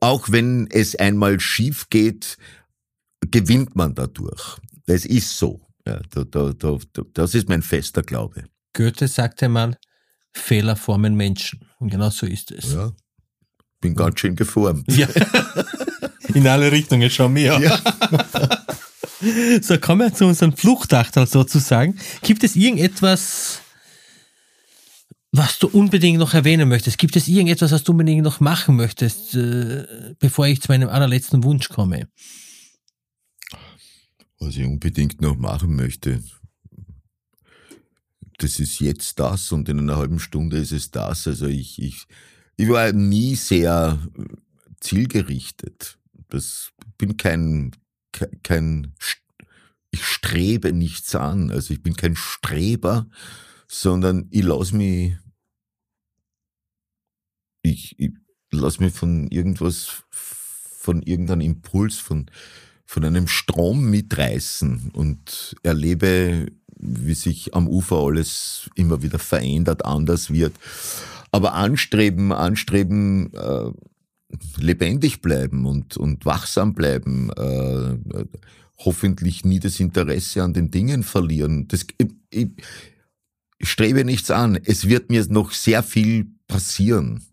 auch 0.00 0.30
wenn 0.30 0.68
es 0.70 0.96
einmal 0.96 1.40
schief 1.40 1.88
geht, 1.90 2.36
gewinnt 3.30 3.76
man 3.76 3.94
dadurch. 3.94 4.58
Das 4.86 5.04
ist 5.04 5.38
so. 5.38 5.60
Ja, 5.86 6.00
da, 6.10 6.24
da, 6.24 6.52
da, 6.52 6.78
das 7.12 7.34
ist 7.34 7.48
mein 7.48 7.62
fester 7.62 8.02
Glaube. 8.02 8.44
Goethe 8.72 9.06
sagte 9.06 9.48
mal, 9.48 9.76
Fehler 10.34 10.76
formen 10.76 11.14
Menschen. 11.14 11.66
Und 11.78 11.90
genau 11.90 12.10
so 12.10 12.26
ist 12.26 12.50
es. 12.50 12.72
Ja. 12.72 12.92
Bin 13.80 13.94
ganz 13.94 14.20
schön 14.20 14.36
geformt. 14.36 14.84
Ja. 14.96 15.08
In 16.34 16.48
alle 16.48 16.72
Richtungen, 16.72 17.08
schau 17.10 17.28
mir 17.28 17.54
an. 17.54 17.62
Ja. 17.62 17.80
So, 19.62 19.78
kommen 19.78 20.02
wir 20.02 20.12
zu 20.12 20.26
unserem 20.26 20.54
Fluchtachtel 20.54 21.26
sozusagen. 21.26 21.98
Gibt 22.20 22.44
es 22.44 22.56
irgendetwas, 22.56 23.60
was 25.32 25.58
du 25.58 25.68
unbedingt 25.68 26.18
noch 26.18 26.34
erwähnen 26.34 26.68
möchtest? 26.68 26.98
Gibt 26.98 27.16
es 27.16 27.26
irgendetwas, 27.26 27.72
was 27.72 27.84
du 27.84 27.92
unbedingt 27.92 28.22
noch 28.22 28.40
machen 28.40 28.76
möchtest, 28.76 29.34
äh, 29.34 30.14
bevor 30.18 30.46
ich 30.46 30.60
zu 30.60 30.70
meinem 30.70 30.90
allerletzten 30.90 31.42
Wunsch 31.42 31.70
komme? 31.70 32.08
Was 34.38 34.56
ich 34.56 34.64
unbedingt 34.64 35.22
noch 35.22 35.36
machen 35.36 35.74
möchte, 35.74 36.22
das 38.38 38.58
ist 38.58 38.80
jetzt 38.80 39.18
das 39.20 39.52
und 39.52 39.68
in 39.68 39.78
einer 39.78 39.96
halben 39.96 40.18
Stunde 40.18 40.58
ist 40.58 40.72
es 40.72 40.90
das. 40.90 41.26
Also 41.26 41.46
ich, 41.46 41.80
ich, 41.80 42.06
ich 42.56 42.68
war 42.68 42.92
nie 42.92 43.36
sehr 43.36 43.98
zielgerichtet. 44.80 45.98
Das 46.28 46.72
bin 46.98 47.16
kein, 47.16 47.72
ke- 48.12 48.30
kein, 48.42 48.94
ich 49.90 50.04
strebe 50.04 50.72
nichts 50.72 51.14
an. 51.14 51.50
Also 51.50 51.74
ich 51.74 51.82
bin 51.82 51.94
kein 51.96 52.16
Streber, 52.16 53.08
sondern 53.68 54.26
ich 54.30 54.42
lass 54.42 54.72
mich, 54.72 55.16
ich, 57.62 57.98
ich 57.98 58.12
lass 58.50 58.80
mich 58.80 58.92
von 58.92 59.28
irgendwas, 59.28 60.04
von 60.10 61.02
irgendeinem 61.02 61.40
Impuls, 61.40 61.98
von, 61.98 62.30
von 62.86 63.04
einem 63.04 63.28
Strom 63.28 63.90
mitreißen 63.90 64.90
und 64.92 65.56
erlebe, 65.62 66.46
wie 66.76 67.14
sich 67.14 67.54
am 67.54 67.66
Ufer 67.68 67.96
alles 67.96 68.70
immer 68.74 69.02
wieder 69.02 69.18
verändert, 69.18 69.84
anders 69.84 70.30
wird. 70.30 70.54
Aber 71.30 71.54
anstreben, 71.54 72.32
anstreben, 72.32 73.32
äh, 73.34 73.70
lebendig 74.58 75.22
bleiben 75.22 75.66
und, 75.66 75.96
und 75.96 76.26
wachsam 76.26 76.74
bleiben, 76.74 77.30
äh, 77.30 78.24
hoffentlich 78.78 79.44
nie 79.44 79.60
das 79.60 79.80
Interesse 79.80 80.42
an 80.42 80.52
den 80.52 80.70
Dingen 80.70 81.02
verlieren. 81.02 81.68
Das, 81.68 81.86
ich, 81.98 82.08
ich, 82.30 82.48
ich 83.58 83.68
strebe 83.68 84.04
nichts 84.04 84.30
an. 84.30 84.56
Es 84.62 84.88
wird 84.88 85.10
mir 85.10 85.24
noch 85.28 85.52
sehr 85.52 85.82
viel 85.82 86.26
passieren. 86.46 87.24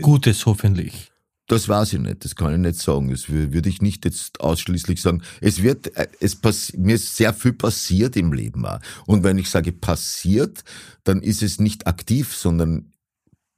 Gutes 0.00 0.46
hoffentlich. 0.46 1.10
Das 1.48 1.68
weiß 1.68 1.94
ich 1.94 1.98
nicht, 2.00 2.24
das 2.24 2.36
kann 2.36 2.52
ich 2.52 2.58
nicht 2.58 2.78
sagen. 2.78 3.10
Das 3.10 3.22
wür- 3.24 3.52
würde 3.52 3.68
ich 3.70 3.80
nicht 3.82 4.04
jetzt 4.04 4.40
ausschließlich 4.40 5.00
sagen. 5.00 5.22
Es 5.40 5.62
wird, 5.62 5.96
äh, 5.96 6.06
es 6.20 6.36
pass 6.36 6.72
mir 6.76 6.96
ist 6.96 7.16
sehr 7.16 7.32
viel 7.34 7.54
passiert 7.54 8.16
im 8.16 8.32
Leben 8.32 8.66
auch. 8.66 8.78
Und 9.06 9.24
wenn 9.24 9.38
ich 9.38 9.48
sage 9.50 9.72
passiert, 9.72 10.62
dann 11.04 11.22
ist 11.22 11.42
es 11.42 11.58
nicht 11.58 11.86
aktiv, 11.86 12.36
sondern 12.36 12.92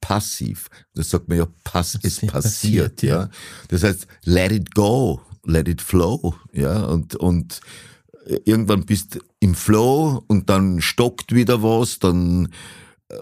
passiv. 0.00 0.68
Das 0.94 1.10
sagt 1.10 1.28
man 1.28 1.38
ja, 1.38 1.48
pass, 1.64 1.96
es 1.96 2.20
Passiert, 2.20 2.32
passiert, 2.32 2.96
passiert, 2.96 3.02
ja. 3.02 3.28
Das 3.68 3.82
heißt, 3.82 4.06
let 4.24 4.52
it 4.52 4.74
go, 4.74 5.20
let 5.44 5.68
it 5.68 5.82
flow, 5.82 6.34
ja. 6.52 6.84
Und, 6.84 7.16
und 7.16 7.60
irgendwann 8.44 8.86
bist 8.86 9.18
im 9.40 9.54
Flow 9.54 10.22
und 10.28 10.48
dann 10.48 10.80
stockt 10.80 11.34
wieder 11.34 11.62
was, 11.62 11.98
dann 11.98 12.50
äh, 13.08 13.16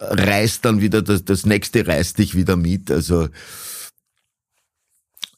reißt 0.00 0.64
dann 0.64 0.80
wieder, 0.80 1.02
das, 1.02 1.24
das 1.24 1.44
nächste 1.44 1.86
reißt 1.86 2.18
dich 2.18 2.36
wieder 2.36 2.56
mit. 2.56 2.90
Also 2.90 3.28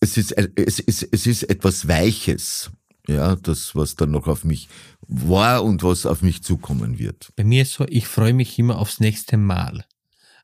es 0.05 0.17
ist, 0.17 0.33
äh, 0.33 0.49
es 0.57 0.79
ist, 0.79 1.09
es 1.11 1.27
ist 1.27 1.43
etwas 1.45 1.89
Weiches, 1.89 2.71
ja, 3.09 3.37
das, 3.37 3.75
was 3.75 3.97
dann 3.97 4.11
noch 4.13 4.29
auf 4.29 4.45
mich 4.45 4.69
war 5.07 5.65
und 5.65 5.83
was 5.83 6.07
auf 6.07 6.23
mich 6.23 6.43
zukommen 6.43 6.99
wird. 6.99 7.33
Bei 7.37 7.45
mir 7.45 7.63
ist 7.63 7.73
so, 7.73 7.87
ich 7.89 8.07
freue 8.07 8.33
mich 8.33 8.59
immer 8.59 8.79
aufs 8.79 9.01
nächste 9.01 9.37
Mal. 9.37 9.85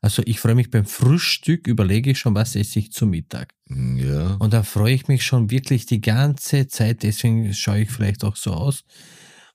Also 0.01 0.23
ich 0.25 0.39
freue 0.39 0.55
mich 0.55 0.71
beim 0.71 0.85
Frühstück, 0.85 1.67
überlege 1.67 2.11
ich 2.11 2.19
schon, 2.19 2.33
was 2.33 2.55
esse 2.55 2.79
ich 2.79 2.91
zu 2.91 3.05
Mittag. 3.05 3.53
Ja. 3.69 4.35
Und 4.35 4.53
dann 4.53 4.63
freue 4.63 4.95
ich 4.95 5.07
mich 5.07 5.23
schon 5.23 5.51
wirklich 5.51 5.85
die 5.85 6.01
ganze 6.01 6.67
Zeit, 6.67 7.03
deswegen 7.03 7.53
schaue 7.53 7.81
ich 7.81 7.91
vielleicht 7.91 8.23
auch 8.23 8.35
so 8.35 8.51
aus. 8.51 8.83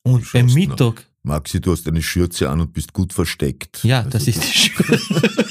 Und 0.03 0.33
beim 0.33 0.47
Mittag, 0.47 1.09
Maxi, 1.25 1.61
du 1.61 1.73
hast 1.73 1.89
eine 1.89 2.01
Schürze 2.01 2.49
an 2.49 2.61
und 2.61 2.73
bist 2.73 2.93
gut 2.93 3.13
versteckt. 3.13 3.83
ja, 3.83 3.99
Also 3.99 4.11
das 4.11 4.29
ist 4.29 4.43
die 4.45 4.59
Schule. 4.59 5.01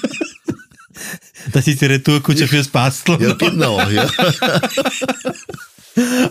Das 1.56 1.68
ist 1.68 1.80
die 1.80 1.86
Retourkutsche 1.86 2.50
fürs 2.50 2.68
Basteln. 2.68 3.22
Ja, 3.22 3.34
genau, 3.34 3.80
ja. 3.90 4.10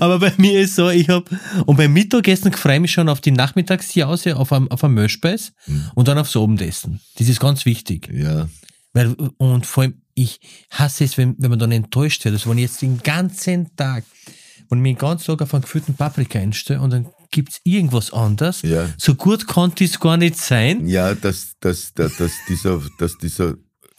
Aber 0.00 0.18
bei 0.18 0.34
mir 0.36 0.60
ist 0.60 0.76
so, 0.76 0.90
ich 0.90 1.08
hab 1.08 1.30
und 1.64 1.76
beim 1.78 1.94
Mittagessen 1.94 2.52
freue 2.52 2.74
ich 2.74 2.80
mich 2.82 2.92
schon 2.92 3.08
auf 3.08 3.22
die 3.22 3.30
Nachmittagsjause, 3.30 4.36
auf 4.36 4.52
ein, 4.52 4.70
auf 4.70 4.84
ein 4.84 4.92
Möschspeis 4.92 5.54
und 5.94 6.08
dann 6.08 6.18
aufs 6.18 6.36
Abendessen. 6.36 7.00
Das 7.16 7.26
ist 7.28 7.40
ganz 7.40 7.64
wichtig. 7.64 8.10
Ja. 8.12 8.50
Weil, 8.92 9.14
und 9.38 9.64
vor 9.64 9.84
allem, 9.84 10.02
ich 10.12 10.40
hasse 10.70 11.04
es, 11.04 11.16
wenn, 11.16 11.36
wenn 11.38 11.48
man 11.48 11.58
dann 11.58 11.72
enttäuscht 11.72 12.22
wird. 12.26 12.34
Also 12.34 12.50
wenn 12.50 12.58
ich 12.58 12.64
jetzt 12.64 12.82
den 12.82 12.98
ganzen 12.98 13.74
Tag, 13.76 14.04
wenn 14.68 14.80
ich 14.80 14.82
mich 14.82 14.92
den 14.96 14.98
ganzen 14.98 15.24
Tag 15.26 15.40
auf 15.40 15.54
einen 15.54 15.62
gefüllten 15.62 15.94
Paprika 15.94 16.38
einstelle 16.38 16.82
und 16.82 16.90
dann 16.90 17.06
gibt's 17.30 17.62
irgendwas 17.64 18.12
anderes, 18.12 18.60
Ja. 18.60 18.90
so 18.98 19.14
gut 19.14 19.46
konnte 19.46 19.84
es 19.84 19.98
gar 19.98 20.18
nicht 20.18 20.36
sein. 20.36 20.86
Ja, 20.86 21.14
dass, 21.14 21.54
dass, 21.60 21.94
dass, 21.94 22.18
dass 22.18 22.32
dieser, 22.48 22.82
dass 22.98 23.16
dieser 23.16 23.54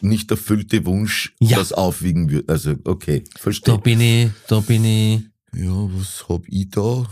nicht 0.07 0.31
erfüllte 0.31 0.85
Wunsch 0.85 1.33
Ja. 1.39 1.57
das 1.59 1.73
aufwiegen 1.73 2.29
wird. 2.29 2.49
Also, 2.49 2.75
okay, 2.85 3.23
Da 3.33 3.39
verstehe. 3.39 3.77
bin 3.79 3.99
ich, 4.01 4.29
da 4.47 4.59
bin 4.59 4.85
ich. 4.85 5.21
Ja, 5.55 5.71
was 5.73 6.25
hab 6.29 6.43
ich 6.47 6.69
da? 6.69 7.05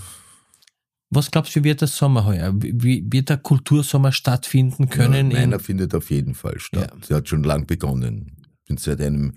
Was 1.10 1.30
glaubst 1.30 1.56
du, 1.56 1.60
wie 1.60 1.66
wird 1.66 1.82
der 1.82 1.88
Sommer 1.88 2.26
heuer? 2.26 2.54
Wie 2.58 3.06
wird 3.08 3.30
der 3.30 3.38
Kultursommer 3.38 4.12
stattfinden 4.12 4.90
können? 4.90 5.30
ja, 5.32 5.40
meiner 5.42 5.56
in, 5.58 5.62
findet 5.62 5.94
auf 5.94 6.10
jeden 6.10 6.34
Fall 6.34 6.60
statt. 6.60 6.92
Ja. 6.92 7.08
Der 7.08 7.18
hat 7.18 7.30
schon 7.30 7.44
lang 7.44 7.68
begonnen. 7.68 8.38
Bin 8.68 8.78
seit 8.78 9.00
einem 9.00 9.34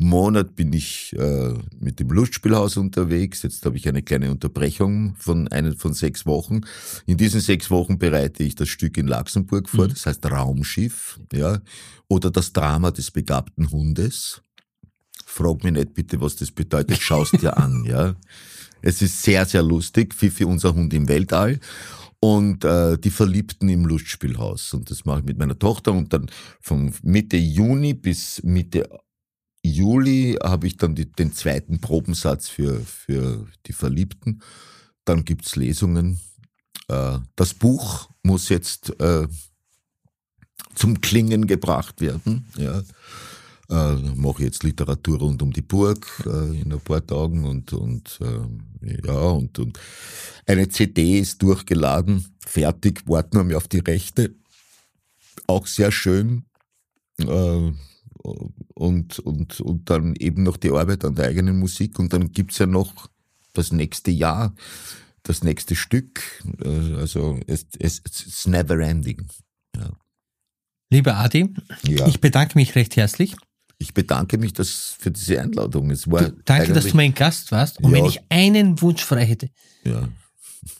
Monat 0.00 0.54
bin 0.54 0.72
ich 0.72 1.12
äh, 1.18 1.54
mit 1.80 1.98
dem 1.98 2.10
Lustspielhaus 2.10 2.76
unterwegs. 2.76 3.42
Jetzt 3.42 3.66
habe 3.66 3.76
ich 3.76 3.88
eine 3.88 4.02
kleine 4.02 4.30
Unterbrechung 4.30 5.16
von 5.18 5.48
einen 5.48 5.76
von 5.76 5.92
sechs 5.92 6.24
Wochen. 6.24 6.60
In 7.06 7.16
diesen 7.16 7.40
sechs 7.40 7.68
Wochen 7.68 7.98
bereite 7.98 8.44
ich 8.44 8.54
das 8.54 8.68
Stück 8.68 8.96
in 8.96 9.08
Luxemburg 9.08 9.68
vor. 9.68 9.88
Das 9.88 10.06
heißt 10.06 10.24
Raumschiff, 10.24 11.18
ja, 11.32 11.60
oder 12.06 12.30
das 12.30 12.52
Drama 12.52 12.92
des 12.92 13.10
begabten 13.10 13.72
Hundes. 13.72 14.40
Frag 15.26 15.64
mich 15.64 15.72
nicht 15.72 15.94
bitte, 15.94 16.20
was 16.20 16.36
das 16.36 16.52
bedeutet. 16.52 16.98
Schaust 17.00 17.42
dir 17.42 17.56
an, 17.56 17.84
ja. 17.86 18.14
Es 18.80 19.02
ist 19.02 19.20
sehr, 19.22 19.44
sehr 19.46 19.64
lustig. 19.64 20.14
Fifi, 20.14 20.44
unser 20.44 20.74
Hund 20.74 20.94
im 20.94 21.08
Weltall. 21.08 21.58
Und 22.20 22.64
äh, 22.64 22.96
die 22.98 23.10
Verliebten 23.10 23.68
im 23.68 23.84
Lustspielhaus. 23.84 24.74
Und 24.74 24.90
das 24.90 25.04
mache 25.04 25.20
ich 25.20 25.24
mit 25.24 25.38
meiner 25.38 25.58
Tochter. 25.58 25.92
Und 25.92 26.12
dann 26.12 26.30
von 26.60 26.94
Mitte 27.02 27.36
Juni 27.36 27.94
bis 27.94 28.40
Mitte 28.44 28.88
Juli 29.62 30.38
habe 30.42 30.66
ich 30.66 30.76
dann 30.76 30.94
die, 30.94 31.10
den 31.10 31.32
zweiten 31.32 31.80
Probensatz 31.80 32.48
für, 32.48 32.80
für 32.80 33.46
die 33.66 33.72
Verliebten. 33.72 34.42
Dann 35.04 35.24
gibt's 35.24 35.56
Lesungen. 35.56 36.20
Äh, 36.88 37.18
das 37.36 37.54
Buch 37.54 38.10
muss 38.22 38.48
jetzt 38.48 38.98
äh, 39.00 39.26
zum 40.74 41.00
Klingen 41.00 41.46
gebracht 41.46 42.00
werden. 42.00 42.46
Ja. 42.56 42.82
Äh, 43.70 43.96
mache 44.14 44.44
jetzt 44.44 44.62
Literatur 44.62 45.18
rund 45.18 45.42
um 45.42 45.52
die 45.52 45.62
Burg 45.62 46.06
äh, 46.24 46.60
in 46.60 46.72
ein 46.72 46.80
paar 46.80 47.06
Tagen 47.06 47.44
und, 47.44 47.72
und 47.74 48.18
äh, 48.22 49.06
ja 49.06 49.12
und, 49.12 49.58
und 49.58 49.78
eine 50.46 50.70
CD 50.70 51.18
ist 51.18 51.42
durchgeladen, 51.42 52.34
fertig, 52.46 53.02
warten 53.06 53.46
wir 53.50 53.58
auf 53.58 53.68
die 53.68 53.80
Rechte. 53.80 54.34
Auch 55.46 55.66
sehr 55.66 55.92
schön. 55.92 56.44
Äh, 57.20 57.72
und, 58.18 59.18
und, 59.18 59.60
und 59.60 59.90
dann 59.90 60.14
eben 60.16 60.42
noch 60.42 60.56
die 60.56 60.70
Arbeit 60.70 61.04
an 61.04 61.14
der 61.14 61.26
eigenen 61.28 61.58
Musik 61.58 61.98
und 61.98 62.12
dann 62.12 62.32
gibt's 62.32 62.58
ja 62.58 62.66
noch 62.66 63.08
das 63.54 63.72
nächste 63.72 64.10
Jahr, 64.10 64.54
das 65.22 65.42
nächste 65.42 65.74
Stück. 65.76 66.20
Äh, 66.62 66.94
Also 66.94 67.40
es, 67.46 67.66
es, 67.78 67.98
it's 67.98 68.46
never 68.46 68.78
ending. 68.80 69.26
Lieber 70.90 71.16
Adi, 71.16 71.52
Ja. 71.82 72.06
ich 72.06 72.20
bedanke 72.20 72.56
mich 72.58 72.74
recht 72.74 72.96
herzlich. 72.96 73.36
Ich 73.78 73.94
bedanke 73.94 74.38
mich 74.38 74.54
das 74.54 74.96
für 74.98 75.10
diese 75.10 75.40
Einladung. 75.40 75.90
Es 75.90 76.10
war 76.10 76.30
Danke, 76.46 76.72
dass 76.72 76.86
du 76.86 76.96
mein 76.96 77.14
Gast 77.14 77.52
warst. 77.52 77.78
Und 77.80 77.90
Ja. 77.92 77.98
wenn 77.98 78.04
ich 78.06 78.20
einen 78.30 78.80
Wunsch 78.80 79.02
frei 79.04 79.24
hätte, 79.26 79.50
ja, 79.84 80.08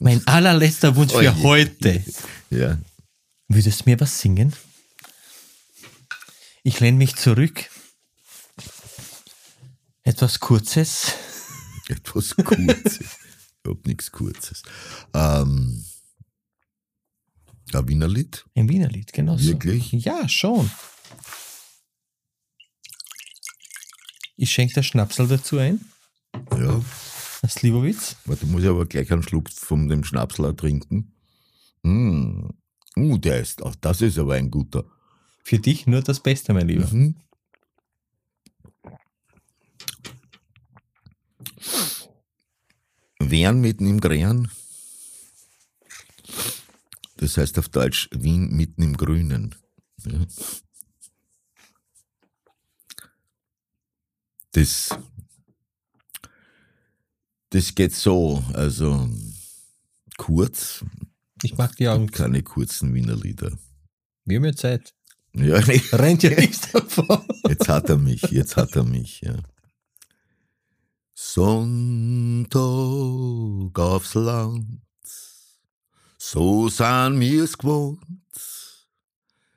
mein 0.00 0.26
allerletzter 0.26 0.96
Wunsch 0.96 1.12
Oh 1.14 1.18
für 1.20 1.42
heute, 1.42 2.02
ja. 2.50 2.78
würdest 3.48 3.80
du 3.84 3.90
mir 3.90 4.00
was 4.00 4.18
singen? 4.20 4.52
Ich 6.62 6.80
lehne 6.80 6.98
mich 6.98 7.16
zurück. 7.16 7.70
Etwas 10.02 10.40
Kurzes. 10.40 11.12
Etwas 11.88 12.34
Kurzes. 12.36 13.00
ich 13.00 13.70
hab 13.70 13.86
nichts 13.86 14.10
Kurzes. 14.12 14.62
Ähm, 15.14 15.84
ein 17.72 17.88
Wiener 17.88 18.08
Lied? 18.08 18.44
Ein 18.54 18.68
Wiener 18.68 18.88
Lied, 18.88 19.12
genau 19.12 19.36
so. 19.36 19.48
Wirklich? 19.48 19.92
Ja, 19.92 20.28
schon. 20.28 20.70
Ich 24.36 24.52
schenke 24.52 24.74
der 24.74 24.82
Schnapsel 24.82 25.28
dazu 25.28 25.58
ein. 25.58 25.84
Ja. 26.52 26.82
Das 27.42 27.54
Slivovitz. 27.54 28.16
Warte, 28.24 28.46
muss 28.46 28.62
ich 28.62 28.68
aber 28.68 28.86
gleich 28.86 29.12
einen 29.12 29.22
Schluck 29.22 29.50
von 29.50 29.88
dem 29.88 30.04
Schnapsler 30.04 30.56
trinken. 30.56 31.12
Mm. 31.82 32.48
Uh, 32.96 33.18
der 33.18 33.40
ist, 33.40 33.62
auch 33.62 33.74
das 33.76 34.00
ist 34.00 34.18
aber 34.18 34.34
ein 34.34 34.50
guter. 34.50 34.84
Für 35.48 35.58
dich 35.58 35.86
nur 35.86 36.02
das 36.02 36.20
Beste, 36.20 36.52
mein 36.52 36.68
Lieber. 36.68 36.86
Mhm. 36.88 37.14
Wern 43.18 43.62
mitten 43.62 43.86
im 43.86 43.98
Gräen. 43.98 44.50
Das 47.16 47.38
heißt 47.38 47.58
auf 47.58 47.70
Deutsch 47.70 48.10
Wien 48.12 48.54
mitten 48.54 48.82
im 48.82 48.98
Grünen. 48.98 49.54
Ja. 50.04 50.26
Das, 54.52 54.98
das 57.48 57.74
geht 57.74 57.94
so, 57.94 58.44
also 58.52 59.08
kurz, 60.18 60.84
Ich 61.42 61.56
mag 61.56 61.74
die 61.76 61.88
Augen. 61.88 62.10
keine 62.10 62.42
kurzen 62.42 62.92
Wiener 62.92 63.16
Lieder. 63.16 63.56
Wir 64.26 64.36
haben 64.36 64.44
ja 64.44 64.54
Zeit. 64.54 64.94
Ja, 65.40 65.60
nee. 65.66 65.80
Rennt 65.92 66.22
ja 66.22 66.30
nichts 66.30 66.60
davon. 66.72 67.24
Jetzt 67.48 67.68
hat 67.68 67.88
er 67.88 67.98
mich, 67.98 68.22
jetzt 68.22 68.56
hat 68.56 68.74
er 68.76 68.84
mich, 68.84 69.20
ja. 69.20 69.36
Sonntag 71.14 72.60
aufs 73.78 74.14
Land, 74.14 74.80
so 76.16 76.68
sind 76.68 77.20
wir's 77.20 77.58
gewohnt, 77.58 77.98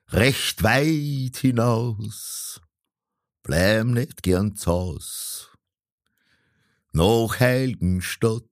recht 0.10 0.64
weit 0.64 1.38
hinaus, 1.38 2.60
bleib 3.44 3.86
nicht 3.86 4.24
gern 4.24 4.56
zu 4.56 4.72
Haus. 4.72 5.52
Nach 6.94 7.40
Heiligenstadt, 7.40 8.44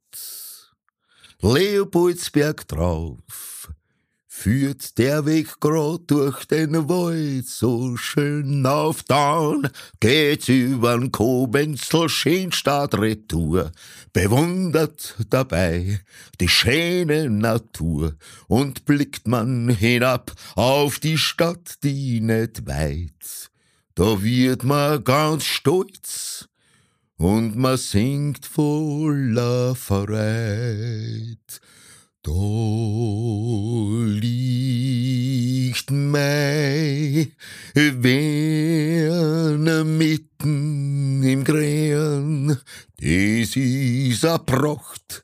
Leopoldsberg 1.41 2.67
drauf, 2.67 3.58
führt 4.39 4.97
der 4.97 5.25
Weg 5.25 5.59
grad 5.59 6.03
durch 6.07 6.45
den 6.45 6.87
Wald. 6.87 7.45
So 7.45 7.97
schön 7.97 8.65
auf 8.65 9.03
Down, 9.03 9.67
geht's 9.99 10.47
übern 10.47 11.11
Kobenzel 11.11 12.07
Schenstadt 12.07 12.97
retour, 12.97 13.73
bewundert 14.13 15.15
dabei 15.29 15.99
die 16.39 16.47
schöne 16.47 17.29
Natur. 17.29 18.15
Und 18.47 18.85
blickt 18.85 19.27
man 19.27 19.67
hinab 19.67 20.31
auf 20.55 20.99
die 20.99 21.17
Stadt, 21.17 21.83
die 21.83 22.21
nicht 22.21 22.65
weit, 22.65 23.49
da 23.95 24.23
wird 24.23 24.63
man 24.63 25.03
ganz 25.03 25.43
stolz. 25.43 26.47
Und 27.17 27.57
man 27.57 27.75
singt 27.75 28.45
voller 28.45 29.75
Freude. 29.75 31.35
Da 32.21 32.31
liegt 34.05 35.89
mei 35.89 37.31
Werner 37.73 39.05
mitten 39.85 41.23
im 41.23 41.45
Gräen, 41.45 42.59
das 42.97 43.55
is 43.55 44.25
a 44.25 44.37
Pracht, 44.37 45.23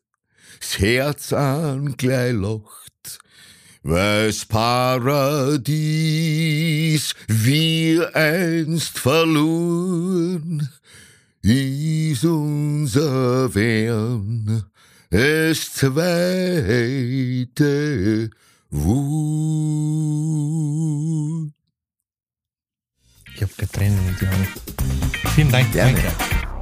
das 0.61 0.79
Herz 0.79 1.33
an 1.33 1.97
gleich 1.97 2.31
lacht, 2.31 3.19
weil's 3.83 4.45
Paradies 4.45 5.43
wir 7.27 8.15
einst 8.15 8.97
verloren, 8.97 10.69
is 11.41 12.23
unser 12.23 13.53
Wern 13.53 14.65
es 15.15 15.73
zweite 15.73 15.99
Wut. 18.69 19.15
Ich 23.33 23.41
habe 23.41 23.53
Tränen 23.71 24.07
in 24.09 24.15
die 24.19 24.27
Augen. 24.27 24.47
Vielen 25.33 25.51
Dank. 25.51 25.71
Gerne. 25.71 25.93
Danke. 25.93 26.54